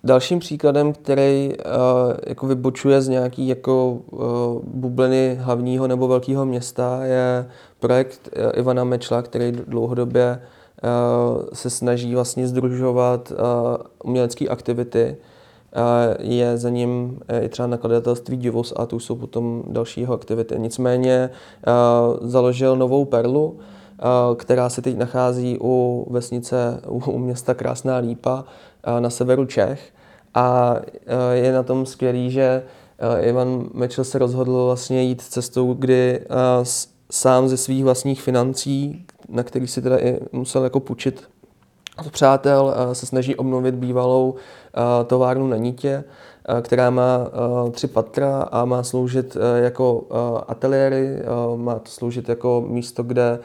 Dalším 0.05 0.39
příkladem, 0.39 0.93
který 0.93 1.49
uh, 1.49 2.14
jako 2.27 2.47
vybočuje 2.47 3.03
z 3.03 3.09
nějaký 3.09 3.49
jako 3.49 3.93
uh, 3.93 4.21
bubliny 4.64 5.39
hlavního 5.41 5.87
nebo 5.87 6.09
velkého 6.09 6.47
města, 6.47 7.05
je 7.05 7.51
projekt 7.81 8.29
uh, 8.37 8.59
Ivana 8.59 8.85
Mečla, 8.85 9.23
který 9.23 9.53
dlouhodobě 9.53 10.25
Eh, 10.33 10.60
se 11.53 11.70
snaží 11.70 12.14
vlastně 12.14 12.49
združovat 12.49 13.33
eh, 13.33 13.37
umělecké 14.05 14.49
aktivity. 14.49 15.16
Eh, 15.72 16.16
je 16.18 16.57
za 16.57 16.70
ním 16.70 17.20
i 17.43 17.49
třeba 17.49 17.66
nakladatelství 17.66 18.37
Divos 18.37 18.72
a 18.76 18.87
tu 18.87 18.99
jsou 19.01 19.16
potom 19.16 19.62
další 19.66 20.01
jeho 20.01 20.14
aktivity. 20.14 20.55
Nicméně 20.59 21.31
založil 22.22 22.76
novou 22.76 23.05
perlu, 23.05 23.59
která 24.37 24.68
se 24.68 24.83
teď 24.83 24.97
nachází 24.97 25.59
u 25.61 26.07
vesnice, 26.11 26.81
u 26.89 27.18
města 27.18 27.55
Krásná 27.55 27.97
Lípa 27.97 28.45
na 28.99 29.11
severu 29.11 29.47
Čech. 29.47 29.93
A 30.35 30.76
je 31.33 31.53
na 31.53 31.62
tom 31.62 31.87
skvělý, 31.87 32.31
že 32.31 32.62
Ivan 33.20 33.68
Mečel 33.74 34.05
se 34.05 34.18
rozhodl 34.18 34.64
vlastně 34.64 35.03
jít 35.03 35.22
cestou, 35.22 35.74
kdy 35.74 36.20
sám 37.11 37.49
ze 37.49 37.57
svých 37.57 37.85
vlastních 37.85 38.23
financí, 38.23 39.07
na 39.29 39.43
kterých 39.43 39.71
si 39.71 39.83
teda 39.83 39.99
i 39.99 40.21
musel 40.33 40.65
jako 40.65 40.81
půjčit 40.81 41.29
od 41.99 42.11
přátel, 42.13 42.75
se 42.93 43.07
snaží 43.07 43.37
obnovit 43.37 43.75
bývalou 43.75 44.35
továrnu 45.07 45.47
na 45.47 45.57
Nitě, 45.57 46.05
která 46.62 46.91
má 46.91 47.30
tři 47.70 47.86
patra 47.86 48.43
a 48.43 48.64
má 48.64 48.82
sloužit 48.82 49.36
jako 49.57 50.07
ateliéry, 50.49 51.22
má 51.57 51.74
to 51.74 51.91
sloužit 51.91 52.28
jako 52.28 52.64
místo, 52.68 53.03
kde 53.03 53.38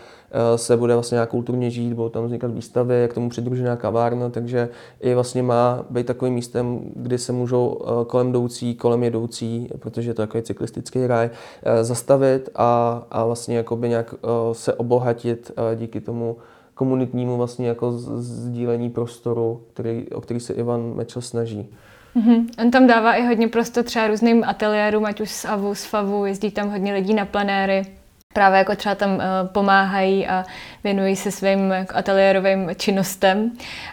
se 0.55 0.77
bude 0.77 0.93
vlastně 0.93 1.15
nějak 1.15 1.29
kulturně 1.29 1.69
žít, 1.69 1.93
budou 1.93 2.09
tam 2.09 2.25
vznikat 2.25 2.51
výstavy, 2.51 3.01
jak 3.01 3.13
tomu 3.13 3.29
přidružená 3.29 3.75
kavárna, 3.75 4.29
takže 4.29 4.69
i 4.99 5.13
vlastně 5.13 5.43
má 5.43 5.85
být 5.89 6.07
takovým 6.07 6.33
místem, 6.33 6.81
kdy 6.95 7.17
se 7.17 7.31
můžou 7.31 7.79
kolem 8.07 8.29
jdoucí, 8.29 8.75
kolem 8.75 9.03
jedoucí, 9.03 9.69
protože 9.79 10.09
je 10.09 10.13
to 10.13 10.21
takový 10.21 10.43
cyklistický 10.43 11.07
ráj, 11.07 11.29
zastavit 11.81 12.49
a, 12.55 13.03
a 13.11 13.25
vlastně 13.25 13.57
jakoby 13.57 13.89
nějak 13.89 14.15
se 14.51 14.73
obohatit 14.73 15.51
díky 15.75 16.01
tomu 16.01 16.37
komunitnímu 16.73 17.37
vlastně 17.37 17.67
jako 17.67 17.91
sdílení 17.91 18.89
prostoru, 18.89 19.61
který, 19.73 20.09
o 20.09 20.21
který 20.21 20.39
se 20.39 20.53
Ivan 20.53 20.93
Mečel 20.95 21.21
snaží. 21.21 21.69
Mm-hmm. 22.15 22.47
On 22.61 22.71
tam 22.71 22.87
dává 22.87 23.13
i 23.13 23.25
hodně 23.25 23.47
prostor 23.47 23.83
třeba 23.83 24.07
různým 24.07 24.43
ateliérům, 24.43 25.05
ať 25.05 25.21
už 25.21 25.31
z 25.31 25.45
AVU, 25.45 25.75
z 25.75 25.85
FAVu, 25.85 26.25
jezdí 26.25 26.51
tam 26.51 26.69
hodně 26.69 26.93
lidí 26.93 27.13
na 27.13 27.25
plenéry 27.25 27.85
právě 28.35 28.57
jako 28.57 28.75
třeba 28.75 28.95
tam 28.95 29.21
eh, 29.21 29.47
pomáhají 29.51 30.27
a 30.27 30.45
věnují 30.83 31.15
se 31.15 31.31
svým 31.31 31.73
ateliérovým 31.93 32.69
činnostem. 32.77 33.51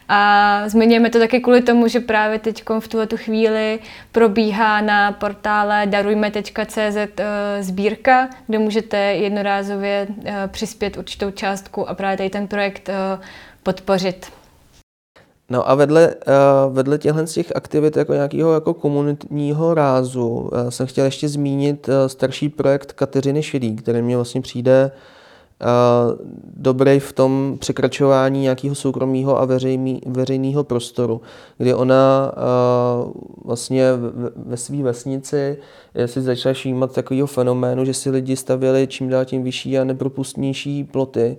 A 0.09 0.63
zmiňujeme 0.69 1.11
to 1.11 1.19
taky 1.19 1.41
kvůli 1.41 1.63
tomu, 1.63 1.89
že 1.89 2.01
právě 2.01 2.39
teď 2.39 2.63
v 2.81 2.89
tuhle 2.89 3.07
chvíli 3.17 3.79
probíhá 4.13 4.81
na 4.81 5.13
portále 5.13 5.87
darujme.cz 5.87 6.79
eh, 6.97 7.63
sbírka, 7.63 8.29
kde 8.47 8.59
můžete 8.59 8.97
jednorázově 8.99 10.07
eh, 10.25 10.49
přispět 10.49 10.97
určitou 10.97 11.31
částku 11.31 11.89
a 11.89 11.95
právě 11.95 12.17
tady 12.17 12.31
ten 12.31 12.49
projekt 12.49 12.91
podpořit. 13.63 14.42
No 15.53 15.71
a 15.71 15.75
vedle, 15.75 16.15
uh, 16.15 16.75
vedle 16.75 16.99
těchto 16.99 17.25
těch 17.25 17.57
aktivit 17.57 17.97
jako 17.97 18.13
nějakého 18.13 18.55
jako 18.55 18.75
komunitního 18.75 19.75
rázu 19.75 20.29
uh, 20.29 20.49
jsem 20.69 20.87
chtěl 20.87 21.05
ještě 21.05 21.29
zmínit 21.29 21.89
uh, 21.89 21.95
starší 22.07 22.49
projekt 22.49 22.93
Kateřiny 22.93 23.43
Šedý, 23.43 23.77
který 23.77 24.03
mě 24.03 24.17
vlastně 24.17 24.41
přijde 24.41 24.91
dobrý 26.57 27.01
v 27.01 27.13
tom 27.13 27.57
překračování 27.61 28.41
nějakého 28.41 28.75
soukromého 28.75 29.41
a 29.41 29.49
veřejného 30.07 30.65
prostoru, 30.65 31.21
kdy 31.59 31.75
ona 31.75 32.33
vlastně 33.45 33.93
ve, 33.93 34.31
ve 34.37 34.57
své 34.57 34.83
vesnici 34.83 35.59
si 36.07 36.21
začala 36.23 36.53
všímat 36.53 36.95
takového 36.95 37.27
fenoménu, 37.27 37.85
že 37.85 37.95
si 37.95 38.11
lidi 38.11 38.37
stavěli 38.37 38.87
čím 38.87 39.09
dál 39.09 39.25
tím 39.25 39.43
vyšší 39.43 39.79
a 39.79 39.85
nepropustnější 39.85 40.85
ploty, 40.85 41.37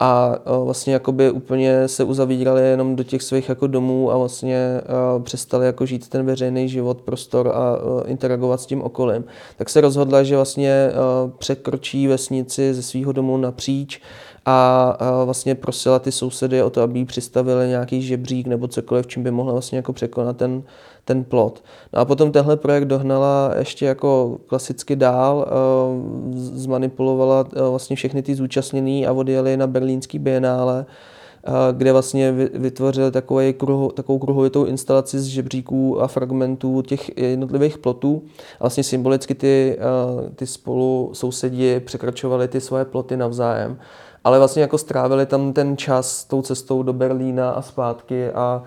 a 0.00 0.38
vlastně 0.64 0.92
jakoby 0.92 1.30
úplně 1.30 1.88
se 1.88 2.04
uzavírali 2.04 2.62
jenom 2.62 2.96
do 2.96 3.04
těch 3.04 3.22
svých 3.22 3.48
jako 3.48 3.66
domů 3.66 4.12
a 4.12 4.16
vlastně 4.16 4.80
přestali 5.22 5.66
jako 5.66 5.86
žít 5.86 6.08
ten 6.08 6.26
veřejný 6.26 6.68
život, 6.68 7.00
prostor 7.00 7.48
a 7.48 7.78
interagovat 8.06 8.60
s 8.60 8.66
tím 8.66 8.82
okolím. 8.82 9.24
Tak 9.56 9.70
se 9.70 9.80
rozhodla, 9.80 10.22
že 10.22 10.36
vlastně 10.36 10.90
překročí 11.38 12.06
vesnici 12.06 12.74
ze 12.74 12.82
svého 12.82 13.12
domu 13.12 13.36
napříč 13.36 14.00
a 14.46 14.98
vlastně 15.24 15.54
prosila 15.54 15.98
ty 15.98 16.12
sousedy 16.12 16.62
o 16.62 16.70
to, 16.70 16.82
aby 16.82 16.98
jí 16.98 17.04
přistavili 17.04 17.68
nějaký 17.68 18.02
žebřík 18.02 18.46
nebo 18.46 18.68
cokoliv, 18.68 19.06
čím 19.06 19.22
by 19.22 19.30
mohla 19.30 19.52
vlastně 19.52 19.76
jako 19.76 19.92
překonat 19.92 20.36
ten, 20.36 20.62
ten 21.06 21.24
plot. 21.24 21.64
No 21.92 22.00
a 22.00 22.04
potom 22.04 22.32
tenhle 22.32 22.56
projekt 22.56 22.84
dohnala 22.84 23.50
ještě 23.58 23.86
jako 23.86 24.38
klasicky 24.46 24.96
dál, 24.96 25.46
zmanipulovala 26.32 27.44
vlastně 27.70 27.96
všechny 27.96 28.22
ty 28.22 28.34
zúčastněný 28.34 29.06
a 29.06 29.12
odjeli 29.12 29.56
na 29.56 29.66
berlínský 29.66 30.18
bienále, 30.18 30.86
kde 31.72 31.92
vlastně 31.92 32.32
vytvořili 32.32 33.10
takovou, 33.10 33.52
kruho, 33.52 33.92
takovou 33.92 34.18
kruhovitou 34.18 34.64
instalaci 34.64 35.20
z 35.20 35.24
žebříků 35.24 36.02
a 36.02 36.06
fragmentů 36.06 36.82
těch 36.82 37.18
jednotlivých 37.18 37.78
plotů. 37.78 38.22
A 38.60 38.64
vlastně 38.64 38.84
symbolicky 38.84 39.34
ty, 39.34 39.78
ty 40.34 40.46
spolu 40.46 41.10
sousedí 41.12 41.80
překračovali 41.80 42.48
ty 42.48 42.60
svoje 42.60 42.84
ploty 42.84 43.16
navzájem 43.16 43.78
ale 44.26 44.38
vlastně 44.38 44.62
jako 44.62 44.78
strávili 44.78 45.26
tam 45.26 45.52
ten 45.52 45.76
čas 45.76 46.24
tou 46.24 46.42
cestou 46.42 46.82
do 46.82 46.92
Berlína 46.92 47.50
a 47.50 47.62
zpátky 47.62 48.30
a 48.30 48.62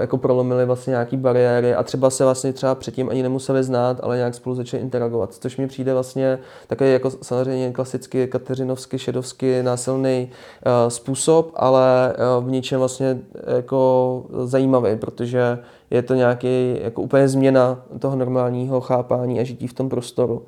jako 0.00 0.18
prolomili 0.18 0.66
vlastně 0.66 0.90
nějaký 0.90 1.16
bariéry 1.16 1.74
a 1.74 1.82
třeba 1.82 2.10
se 2.10 2.24
vlastně 2.24 2.52
třeba 2.52 2.74
předtím 2.74 3.08
ani 3.08 3.22
nemuseli 3.22 3.64
znát, 3.64 4.00
ale 4.02 4.16
nějak 4.16 4.34
spolu 4.34 4.54
začali 4.54 4.82
interagovat, 4.82 5.34
což 5.34 5.56
mi 5.56 5.66
přijde 5.66 5.92
vlastně 5.92 6.38
takový 6.66 6.92
jako 6.92 7.10
samozřejmě 7.10 7.72
klasicky 7.72 8.26
kateřinovsky, 8.26 8.98
šedovsky 8.98 9.62
násilný 9.62 10.30
uh, 10.66 10.88
způsob, 10.88 11.52
ale 11.56 12.14
uh, 12.38 12.44
v 12.46 12.50
ničem 12.50 12.78
vlastně 12.78 13.18
jako 13.56 14.24
zajímavý, 14.44 14.96
protože 14.96 15.58
je 15.90 16.02
to 16.02 16.14
nějaký 16.14 16.78
jako 16.82 17.02
úplně 17.02 17.28
změna 17.28 17.82
toho 17.98 18.16
normálního 18.16 18.80
chápání 18.80 19.40
a 19.40 19.44
žití 19.44 19.66
v 19.66 19.74
tom 19.74 19.88
prostoru. 19.88 20.42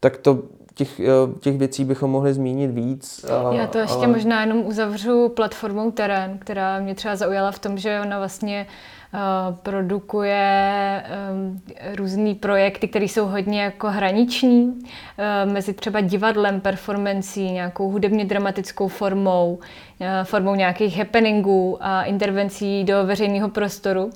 Tak 0.00 0.16
to 0.16 0.38
těch, 0.74 1.00
eh, 1.00 1.06
těch 1.40 1.58
věcí 1.58 1.84
bychom 1.84 2.10
mohli 2.10 2.34
zmínit 2.34 2.70
víc. 2.70 3.24
A, 3.24 3.54
Já 3.54 3.66
to 3.66 3.78
ještě 3.78 3.96
ale... 3.96 4.06
možná 4.06 4.40
jenom 4.40 4.66
uzavřu 4.66 5.28
platformou 5.28 5.90
Terén, 5.90 6.38
která 6.38 6.80
mě 6.80 6.94
třeba 6.94 7.16
zaujala 7.16 7.50
v 7.50 7.58
tom, 7.58 7.78
že 7.78 8.00
ona 8.00 8.18
vlastně 8.18 8.66
uh, 9.14 9.56
produkuje 9.56 11.02
um, 11.32 11.60
různé 11.96 12.34
projekty, 12.34 12.88
které 12.88 13.04
jsou 13.04 13.26
hodně 13.26 13.62
jako 13.62 13.88
hraniční, 13.88 14.64
uh, 14.66 15.52
mezi 15.52 15.72
třeba 15.72 16.00
divadlem, 16.00 16.60
performancí, 16.60 17.50
nějakou 17.50 17.90
hudebně 17.90 18.24
dramatickou 18.24 18.88
formou, 18.88 19.58
uh, 20.00 20.06
formou 20.22 20.54
nějakých 20.54 20.98
happeningů 20.98 21.78
a 21.80 22.02
intervencí 22.02 22.84
do 22.84 23.06
veřejného 23.06 23.48
prostoru. 23.48 24.10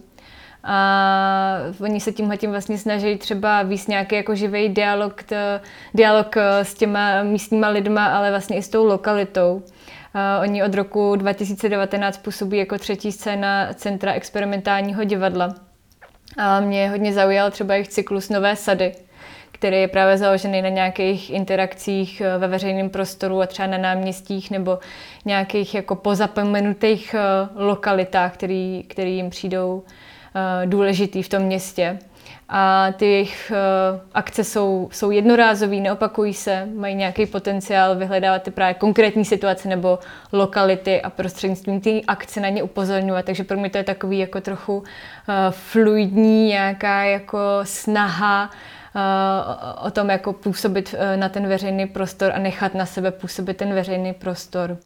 A 0.69 1.59
oni 1.81 2.01
se 2.01 2.13
tímhle 2.13 2.37
tím 2.37 2.51
vlastně 2.51 2.79
snaží 2.79 3.17
třeba 3.17 3.63
víc 3.63 3.87
nějaký 3.87 4.15
jako 4.15 4.35
živý 4.35 4.69
dialog, 4.69 5.23
t, 5.23 5.61
dialog 5.95 6.37
eh, 6.37 6.65
s 6.65 6.75
těma 6.75 7.23
místníma 7.23 7.69
lidma, 7.69 8.07
ale 8.07 8.31
vlastně 8.31 8.57
i 8.57 8.63
s 8.63 8.69
tou 8.69 8.85
lokalitou. 8.85 9.63
A 10.15 10.41
oni 10.41 10.63
od 10.63 10.75
roku 10.75 11.17
2019 11.17 12.19
působí 12.19 12.59
jako 12.59 12.79
třetí 12.79 13.13
scéna 13.13 13.69
Centra 13.75 14.13
experimentálního 14.13 15.05
divadla. 15.05 15.55
A 16.37 16.61
mě 16.61 16.91
hodně 16.91 17.13
zaujal 17.13 17.51
třeba 17.51 17.75
jejich 17.75 17.89
cyklus 17.89 18.29
Nové 18.29 18.57
sady, 18.57 18.93
který 19.53 19.77
je 19.77 19.89
právě 19.89 20.19
založený 20.19 20.63
na 20.63 20.69
nějakých 20.69 21.31
interakcích 21.31 22.21
eh, 22.21 22.39
ve 22.39 22.49
veřejném 22.49 22.91
prostoru 22.91 23.43
a 23.43 23.47
třeba 23.47 23.69
na 23.69 23.79
náměstích 23.79 24.51
nebo 24.51 24.79
nějakých 25.25 25.75
jako 25.75 25.95
pozapomenutých 25.95 27.15
eh, 27.15 27.49
lokalitách, 27.55 28.35
který, 28.35 28.85
který 28.89 29.17
jim 29.17 29.31
přijdou 29.31 29.83
Eh, 29.87 30.06
důležitý 30.67 31.23
v 31.23 31.29
tom 31.29 31.43
městě. 31.43 31.99
A 32.49 32.93
ty 32.93 33.07
jejich 33.07 33.53
eh, 33.55 34.01
akce 34.15 34.45
jsou, 34.45 34.89
jsou 34.93 35.11
jednorázové, 35.11 35.77
neopakují 35.77 36.35
se, 36.35 36.69
mají 36.75 36.95
nějaký 36.95 37.27
potenciál 37.27 37.97
vyhledávat 37.97 38.43
ty 38.43 38.51
právě 38.51 38.75
konkrétní 38.75 39.25
situace 39.25 39.69
nebo 39.69 39.99
lokality 40.33 41.03
a 41.03 41.11
prostřednictvím 41.11 41.81
té 41.81 42.01
akce 42.07 42.41
na 42.41 42.49
ně 42.49 42.63
upozorňovat. 42.63 43.25
Takže 43.25 43.45
pro 43.45 43.57
mě 43.57 43.71
to 43.71 43.79
je 43.79 43.85
takový 43.85 44.19
jako 44.19 44.41
trochu 44.41 44.77
uh, 44.77 44.85
fluidní 45.51 46.47
nějaká 46.47 47.05
jako 47.05 47.39
snaha 47.63 48.51
o 49.83 49.91
tom 49.91 50.11
jako 50.11 50.33
působit 50.33 50.95
na 51.17 51.29
ten 51.29 51.49
veřejný 51.49 51.87
prostor 51.87 52.33
a 52.35 52.39
nechat 52.39 52.75
na 52.75 52.87
sebe 52.87 53.11
působit 53.11 53.57
ten 53.57 53.75
veřejný 53.75 54.13
prostor. 54.13 54.79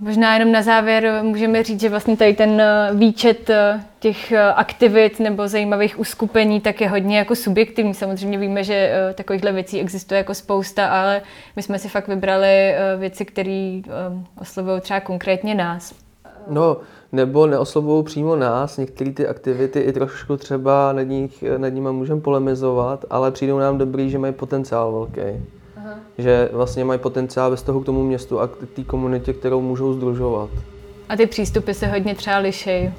Možná 0.00 0.34
jenom 0.34 0.52
na 0.52 0.62
závěr 0.62 1.20
můžeme 1.22 1.62
říct, 1.62 1.80
že 1.80 1.88
vlastně 1.88 2.16
tady 2.16 2.34
ten 2.34 2.60
eh, 2.60 2.90
výčet 2.94 3.50
eh, 3.50 3.84
těch 3.98 4.32
eh, 4.32 4.52
aktivit 4.52 5.20
nebo 5.20 5.48
zajímavých 5.48 5.98
uskupení 5.98 6.60
tak 6.60 6.80
je 6.80 6.88
hodně 6.88 7.18
jako 7.18 7.36
subjektivní. 7.36 7.94
Samozřejmě 7.94 8.38
víme, 8.38 8.64
že 8.64 8.92
takovýchhle 9.14 9.52
věcí 9.52 9.80
existuje 9.80 10.18
jako 10.18 10.34
spousta, 10.34 10.86
ale 10.86 11.22
my 11.56 11.62
jsme 11.62 11.78
si 11.78 11.88
fakt 11.88 12.08
vybrali 12.08 12.74
věci, 12.98 13.24
které 13.24 13.80
oslovují 14.40 14.80
třeba 14.80 15.00
konkrétně 15.00 15.54
nás. 15.54 15.94
No, 16.50 16.76
nebo 17.12 17.46
neoslovují 17.46 18.04
přímo 18.04 18.36
nás, 18.36 18.76
některé 18.76 19.10
ty 19.12 19.26
aktivity 19.26 19.80
i 19.80 19.92
trošku 19.92 20.36
třeba 20.36 20.92
nad, 20.92 21.02
nich, 21.02 21.44
nad 21.56 21.68
nimi 21.68 21.92
můžeme 21.92 22.20
polemizovat, 22.20 23.04
ale 23.10 23.30
přijdou 23.30 23.58
nám 23.58 23.78
dobrý, 23.78 24.10
že 24.10 24.18
mají 24.18 24.32
potenciál 24.32 24.92
velký. 24.92 25.42
Aha. 25.86 25.98
Že 26.18 26.48
vlastně 26.52 26.84
mají 26.84 27.00
potenciál 27.00 27.50
ve 27.50 27.56
vztahu 27.56 27.80
k 27.80 27.86
tomu 27.86 28.02
městu 28.02 28.40
a 28.40 28.48
k 28.48 28.56
té 28.74 28.84
komunitě, 28.84 29.32
kterou 29.32 29.60
můžou 29.60 29.92
združovat. 29.92 30.50
A 31.08 31.16
ty 31.16 31.26
přístupy 31.26 31.72
se 31.72 31.86
hodně 31.86 32.14
třeba 32.14 32.38
liší. 32.38 32.90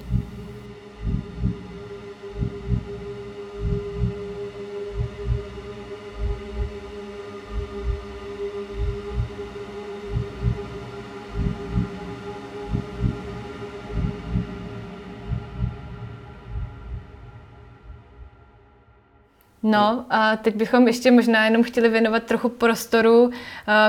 No 19.69 20.05
a 20.09 20.37
teď 20.37 20.55
bychom 20.55 20.87
ještě 20.87 21.11
možná 21.11 21.45
jenom 21.45 21.63
chtěli 21.63 21.89
věnovat 21.89 22.23
trochu 22.23 22.49
prostoru 22.49 23.23
uh, 23.23 23.31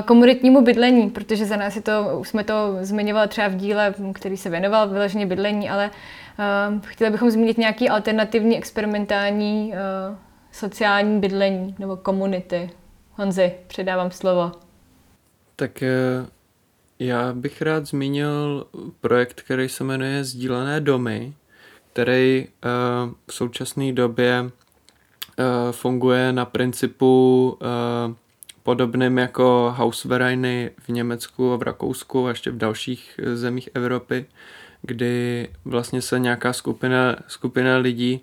komunitnímu 0.05 0.65
bydlení, 0.65 1.11
protože 1.11 1.47
za 1.47 1.57
nás 1.57 1.77
je 1.77 1.83
to, 1.83 2.19
už 2.21 2.29
jsme 2.29 2.45
to 2.45 2.77
zmiňovali 2.81 3.29
třeba 3.29 3.49
v 3.49 3.57
díle, 3.57 3.95
který 4.13 4.37
se 4.37 4.51
věnoval 4.51 4.89
vyloženě 4.89 5.27
bydlení, 5.27 5.71
ale 5.71 5.91
uh, 6.71 6.81
chtěli 6.81 7.11
bychom 7.11 7.31
zmínit 7.31 7.59
nějaký 7.59 7.89
alternativní 7.89 8.59
experimentální 8.59 9.73
uh, 9.73 10.17
sociální 10.53 11.21
bydlení 11.21 11.75
nebo 11.79 11.97
komunity. 11.97 12.71
Honzi, 13.15 13.53
předávám 13.67 14.11
slovo. 14.11 14.53
Tak 15.57 15.83
já 16.99 17.33
bych 17.33 17.63
rád 17.63 17.87
zmínil 17.87 18.67
projekt, 19.01 19.43
který 19.43 19.69
se 19.69 19.85
jmenuje 19.85 20.25
Sdílené 20.25 20.81
domy, 20.81 21.35
který 21.93 22.49
v 23.27 23.35
současné 23.35 23.93
době 23.93 24.51
funguje 25.71 26.33
na 26.33 26.45
principu 26.45 27.59
uh, 27.61 28.15
podobným 28.63 29.19
jako 29.19 29.75
Hausvereiny 29.77 30.71
v 30.79 30.89
Německu 30.89 31.53
a 31.53 31.57
v 31.57 31.63
Rakousku 31.63 32.27
a 32.27 32.29
ještě 32.29 32.51
v 32.51 32.57
dalších 32.57 33.21
eh, 33.23 33.37
zemích 33.37 33.69
Evropy, 33.75 34.27
kdy 34.83 35.49
vlastně 35.65 36.03
se 36.03 36.19
nějaká 36.19 36.53
skupina, 36.53 37.17
skupina 37.27 37.77
lidí, 37.77 38.21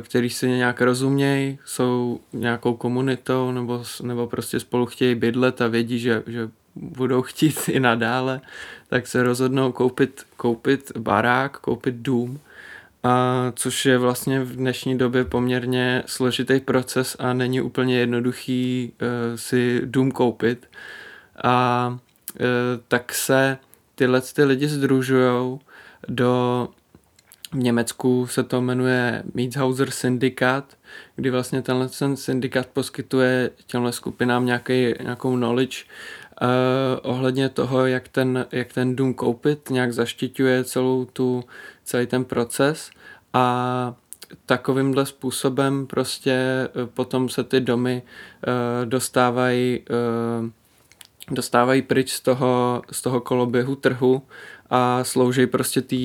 který 0.00 0.30
si 0.30 0.48
nějak 0.48 0.80
rozumějí, 0.80 1.58
jsou 1.64 2.20
nějakou 2.32 2.74
komunitou 2.74 3.52
nebo, 3.52 3.84
nebo 4.02 4.26
prostě 4.26 4.60
spolu 4.60 4.86
chtějí 4.86 5.14
bydlet 5.14 5.60
a 5.60 5.66
vědí, 5.66 5.98
že, 5.98 6.22
že 6.26 6.48
budou 6.74 7.22
chtít 7.28 7.68
i 7.68 7.80
nadále, 7.80 8.40
tak 8.88 9.06
se 9.06 9.22
rozhodnou 9.22 9.72
koupit, 9.72 10.26
koupit 10.36 10.92
barák, 10.98 11.58
koupit 11.58 11.94
dům 11.94 12.40
a 13.06 13.52
což 13.56 13.86
je 13.86 13.98
vlastně 13.98 14.40
v 14.40 14.56
dnešní 14.56 14.98
době 14.98 15.24
poměrně 15.24 16.02
složitý 16.06 16.60
proces 16.60 17.16
a 17.18 17.32
není 17.32 17.60
úplně 17.60 17.98
jednoduchý 17.98 18.92
uh, 18.92 19.36
si 19.36 19.80
dům 19.84 20.10
koupit. 20.10 20.68
A 21.44 21.88
uh, 22.40 22.46
tak 22.88 23.14
se 23.14 23.58
tyhle 23.94 24.20
ty 24.20 24.44
lidi 24.44 24.68
združují 24.68 25.58
do 26.08 26.68
v 27.52 27.56
Německu 27.56 28.26
se 28.26 28.42
to 28.42 28.60
jmenuje 28.60 29.22
Mietshauser 29.34 29.90
Syndicát, 29.90 30.76
kdy 31.16 31.30
vlastně 31.30 31.62
tenhle 31.62 31.88
ten 31.88 32.16
syndikát 32.16 32.66
poskytuje 32.66 33.50
těmhle 33.66 33.92
skupinám 33.92 34.46
nějaký, 34.46 34.94
nějakou 35.02 35.36
knowledge 35.36 35.76
uh, 36.42 36.48
ohledně 37.02 37.48
toho, 37.48 37.86
jak 37.86 38.08
ten, 38.08 38.46
jak 38.52 38.72
ten 38.72 38.96
dům 38.96 39.14
koupit, 39.14 39.70
nějak 39.70 39.92
zaštiťuje 39.92 40.64
celou 40.64 41.04
tu, 41.04 41.44
celý 41.84 42.06
ten 42.06 42.24
proces 42.24 42.90
a 43.36 43.94
takovýmhle 44.46 45.06
způsobem 45.06 45.86
prostě 45.86 46.32
eh, 46.32 46.86
potom 46.86 47.28
se 47.28 47.44
ty 47.44 47.60
domy 47.60 48.02
uh, 48.02 48.88
dostávají 48.88 49.80
uh, 49.90 50.48
dostávají 51.30 51.82
pryč 51.82 52.12
z 52.12 52.20
toho, 52.20 52.82
z 52.90 53.02
toho 53.02 53.20
koloběhu 53.20 53.76
trhu 53.76 54.22
a 54.70 55.04
slouží 55.04 55.46
prostě 55.46 55.82
té 55.82 55.96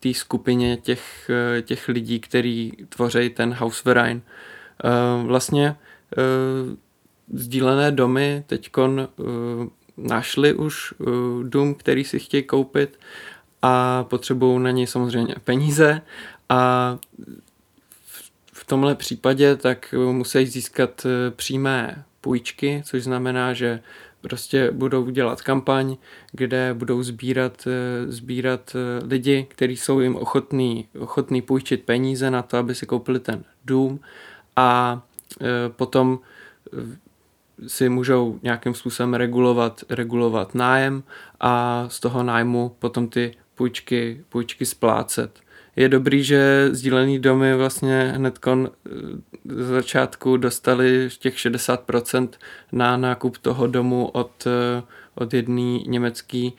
tý 0.00 0.14
skupině 0.14 0.76
těch, 0.76 1.30
těch 1.62 1.88
lidí, 1.88 2.20
který 2.20 2.72
tvoří 2.88 3.30
ten 3.30 3.52
Hausverein. 3.52 4.22
Uh, 4.84 5.26
vlastně 5.26 5.76
sdílené 7.32 7.90
domy 7.92 8.44
teďkon 8.46 9.08
našli 9.96 10.54
už 10.54 10.94
dům, 11.42 11.74
který 11.74 12.04
si 12.04 12.18
chtějí 12.18 12.42
koupit 12.42 12.98
a 13.62 14.04
potřebují 14.04 14.58
na 14.58 14.70
něj 14.70 14.86
samozřejmě 14.86 15.34
peníze 15.44 16.02
a 16.50 16.98
v 18.52 18.64
tomhle 18.64 18.94
případě 18.94 19.56
tak 19.56 19.94
musí 20.12 20.46
získat 20.46 21.06
eh, 21.06 21.30
přímé 21.30 22.04
půjčky, 22.20 22.82
což 22.86 23.02
znamená, 23.02 23.52
že 23.52 23.80
prostě 24.20 24.70
budou 24.70 25.10
dělat 25.10 25.42
kampaň, 25.42 25.96
kde 26.32 26.74
budou 26.74 27.02
sbírat, 27.02 27.66
eh, 27.66 28.12
sbírat 28.12 28.76
eh, 28.76 29.06
lidi, 29.06 29.46
kteří 29.50 29.76
jsou 29.76 30.00
jim 30.00 30.16
ochotní, 30.16 30.88
ochotní 30.98 31.42
půjčit 31.42 31.84
peníze 31.84 32.30
na 32.30 32.42
to, 32.42 32.56
aby 32.56 32.74
si 32.74 32.86
koupili 32.86 33.20
ten 33.20 33.44
dům 33.64 34.00
a 34.56 35.02
potom 35.68 36.18
si 37.66 37.88
můžou 37.88 38.38
nějakým 38.42 38.74
způsobem 38.74 39.14
regulovat, 39.14 39.84
regulovat 39.88 40.54
nájem 40.54 41.02
a 41.40 41.84
z 41.88 42.00
toho 42.00 42.22
nájmu 42.22 42.76
potom 42.78 43.08
ty 43.08 43.34
půjčky, 43.54 44.24
půjčky 44.28 44.66
splácet 44.66 45.40
je 45.76 45.88
dobrý, 45.88 46.24
že 46.24 46.68
sdílený 46.72 47.18
domy 47.18 47.56
vlastně 47.56 48.12
hned 48.16 48.38
kon 48.38 48.70
z 49.44 49.66
začátku 49.66 50.36
dostali 50.36 51.08
těch 51.18 51.34
60% 51.34 52.28
na 52.72 52.96
nákup 52.96 53.38
toho 53.38 53.66
domu 53.66 54.06
od, 54.06 54.46
od 55.14 55.34
jedné 55.34 55.78
německé 55.78 56.38
uh, 56.48 56.52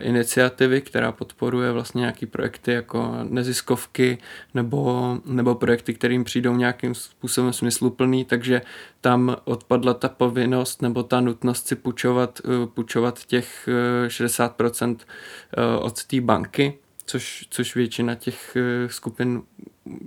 iniciativy, 0.00 0.80
která 0.80 1.12
podporuje 1.12 1.72
vlastně 1.72 2.00
nějaký 2.00 2.26
projekty 2.26 2.72
jako 2.72 3.14
neziskovky 3.22 4.18
nebo, 4.54 5.16
nebo 5.26 5.54
projekty, 5.54 5.94
kterým 5.94 6.24
přijdou 6.24 6.56
nějakým 6.56 6.94
způsobem 6.94 7.52
smysluplný, 7.52 8.24
takže 8.24 8.62
tam 9.00 9.36
odpadla 9.44 9.94
ta 9.94 10.08
povinnost 10.08 10.82
nebo 10.82 11.02
ta 11.02 11.20
nutnost 11.20 11.68
si 11.68 11.76
půjčovat, 11.76 12.40
půjčovat 12.74 13.24
těch 13.24 13.68
60% 14.08 14.96
uh, 14.96 15.84
od 15.84 16.04
té 16.04 16.20
banky 16.20 16.78
což, 17.08 17.46
což 17.50 17.74
většina 17.74 18.14
těch 18.14 18.56
eh, 18.56 18.88
skupin 18.88 19.42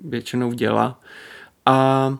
většinou 0.04 0.54
dělá. 0.54 1.02
A 1.66 2.18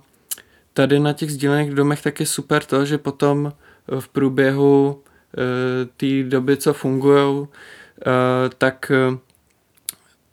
tady 0.74 1.00
na 1.00 1.14
těch 1.14 1.32
sdílených 1.32 1.72
domech 1.72 2.02
tak 2.02 2.20
je 2.20 2.26
super 2.26 2.64
to, 2.64 2.86
že 2.86 2.98
potom 2.98 3.54
v 4.00 4.08
průběhu 4.08 5.04
eh, 5.04 5.86
té 5.98 6.30
doby, 6.30 6.58
co 6.58 6.74
fungují, 6.74 7.48
eh, 7.48 8.50
tak 8.58 8.92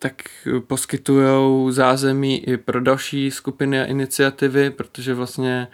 tak 0.00 0.22
poskytují 0.66 1.72
zázemí 1.72 2.48
i 2.48 2.56
pro 2.56 2.80
další 2.80 3.30
skupiny 3.30 3.80
a 3.80 3.84
iniciativy, 3.84 4.70
protože 4.70 5.14
vlastně 5.14 5.68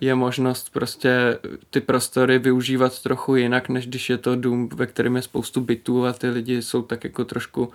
je 0.00 0.14
možnost 0.14 0.72
prostě 0.72 1.38
ty 1.70 1.80
prostory 1.80 2.38
využívat 2.38 3.02
trochu 3.02 3.36
jinak, 3.36 3.68
než 3.68 3.86
když 3.86 4.10
je 4.10 4.18
to 4.18 4.36
dům, 4.36 4.68
ve 4.74 4.86
kterém 4.86 5.16
je 5.16 5.22
spoustu 5.22 5.60
bytů 5.60 6.06
a 6.06 6.12
ty 6.12 6.28
lidi 6.28 6.62
jsou 6.62 6.82
tak 6.82 7.04
jako 7.04 7.24
trošku 7.24 7.62
uh, 7.62 7.72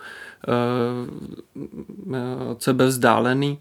od 2.50 2.62
sebe 2.62 2.86
vzdálený. 2.86 3.58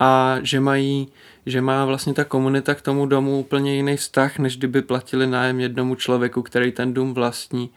A 0.00 0.36
že 0.42 0.60
mají, 0.60 1.08
že 1.46 1.60
má 1.60 1.84
vlastně 1.84 2.14
ta 2.14 2.24
komunita 2.24 2.74
k 2.74 2.82
tomu 2.82 3.06
domu 3.06 3.40
úplně 3.40 3.76
jiný 3.76 3.96
vztah, 3.96 4.38
než 4.38 4.56
kdyby 4.56 4.82
platili 4.82 5.26
nájem 5.26 5.60
jednomu 5.60 5.94
člověku, 5.94 6.42
který 6.42 6.72
ten 6.72 6.94
dům 6.94 7.14
vlastní. 7.14 7.70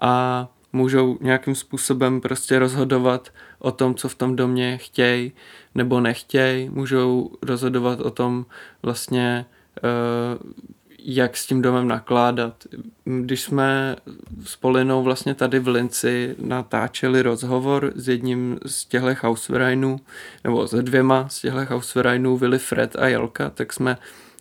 A 0.00 0.48
můžou 0.72 1.18
nějakým 1.20 1.54
způsobem 1.54 2.20
prostě 2.20 2.58
rozhodovat 2.58 3.28
o 3.58 3.72
tom, 3.72 3.94
co 3.94 4.08
v 4.08 4.14
tom 4.14 4.36
domě 4.36 4.78
chtějí 4.78 5.32
nebo 5.74 6.00
nechtějí, 6.00 6.68
můžou 6.68 7.30
rozhodovat 7.42 8.00
o 8.00 8.10
tom 8.10 8.46
vlastně, 8.82 9.46
eh, 9.78 10.38
jak 10.98 11.36
s 11.36 11.46
tím 11.46 11.62
domem 11.62 11.88
nakládat. 11.88 12.64
Když 13.04 13.40
jsme 13.40 13.96
s 14.44 14.56
Polinou 14.56 15.02
vlastně 15.02 15.34
tady 15.34 15.58
v 15.58 15.68
Linci 15.68 16.36
natáčeli 16.38 17.22
rozhovor 17.22 17.92
s 17.94 18.08
jedním 18.08 18.58
z 18.66 18.84
těchto 18.84 19.08
houseverajnů, 19.20 20.00
nebo 20.44 20.68
se 20.68 20.82
dvěma 20.82 21.28
z 21.28 21.40
těchto 21.40 21.60
houseverajnů, 21.68 22.36
Willy 22.36 22.58
Fred 22.58 22.96
a 22.96 23.08
Jelka, 23.08 23.50
tak 23.50 23.72
jsme, 23.72 23.98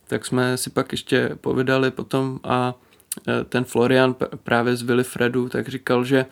tak 0.08 0.26
jsme 0.26 0.58
si 0.58 0.70
pak 0.70 0.92
ještě 0.92 1.30
povídali 1.42 1.92
potom 1.92 2.40
a 2.44 2.76
ten 3.49 3.63
Florian 3.63 4.15
právě 4.43 4.76
z 4.76 4.82
Wilfredu, 4.82 5.49
tak 5.49 5.67
říkal, 5.67 6.03
že, 6.03 6.26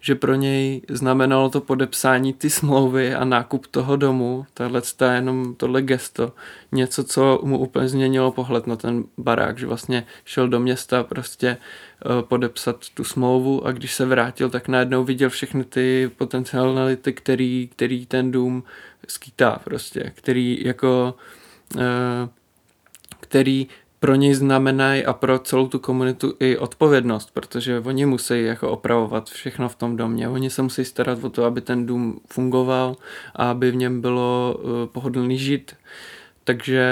že 0.00 0.14
pro 0.14 0.34
něj 0.34 0.82
znamenalo 0.88 1.50
to 1.50 1.60
podepsání 1.60 2.32
ty 2.32 2.50
smlouvy 2.50 3.14
a 3.14 3.24
nákup 3.24 3.66
toho 3.66 3.96
domu, 3.96 4.46
tahle 4.54 4.82
jenom 5.14 5.54
tohle 5.54 5.82
gesto, 5.82 6.32
něco, 6.72 7.04
co 7.04 7.40
mu 7.42 7.58
úplně 7.58 7.88
změnilo 7.88 8.32
pohled 8.32 8.66
na 8.66 8.76
ten 8.76 9.04
barák, 9.18 9.58
že 9.58 9.66
vlastně 9.66 10.06
šel 10.24 10.48
do 10.48 10.60
města 10.60 11.02
prostě 11.02 11.48
eh, 11.48 12.22
podepsat 12.22 12.76
tu 12.94 13.04
smlouvu 13.04 13.66
a 13.66 13.72
když 13.72 13.94
se 13.94 14.06
vrátil, 14.06 14.50
tak 14.50 14.68
najednou 14.68 15.04
viděl 15.04 15.30
všechny 15.30 15.64
ty 15.64 16.10
potenciality, 16.16 17.12
který, 17.12 17.68
který 17.72 18.06
ten 18.06 18.30
dům 18.30 18.64
skýtá 19.08 19.60
prostě, 19.64 20.12
který 20.14 20.58
jako 20.64 21.14
eh, 21.78 22.28
který 23.34 23.68
pro 24.04 24.14
něj 24.14 24.34
znamenají 24.34 25.04
a 25.04 25.12
pro 25.12 25.38
celou 25.38 25.68
tu 25.68 25.78
komunitu 25.78 26.34
i 26.40 26.58
odpovědnost, 26.58 27.30
protože 27.32 27.80
oni 27.80 28.06
musí 28.06 28.44
jako 28.44 28.70
opravovat 28.70 29.30
všechno 29.30 29.68
v 29.68 29.76
tom 29.76 29.96
domě. 29.96 30.28
Oni 30.28 30.50
se 30.50 30.62
musí 30.62 30.84
starat 30.84 31.24
o 31.24 31.30
to, 31.30 31.44
aby 31.44 31.60
ten 31.60 31.86
dům 31.86 32.20
fungoval 32.32 32.96
a 33.34 33.50
aby 33.50 33.70
v 33.70 33.76
něm 33.76 34.00
bylo 34.00 34.56
uh, 34.58 34.70
pohodlný 34.86 35.38
žít. 35.38 35.76
Takže 36.44 36.86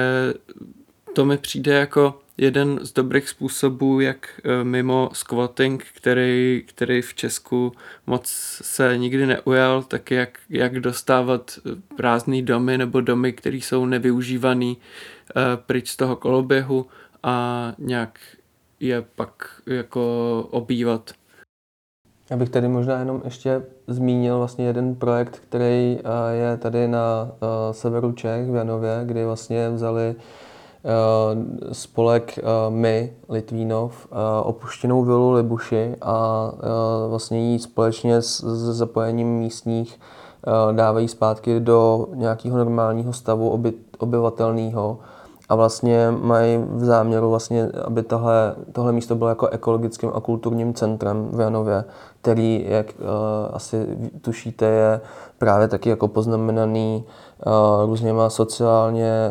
to 1.14 1.24
mi 1.24 1.38
přijde 1.38 1.72
jako 1.72 2.18
jeden 2.36 2.78
z 2.82 2.92
dobrých 2.92 3.28
způsobů, 3.28 4.00
jak 4.00 4.40
eh, 4.44 4.64
mimo 4.64 5.10
squatting, 5.12 5.84
který, 5.96 6.62
který 6.66 7.02
v 7.02 7.14
Česku 7.14 7.72
moc 8.06 8.26
se 8.62 8.98
nikdy 8.98 9.26
neujal, 9.26 9.82
tak 9.82 10.10
jak, 10.10 10.38
jak 10.50 10.80
dostávat 10.80 11.58
prázdné 11.96 12.42
domy 12.42 12.78
nebo 12.78 13.00
domy, 13.00 13.32
které 13.32 13.56
jsou 13.56 13.86
nevyužívané 13.86 14.74
pryč 15.66 15.90
z 15.90 15.96
toho 15.96 16.16
koloběhu 16.16 16.86
a 17.22 17.72
nějak 17.78 18.18
je 18.80 19.02
pak 19.16 19.62
jako 19.66 20.02
obývat. 20.50 21.10
Já 22.30 22.36
bych 22.36 22.50
tady 22.50 22.68
možná 22.68 22.98
jenom 22.98 23.22
ještě 23.24 23.62
zmínil 23.86 24.38
vlastně 24.38 24.66
jeden 24.66 24.94
projekt, 24.94 25.38
který 25.48 25.98
eh, 25.98 26.34
je 26.34 26.56
tady 26.56 26.88
na 26.88 27.32
eh, 27.32 27.74
severu 27.74 28.12
Čech 28.12 28.50
v 28.50 28.54
Janově, 28.54 29.00
kdy 29.04 29.24
vlastně 29.24 29.70
vzali 29.70 30.14
eh, 30.18 30.22
spolek 31.72 32.38
My, 32.68 33.12
Litvínov, 33.28 34.08
opuštěnou 34.42 35.04
vilu 35.04 35.30
Libuši 35.30 35.96
a 36.02 36.50
vlastně 37.08 37.52
ji 37.52 37.58
společně 37.58 38.22
s 38.22 38.44
zapojením 38.76 39.28
místních 39.28 40.00
dávají 40.72 41.08
zpátky 41.08 41.60
do 41.60 42.06
nějakého 42.14 42.58
normálního 42.58 43.12
stavu 43.12 43.62
obyvatelného 43.98 44.98
a 45.48 45.54
vlastně 45.54 46.10
mají 46.10 46.58
v 46.58 46.84
záměru 46.84 47.30
vlastně, 47.30 47.68
aby 47.84 48.02
tohle, 48.02 48.54
tohle 48.72 48.92
místo 48.92 49.14
bylo 49.14 49.28
jako 49.28 49.48
ekologickým 49.48 50.10
a 50.14 50.20
kulturním 50.20 50.74
centrem 50.74 51.28
v 51.32 51.40
Janově, 51.40 51.84
který, 52.20 52.64
jak 52.68 52.86
uh, 52.86 53.06
asi 53.52 53.86
tušíte, 54.20 54.66
je 54.66 55.00
právě 55.38 55.68
taky 55.68 55.88
jako 55.88 56.08
poznamenaný 56.08 57.04
uh, 57.46 57.86
různěma 57.86 58.30
sociálně, 58.30 59.30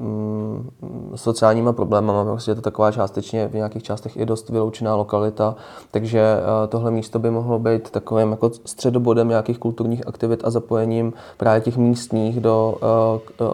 uh, 0.00 0.06
um, 0.06 0.70
sociálníma 1.14 1.72
problémama. 1.72 2.24
Prostě 2.24 2.50
je 2.50 2.54
to 2.54 2.60
taková 2.60 2.92
částečně 2.92 3.48
v 3.48 3.54
nějakých 3.54 3.82
částech 3.82 4.16
i 4.16 4.26
dost 4.26 4.48
vyloučená 4.48 4.94
lokalita, 4.94 5.54
takže 5.90 6.36
uh, 6.36 6.70
tohle 6.70 6.90
místo 6.90 7.18
by 7.18 7.30
mohlo 7.30 7.58
být 7.58 7.90
takovým 7.90 8.30
jako 8.30 8.50
středobodem 8.64 9.28
nějakých 9.28 9.58
kulturních 9.58 10.08
aktivit 10.08 10.40
a 10.44 10.50
zapojením 10.50 11.12
právě 11.36 11.60
těch 11.60 11.76
místních 11.76 12.40
do, 12.40 12.76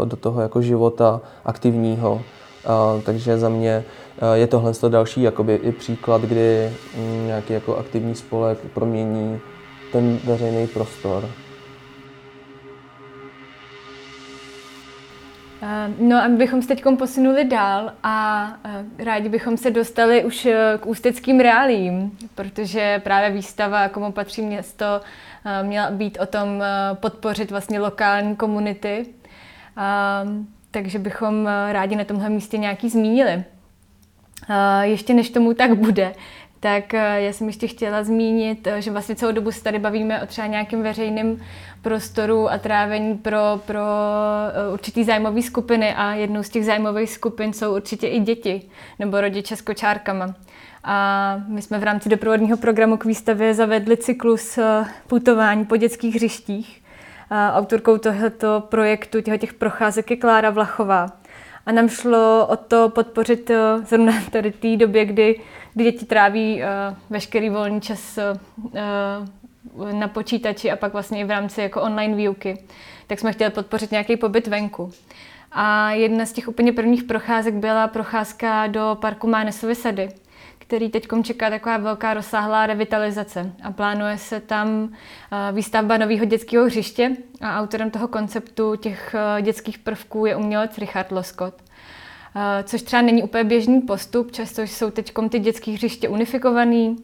do 0.05 0.17
toho 0.17 0.41
jako 0.41 0.63
života 0.63 1.21
aktivního. 1.45 2.21
Takže 3.05 3.39
za 3.39 3.49
mě 3.49 3.85
je 4.33 4.47
tohle 4.47 4.73
další 4.89 5.23
jakoby, 5.23 5.55
i 5.55 5.73
příklad, 5.73 6.23
kdy 6.23 6.73
um, 6.99 7.27
nějaký 7.27 7.53
jako 7.53 7.77
aktivní 7.77 8.15
spolek 8.15 8.59
promění 8.75 9.39
ten 9.93 10.19
veřejný 10.25 10.67
prostor. 10.67 11.25
No 15.99 16.17
a 16.23 16.29
bychom 16.29 16.63
se 16.63 16.69
teď 16.69 16.85
posunuli 16.99 17.45
dál 17.45 17.93
a 18.03 18.47
rádi 18.99 19.29
bychom 19.29 19.57
se 19.57 19.71
dostali 19.71 20.25
už 20.25 20.47
e, 20.47 20.79
k 20.81 20.87
ústeckým 20.87 21.41
reálím, 21.41 22.19
protože 22.35 23.01
právě 23.05 23.31
výstava 23.31 23.89
Komu 23.89 24.13
patří 24.13 24.43
město 24.43 25.01
měla 25.63 25.91
být 25.91 26.19
o 26.21 26.27
tom 26.27 26.63
podpořit 26.95 27.51
vlastně 27.51 27.81
lokální 27.81 28.37
komunity. 28.37 29.07
Takže 30.71 30.99
bychom 30.99 31.49
rádi 31.71 31.97
na 31.97 32.05
tomhle 32.05 32.29
místě 32.29 32.59
nějaký 32.59 32.89
zmínili. 32.89 33.45
Ještě 34.83 35.15
než 35.15 35.31
tomu 35.31 35.55
tak 35.55 35.75
bude, 35.75 36.15
tak 36.61 36.95
eh, 36.95 37.21
já 37.23 37.33
jsem 37.33 37.47
ještě 37.47 37.67
chtěla 37.67 38.05
zmínit, 38.05 38.67
eh, 38.67 38.83
že 38.83 38.91
vlastně 38.91 39.15
celou 39.15 39.33
dobu 39.33 39.53
se 39.53 39.63
tady 39.63 39.79
bavíme 39.79 40.23
o 40.23 40.27
třeba 40.27 40.47
nějakém 40.47 40.83
veřejném 40.83 41.41
prostoru 41.83 42.51
a 42.51 42.59
trávení 42.59 43.19
pro, 43.19 43.61
pro 43.67 43.81
eh, 43.81 44.73
určitý 44.73 45.05
zájmové 45.05 45.43
skupiny 45.43 45.95
a 45.95 46.13
jednou 46.13 46.43
z 46.43 46.49
těch 46.49 46.65
zájmových 46.65 47.11
skupin 47.11 47.53
jsou 47.53 47.75
určitě 47.77 48.09
i 48.09 48.21
děti 48.21 48.63
nebo 48.99 49.21
rodiče 49.21 49.57
s 49.57 49.61
kočárkama. 49.61 50.35
A 50.85 51.37
my 51.49 51.63
jsme 51.63 51.79
v 51.79 51.83
rámci 51.83 52.09
doprovodního 52.09 52.57
programu 52.57 52.97
k 52.97 53.05
výstavě 53.05 53.55
zavedli 53.55 53.97
cyklus 53.97 54.59
putování 55.07 55.65
po 55.65 55.77
dětských 55.77 56.15
hřištích. 56.15 56.83
Autorkou 57.53 57.99
tohoto 57.99 58.61
projektu, 58.69 59.21
těch 59.21 59.55
procházek 59.55 60.11
je 60.11 60.17
Klára 60.17 60.51
Vlachová. 60.51 61.07
A 61.67 61.73
nám 61.73 61.89
šlo 61.89 62.47
o 62.51 62.57
to 62.57 62.89
podpořit 62.89 63.51
zrovna 63.85 64.13
tady 64.31 64.53
té 64.53 64.77
době, 64.77 65.05
kdy 65.05 65.41
kdy 65.77 65.85
děti 65.85 66.07
tráví 66.07 66.63
uh, 66.63 66.97
veškerý 67.11 67.51
volný 67.51 67.81
čas 67.81 68.19
uh, 68.19 69.93
na 69.93 70.09
počítači 70.09 70.71
a 70.71 70.77
pak 70.77 70.93
vlastně 70.93 71.21
i 71.21 71.25
v 71.25 71.31
rámci 71.31 71.61
jako 71.61 71.83
online 71.83 72.17
výuky, 72.17 72.65
tak 73.07 73.19
jsme 73.19 73.33
chtěli 73.33 73.51
podpořit 73.51 73.91
nějaký 73.91 74.17
pobyt 74.17 74.47
venku. 74.47 74.93
A 75.53 75.91
jedna 75.91 76.27
z 76.27 76.33
těch 76.33 76.49
úplně 76.49 76.73
prvních 76.73 77.05
procházek 77.05 77.55
byla 77.55 77.89
procházka 77.89 78.67
do 78.67 78.99
parku 79.01 79.27
Mánesovy 79.27 79.75
sady, 79.75 80.09
který 80.67 80.89
teď 80.89 81.09
čeká 81.23 81.51
taková 81.51 81.77
velká 81.77 82.15
rozsáhlá 82.15 82.67
revitalizace 82.67 83.53
a 83.63 83.73
plánuje 83.73 84.19
se 84.19 84.41
tam 84.41 84.89
výstavba 85.53 85.97
nového 85.97 86.25
dětského 86.25 86.65
hřiště 86.65 87.11
a 87.41 87.61
autorem 87.61 87.91
toho 87.91 88.09
konceptu 88.09 88.77
těch 88.77 89.15
dětských 89.41 89.79
prvků 89.79 90.27
je 90.27 90.37
umělec 90.37 90.79
Richard 90.79 91.13
Loskot. 91.13 91.55
Eh, 92.39 92.63
což 92.63 92.83
třeba 92.83 93.03
není 93.03 93.23
úplně 93.23 93.45
běžný 93.45 93.81
postup, 93.81 94.33
často 94.33 94.63
jsou 94.63 94.91
teď 94.91 95.13
ty 95.31 95.39
dětské 95.39 95.71
hřiště 95.71 96.09
unifikovaný, 96.09 96.97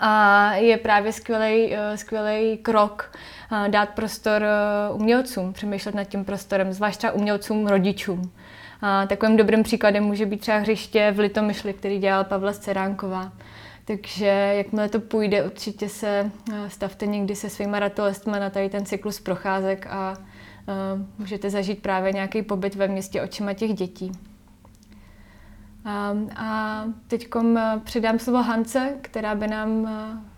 a 0.00 0.52
je 0.54 0.76
právě 0.76 1.12
skvělý, 1.12 1.74
eh, 1.74 1.96
skvělý 1.96 2.58
krok 2.58 3.12
eh, 3.52 3.68
dát 3.68 3.88
prostor 3.88 4.42
umělcům, 4.92 5.52
přemýšlet 5.52 5.94
nad 5.94 6.04
tím 6.04 6.24
prostorem, 6.24 6.72
zvlášť 6.72 7.04
umělcům, 7.12 7.66
rodičům. 7.66 8.32
A 8.80 9.06
takovým 9.06 9.36
dobrým 9.36 9.62
příkladem 9.62 10.04
může 10.04 10.26
být 10.26 10.40
třeba 10.40 10.58
hřiště 10.58 11.12
v 11.16 11.18
Litomyšli, 11.18 11.72
který 11.72 11.98
dělal 11.98 12.24
Pavla 12.24 12.52
Ceránková. 12.52 13.32
Takže 13.84 14.26
jakmile 14.56 14.88
to 14.88 15.00
půjde, 15.00 15.44
určitě 15.44 15.88
se 15.88 16.30
stavte 16.68 17.06
někdy 17.06 17.36
se 17.36 17.50
svýma 17.50 17.78
ratolestma 17.78 18.38
na 18.38 18.50
tady 18.50 18.68
ten 18.68 18.86
cyklus 18.86 19.20
procházek 19.20 19.86
a 19.90 20.14
můžete 21.18 21.50
zažít 21.50 21.82
právě 21.82 22.12
nějaký 22.12 22.42
pobyt 22.42 22.74
ve 22.74 22.88
městě 22.88 23.22
očima 23.22 23.52
těch 23.52 23.74
dětí. 23.74 24.12
A 26.36 26.84
teď 27.06 27.28
přidám 27.84 28.18
slovo 28.18 28.42
Hance, 28.42 28.94
která 29.00 29.34
by 29.34 29.48
nám 29.48 29.88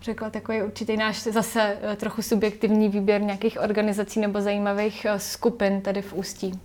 řekla 0.02 0.30
takový 0.30 0.62
určitý 0.62 0.96
náš 0.96 1.22
zase 1.22 1.78
trochu 1.96 2.22
subjektivní 2.22 2.88
výběr 2.88 3.22
nějakých 3.22 3.60
organizací 3.60 4.20
nebo 4.20 4.40
zajímavých 4.40 5.06
skupin 5.16 5.80
tady 5.80 6.02
v 6.02 6.12
Ústí. 6.12 6.60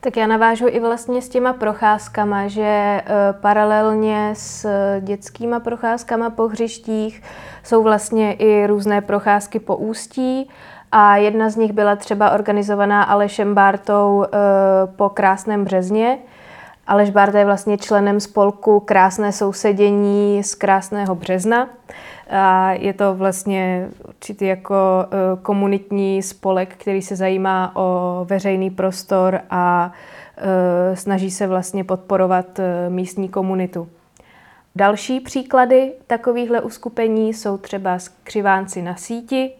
Tak 0.00 0.16
já 0.16 0.26
navážu 0.26 0.68
i 0.68 0.80
vlastně 0.80 1.22
s 1.22 1.28
těma 1.28 1.52
procházkama, 1.52 2.48
že 2.48 2.62
e, 2.62 3.02
paralelně 3.40 4.30
s 4.36 4.68
dětskýma 5.00 5.60
procházkama 5.60 6.30
po 6.30 6.48
hřištích 6.48 7.22
jsou 7.62 7.82
vlastně 7.82 8.32
i 8.32 8.66
různé 8.66 9.00
procházky 9.00 9.60
po 9.60 9.76
Ústí 9.76 10.50
a 10.92 11.16
jedna 11.16 11.50
z 11.50 11.56
nich 11.56 11.72
byla 11.72 11.96
třeba 11.96 12.30
organizovaná 12.30 13.02
Alešem 13.02 13.54
Bártou 13.54 14.24
po 14.96 15.08
Krásném 15.08 15.64
Březně, 15.64 16.18
Aleš 16.86 17.10
Barta 17.10 17.38
je 17.38 17.44
vlastně 17.44 17.78
členem 17.78 18.20
spolku 18.20 18.80
Krásné 18.80 19.32
sousedění 19.32 20.42
z 20.44 20.54
Krásného 20.54 21.14
března. 21.14 21.68
A 22.30 22.72
je 22.72 22.92
to 22.92 23.14
vlastně 23.14 23.88
určitý 24.08 24.46
jako 24.46 24.74
e, 24.74 25.36
komunitní 25.42 26.22
spolek, 26.22 26.74
který 26.76 27.02
se 27.02 27.16
zajímá 27.16 27.72
o 27.76 28.24
veřejný 28.28 28.70
prostor 28.70 29.40
a 29.50 29.92
e, 30.36 30.96
snaží 30.96 31.30
se 31.30 31.46
vlastně 31.46 31.84
podporovat 31.84 32.58
e, 32.58 32.90
místní 32.90 33.28
komunitu. 33.28 33.88
Další 34.76 35.20
příklady 35.20 35.92
takovýchhle 36.06 36.60
uskupení 36.60 37.34
jsou 37.34 37.58
třeba 37.58 37.98
skřivánci 37.98 38.82
na 38.82 38.96
síti, 38.96 39.52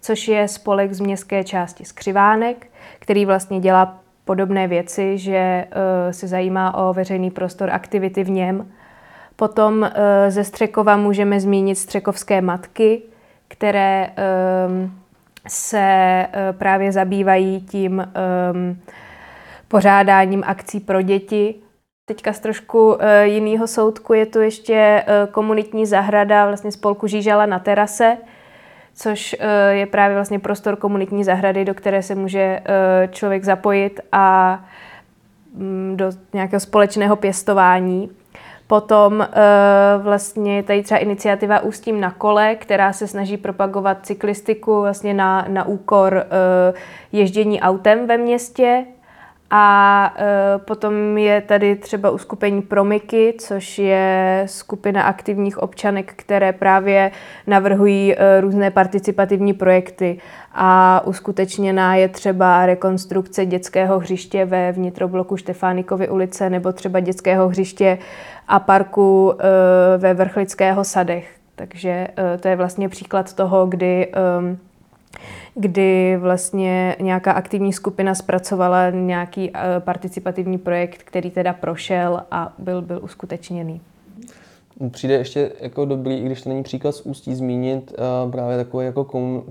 což 0.00 0.28
je 0.28 0.48
spolek 0.48 0.92
z 0.92 1.00
městské 1.00 1.44
části 1.44 1.84
Skřivánek, 1.84 2.66
který 2.98 3.26
vlastně 3.26 3.60
dělá 3.60 3.98
podobné 4.24 4.68
věci, 4.68 5.18
že 5.18 5.66
se 6.10 6.28
zajímá 6.28 6.74
o 6.74 6.92
veřejný 6.92 7.30
prostor, 7.30 7.70
aktivity 7.70 8.24
v 8.24 8.30
něm. 8.30 8.72
Potom 9.36 9.82
uh, 9.82 9.88
ze 10.28 10.44
Střekova 10.44 10.96
můžeme 10.96 11.40
zmínit 11.40 11.76
Střekovské 11.76 12.40
matky, 12.40 13.02
které 13.48 14.10
um, 14.68 14.92
se 15.48 16.26
uh, 16.26 16.58
právě 16.58 16.92
zabývají 16.92 17.60
tím 17.60 17.98
um, 18.52 18.78
pořádáním 19.68 20.42
akcí 20.46 20.80
pro 20.80 21.02
děti. 21.02 21.54
Teďka 22.04 22.32
z 22.32 22.40
trošku 22.40 22.94
uh, 22.94 23.00
jiného 23.22 23.66
soudku 23.66 24.12
je 24.12 24.26
tu 24.26 24.40
ještě 24.40 25.04
komunitní 25.30 25.86
zahrada 25.86 26.46
vlastně 26.46 26.72
spolku 26.72 27.06
Žížala 27.06 27.46
na 27.46 27.58
terase, 27.58 28.16
což 28.96 29.36
eh, 29.38 29.74
je 29.74 29.86
právě 29.86 30.16
vlastně 30.16 30.38
prostor 30.38 30.76
komunitní 30.76 31.24
zahrady, 31.24 31.64
do 31.64 31.74
které 31.74 32.02
se 32.02 32.14
může 32.14 32.40
eh, 32.40 33.08
člověk 33.12 33.44
zapojit 33.44 34.00
a 34.12 34.58
mm, 35.54 35.96
do 35.96 36.10
nějakého 36.32 36.60
společného 36.60 37.16
pěstování. 37.16 38.10
Potom 38.66 39.22
eh, 39.22 39.28
vlastně 39.98 40.62
tady 40.62 40.82
třeba 40.82 41.00
iniciativa 41.00 41.60
Ústím 41.60 42.00
na 42.00 42.10
kole, 42.10 42.54
která 42.54 42.92
se 42.92 43.06
snaží 43.06 43.36
propagovat 43.36 44.06
cyklistiku 44.06 44.80
vlastně 44.80 45.14
na, 45.14 45.44
na 45.48 45.66
úkor 45.66 46.26
ježdění 47.12 47.60
autem 47.60 48.06
ve 48.06 48.18
městě. 48.18 48.84
A 49.50 50.14
e, 50.18 50.58
potom 50.58 51.18
je 51.18 51.40
tady 51.40 51.76
třeba 51.76 52.10
uskupení 52.10 52.62
Promiky, 52.62 53.34
což 53.38 53.78
je 53.78 54.42
skupina 54.46 55.02
aktivních 55.02 55.58
občanek, 55.58 56.12
které 56.16 56.52
právě 56.52 57.10
navrhují 57.46 58.14
e, 58.14 58.40
různé 58.40 58.70
participativní 58.70 59.52
projekty. 59.52 60.18
A 60.54 61.02
uskutečněná 61.04 61.94
je 61.94 62.08
třeba 62.08 62.66
rekonstrukce 62.66 63.46
dětského 63.46 63.98
hřiště 63.98 64.44
ve 64.44 64.72
vnitrobloku 64.72 65.36
Štefánikovy 65.36 66.08
ulice 66.08 66.50
nebo 66.50 66.72
třeba 66.72 67.00
dětského 67.00 67.48
hřiště 67.48 67.98
a 68.48 68.60
parku 68.60 69.34
e, 69.38 69.98
ve 69.98 70.14
Vrchlického 70.14 70.84
sadech. 70.84 71.30
Takže 71.56 71.90
e, 71.90 72.38
to 72.38 72.48
je 72.48 72.56
vlastně 72.56 72.88
příklad 72.88 73.32
toho, 73.32 73.66
kdy 73.66 74.06
e, 74.06 74.56
kdy 75.58 76.16
vlastně 76.16 76.96
nějaká 77.00 77.32
aktivní 77.32 77.72
skupina 77.72 78.14
zpracovala 78.14 78.90
nějaký 78.90 79.50
uh, 79.50 79.56
participativní 79.78 80.58
projekt, 80.58 81.02
který 81.02 81.30
teda 81.30 81.52
prošel 81.52 82.22
a 82.30 82.54
byl, 82.58 82.82
byl 82.82 83.00
uskutečněný. 83.02 83.80
Přijde 84.90 85.14
ještě 85.14 85.52
jako 85.60 85.84
dobrý, 85.84 86.18
i 86.18 86.24
když 86.24 86.42
to 86.42 86.48
není 86.48 86.62
příklad 86.62 86.92
z 86.92 87.00
Ústí, 87.00 87.34
zmínit 87.34 87.92
uh, 88.24 88.30
právě 88.30 88.56
takový 88.56 88.86
jako 88.86 89.04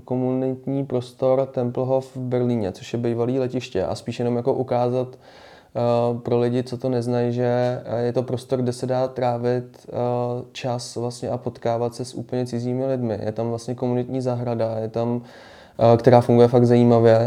komunitní 0.04 0.86
prostor 0.86 1.46
Tempelhof 1.46 2.16
v 2.16 2.20
Berlíně, 2.20 2.72
což 2.72 2.92
je 2.92 2.98
bývalý 2.98 3.38
letiště 3.38 3.84
a 3.84 3.94
spíš 3.94 4.18
jenom 4.18 4.36
jako 4.36 4.54
ukázat 4.54 5.08
uh, 5.08 6.20
pro 6.20 6.38
lidi, 6.38 6.62
co 6.62 6.78
to 6.78 6.88
neznají, 6.88 7.32
že 7.32 7.80
je 7.98 8.12
to 8.12 8.22
prostor, 8.22 8.62
kde 8.62 8.72
se 8.72 8.86
dá 8.86 9.08
trávit 9.08 9.86
čas 10.52 10.96
vlastně 10.96 11.28
a 11.28 11.38
potkávat 11.38 11.94
se 11.94 12.04
s 12.04 12.14
úplně 12.14 12.46
cizími 12.46 12.86
lidmi. 12.86 13.18
Je 13.22 13.32
tam 13.32 13.48
vlastně 13.48 13.74
komunitní 13.74 14.20
zahrada, 14.20 14.78
je 14.78 14.88
tam 14.88 15.22
Eh, 15.22 15.65
která 15.96 16.20
funguje 16.20 16.48
fakt 16.48 16.66
zajímavě, 16.66 17.18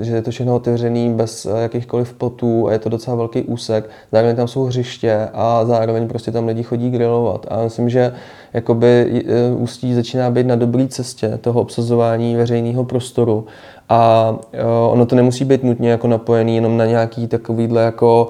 eh, 0.00 0.04
že 0.04 0.14
je 0.14 0.22
to 0.22 0.30
všechno 0.30 0.54
otevřený 0.54 1.14
bez 1.14 1.46
eh, 1.46 1.62
jakýchkoliv 1.62 2.12
potů 2.12 2.68
a 2.68 2.72
je 2.72 2.78
to 2.78 2.88
docela 2.88 3.16
velký 3.16 3.42
úsek. 3.42 3.90
Zároveň 4.12 4.36
tam 4.36 4.48
jsou 4.48 4.64
hřiště 4.64 5.28
a 5.32 5.64
zároveň 5.64 6.08
prostě 6.08 6.30
tam 6.30 6.46
lidi 6.46 6.62
chodí 6.62 6.90
grilovat. 6.90 7.46
A 7.50 7.62
myslím, 7.62 7.88
že 7.88 8.12
jakoby 8.52 9.24
Ústí 9.56 9.94
začíná 9.94 10.30
být 10.30 10.46
na 10.46 10.56
dobré 10.56 10.88
cestě 10.88 11.38
toho 11.40 11.60
obsazování 11.60 12.36
veřejného 12.36 12.84
prostoru. 12.84 13.46
A 13.88 14.34
ono 14.90 15.06
to 15.06 15.16
nemusí 15.16 15.44
být 15.44 15.64
nutně 15.64 15.90
jako 15.90 16.08
napojený 16.08 16.54
jenom 16.56 16.76
na 16.76 16.86
nějaký 16.86 17.26
takovýhle 17.26 17.82
jako 17.82 18.28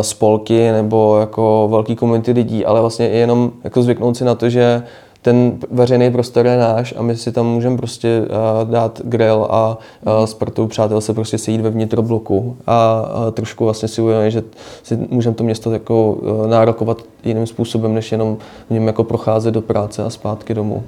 spolky 0.00 0.72
nebo 0.72 1.16
jako 1.20 1.68
velký 1.70 1.96
komunity 1.96 2.32
lidí, 2.32 2.64
ale 2.64 2.80
vlastně 2.80 3.10
i 3.10 3.16
jenom 3.16 3.52
jako 3.64 3.82
zvyknout 3.82 4.16
si 4.16 4.24
na 4.24 4.34
to, 4.34 4.50
že 4.50 4.82
ten 5.24 5.58
veřejný 5.70 6.10
prostor 6.10 6.46
je 6.46 6.56
náš 6.56 6.94
a 6.96 7.02
my 7.02 7.16
si 7.16 7.32
tam 7.32 7.46
můžeme 7.46 7.76
prostě 7.76 8.20
uh, 8.20 8.70
dát 8.70 9.00
grill 9.04 9.46
a 9.50 9.78
uh, 10.06 10.24
s 10.24 10.34
partou 10.34 10.66
přátel 10.66 11.00
se 11.00 11.14
prostě 11.14 11.38
sejít 11.38 11.60
ve 11.60 11.70
vnitrobloku 11.70 12.56
a 12.66 13.02
uh, 13.02 13.30
trošku 13.30 13.64
vlastně 13.64 13.88
si 13.88 14.02
uvědomit, 14.02 14.30
že 14.30 14.42
si 14.82 14.98
můžeme 15.10 15.34
to 15.34 15.44
město 15.44 15.72
jako 15.72 16.12
uh, 16.12 16.46
nárokovat 16.46 16.98
jiným 17.24 17.46
způsobem, 17.46 17.94
než 17.94 18.12
jenom 18.12 18.36
v 18.68 18.70
něm 18.70 18.86
jako 18.86 19.04
procházet 19.04 19.54
do 19.54 19.60
práce 19.60 20.04
a 20.04 20.10
zpátky 20.10 20.54
domů. 20.54 20.82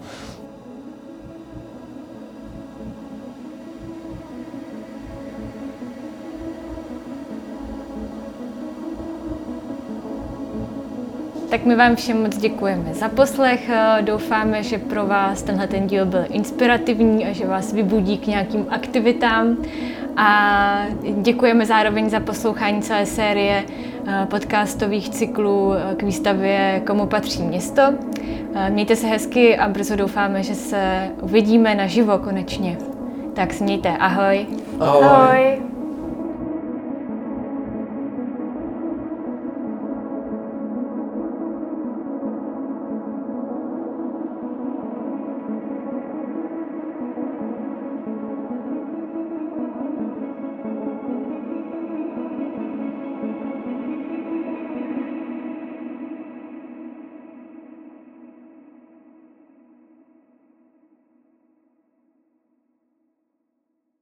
Tak 11.56 11.64
my 11.64 11.74
vám 11.74 11.96
všem 11.96 12.22
moc 12.22 12.36
děkujeme 12.36 12.94
za 12.94 13.08
poslech. 13.08 13.70
Doufáme, 14.00 14.62
že 14.62 14.78
pro 14.78 15.06
vás 15.06 15.42
tenhle 15.42 15.66
ten 15.66 15.86
díl 15.86 16.06
byl 16.06 16.24
inspirativní 16.30 17.26
a 17.26 17.32
že 17.32 17.46
vás 17.46 17.72
vybudí 17.72 18.18
k 18.18 18.26
nějakým 18.26 18.66
aktivitám. 18.70 19.56
A 20.16 20.86
děkujeme 21.22 21.66
zároveň 21.66 22.10
za 22.10 22.20
poslouchání 22.20 22.82
celé 22.82 23.06
série 23.06 23.64
eh, 24.06 24.26
podcastových 24.30 25.08
cyklů 25.08 25.72
eh, 25.72 25.94
k 25.94 26.02
výstavě 26.02 26.82
Komu 26.86 27.06
patří 27.06 27.42
město. 27.42 27.82
Eh, 28.54 28.70
mějte 28.70 28.96
se 28.96 29.06
hezky 29.06 29.56
a 29.56 29.68
brzo 29.68 29.96
doufáme, 29.96 30.42
že 30.42 30.54
se 30.54 31.10
uvidíme 31.22 31.74
naživo 31.74 32.18
konečně. 32.18 32.78
Tak 33.34 33.52
smějte. 33.52 33.88
Ahoj. 33.88 34.46
Ahoj. 34.80 35.04
Ahoj. 35.04 35.75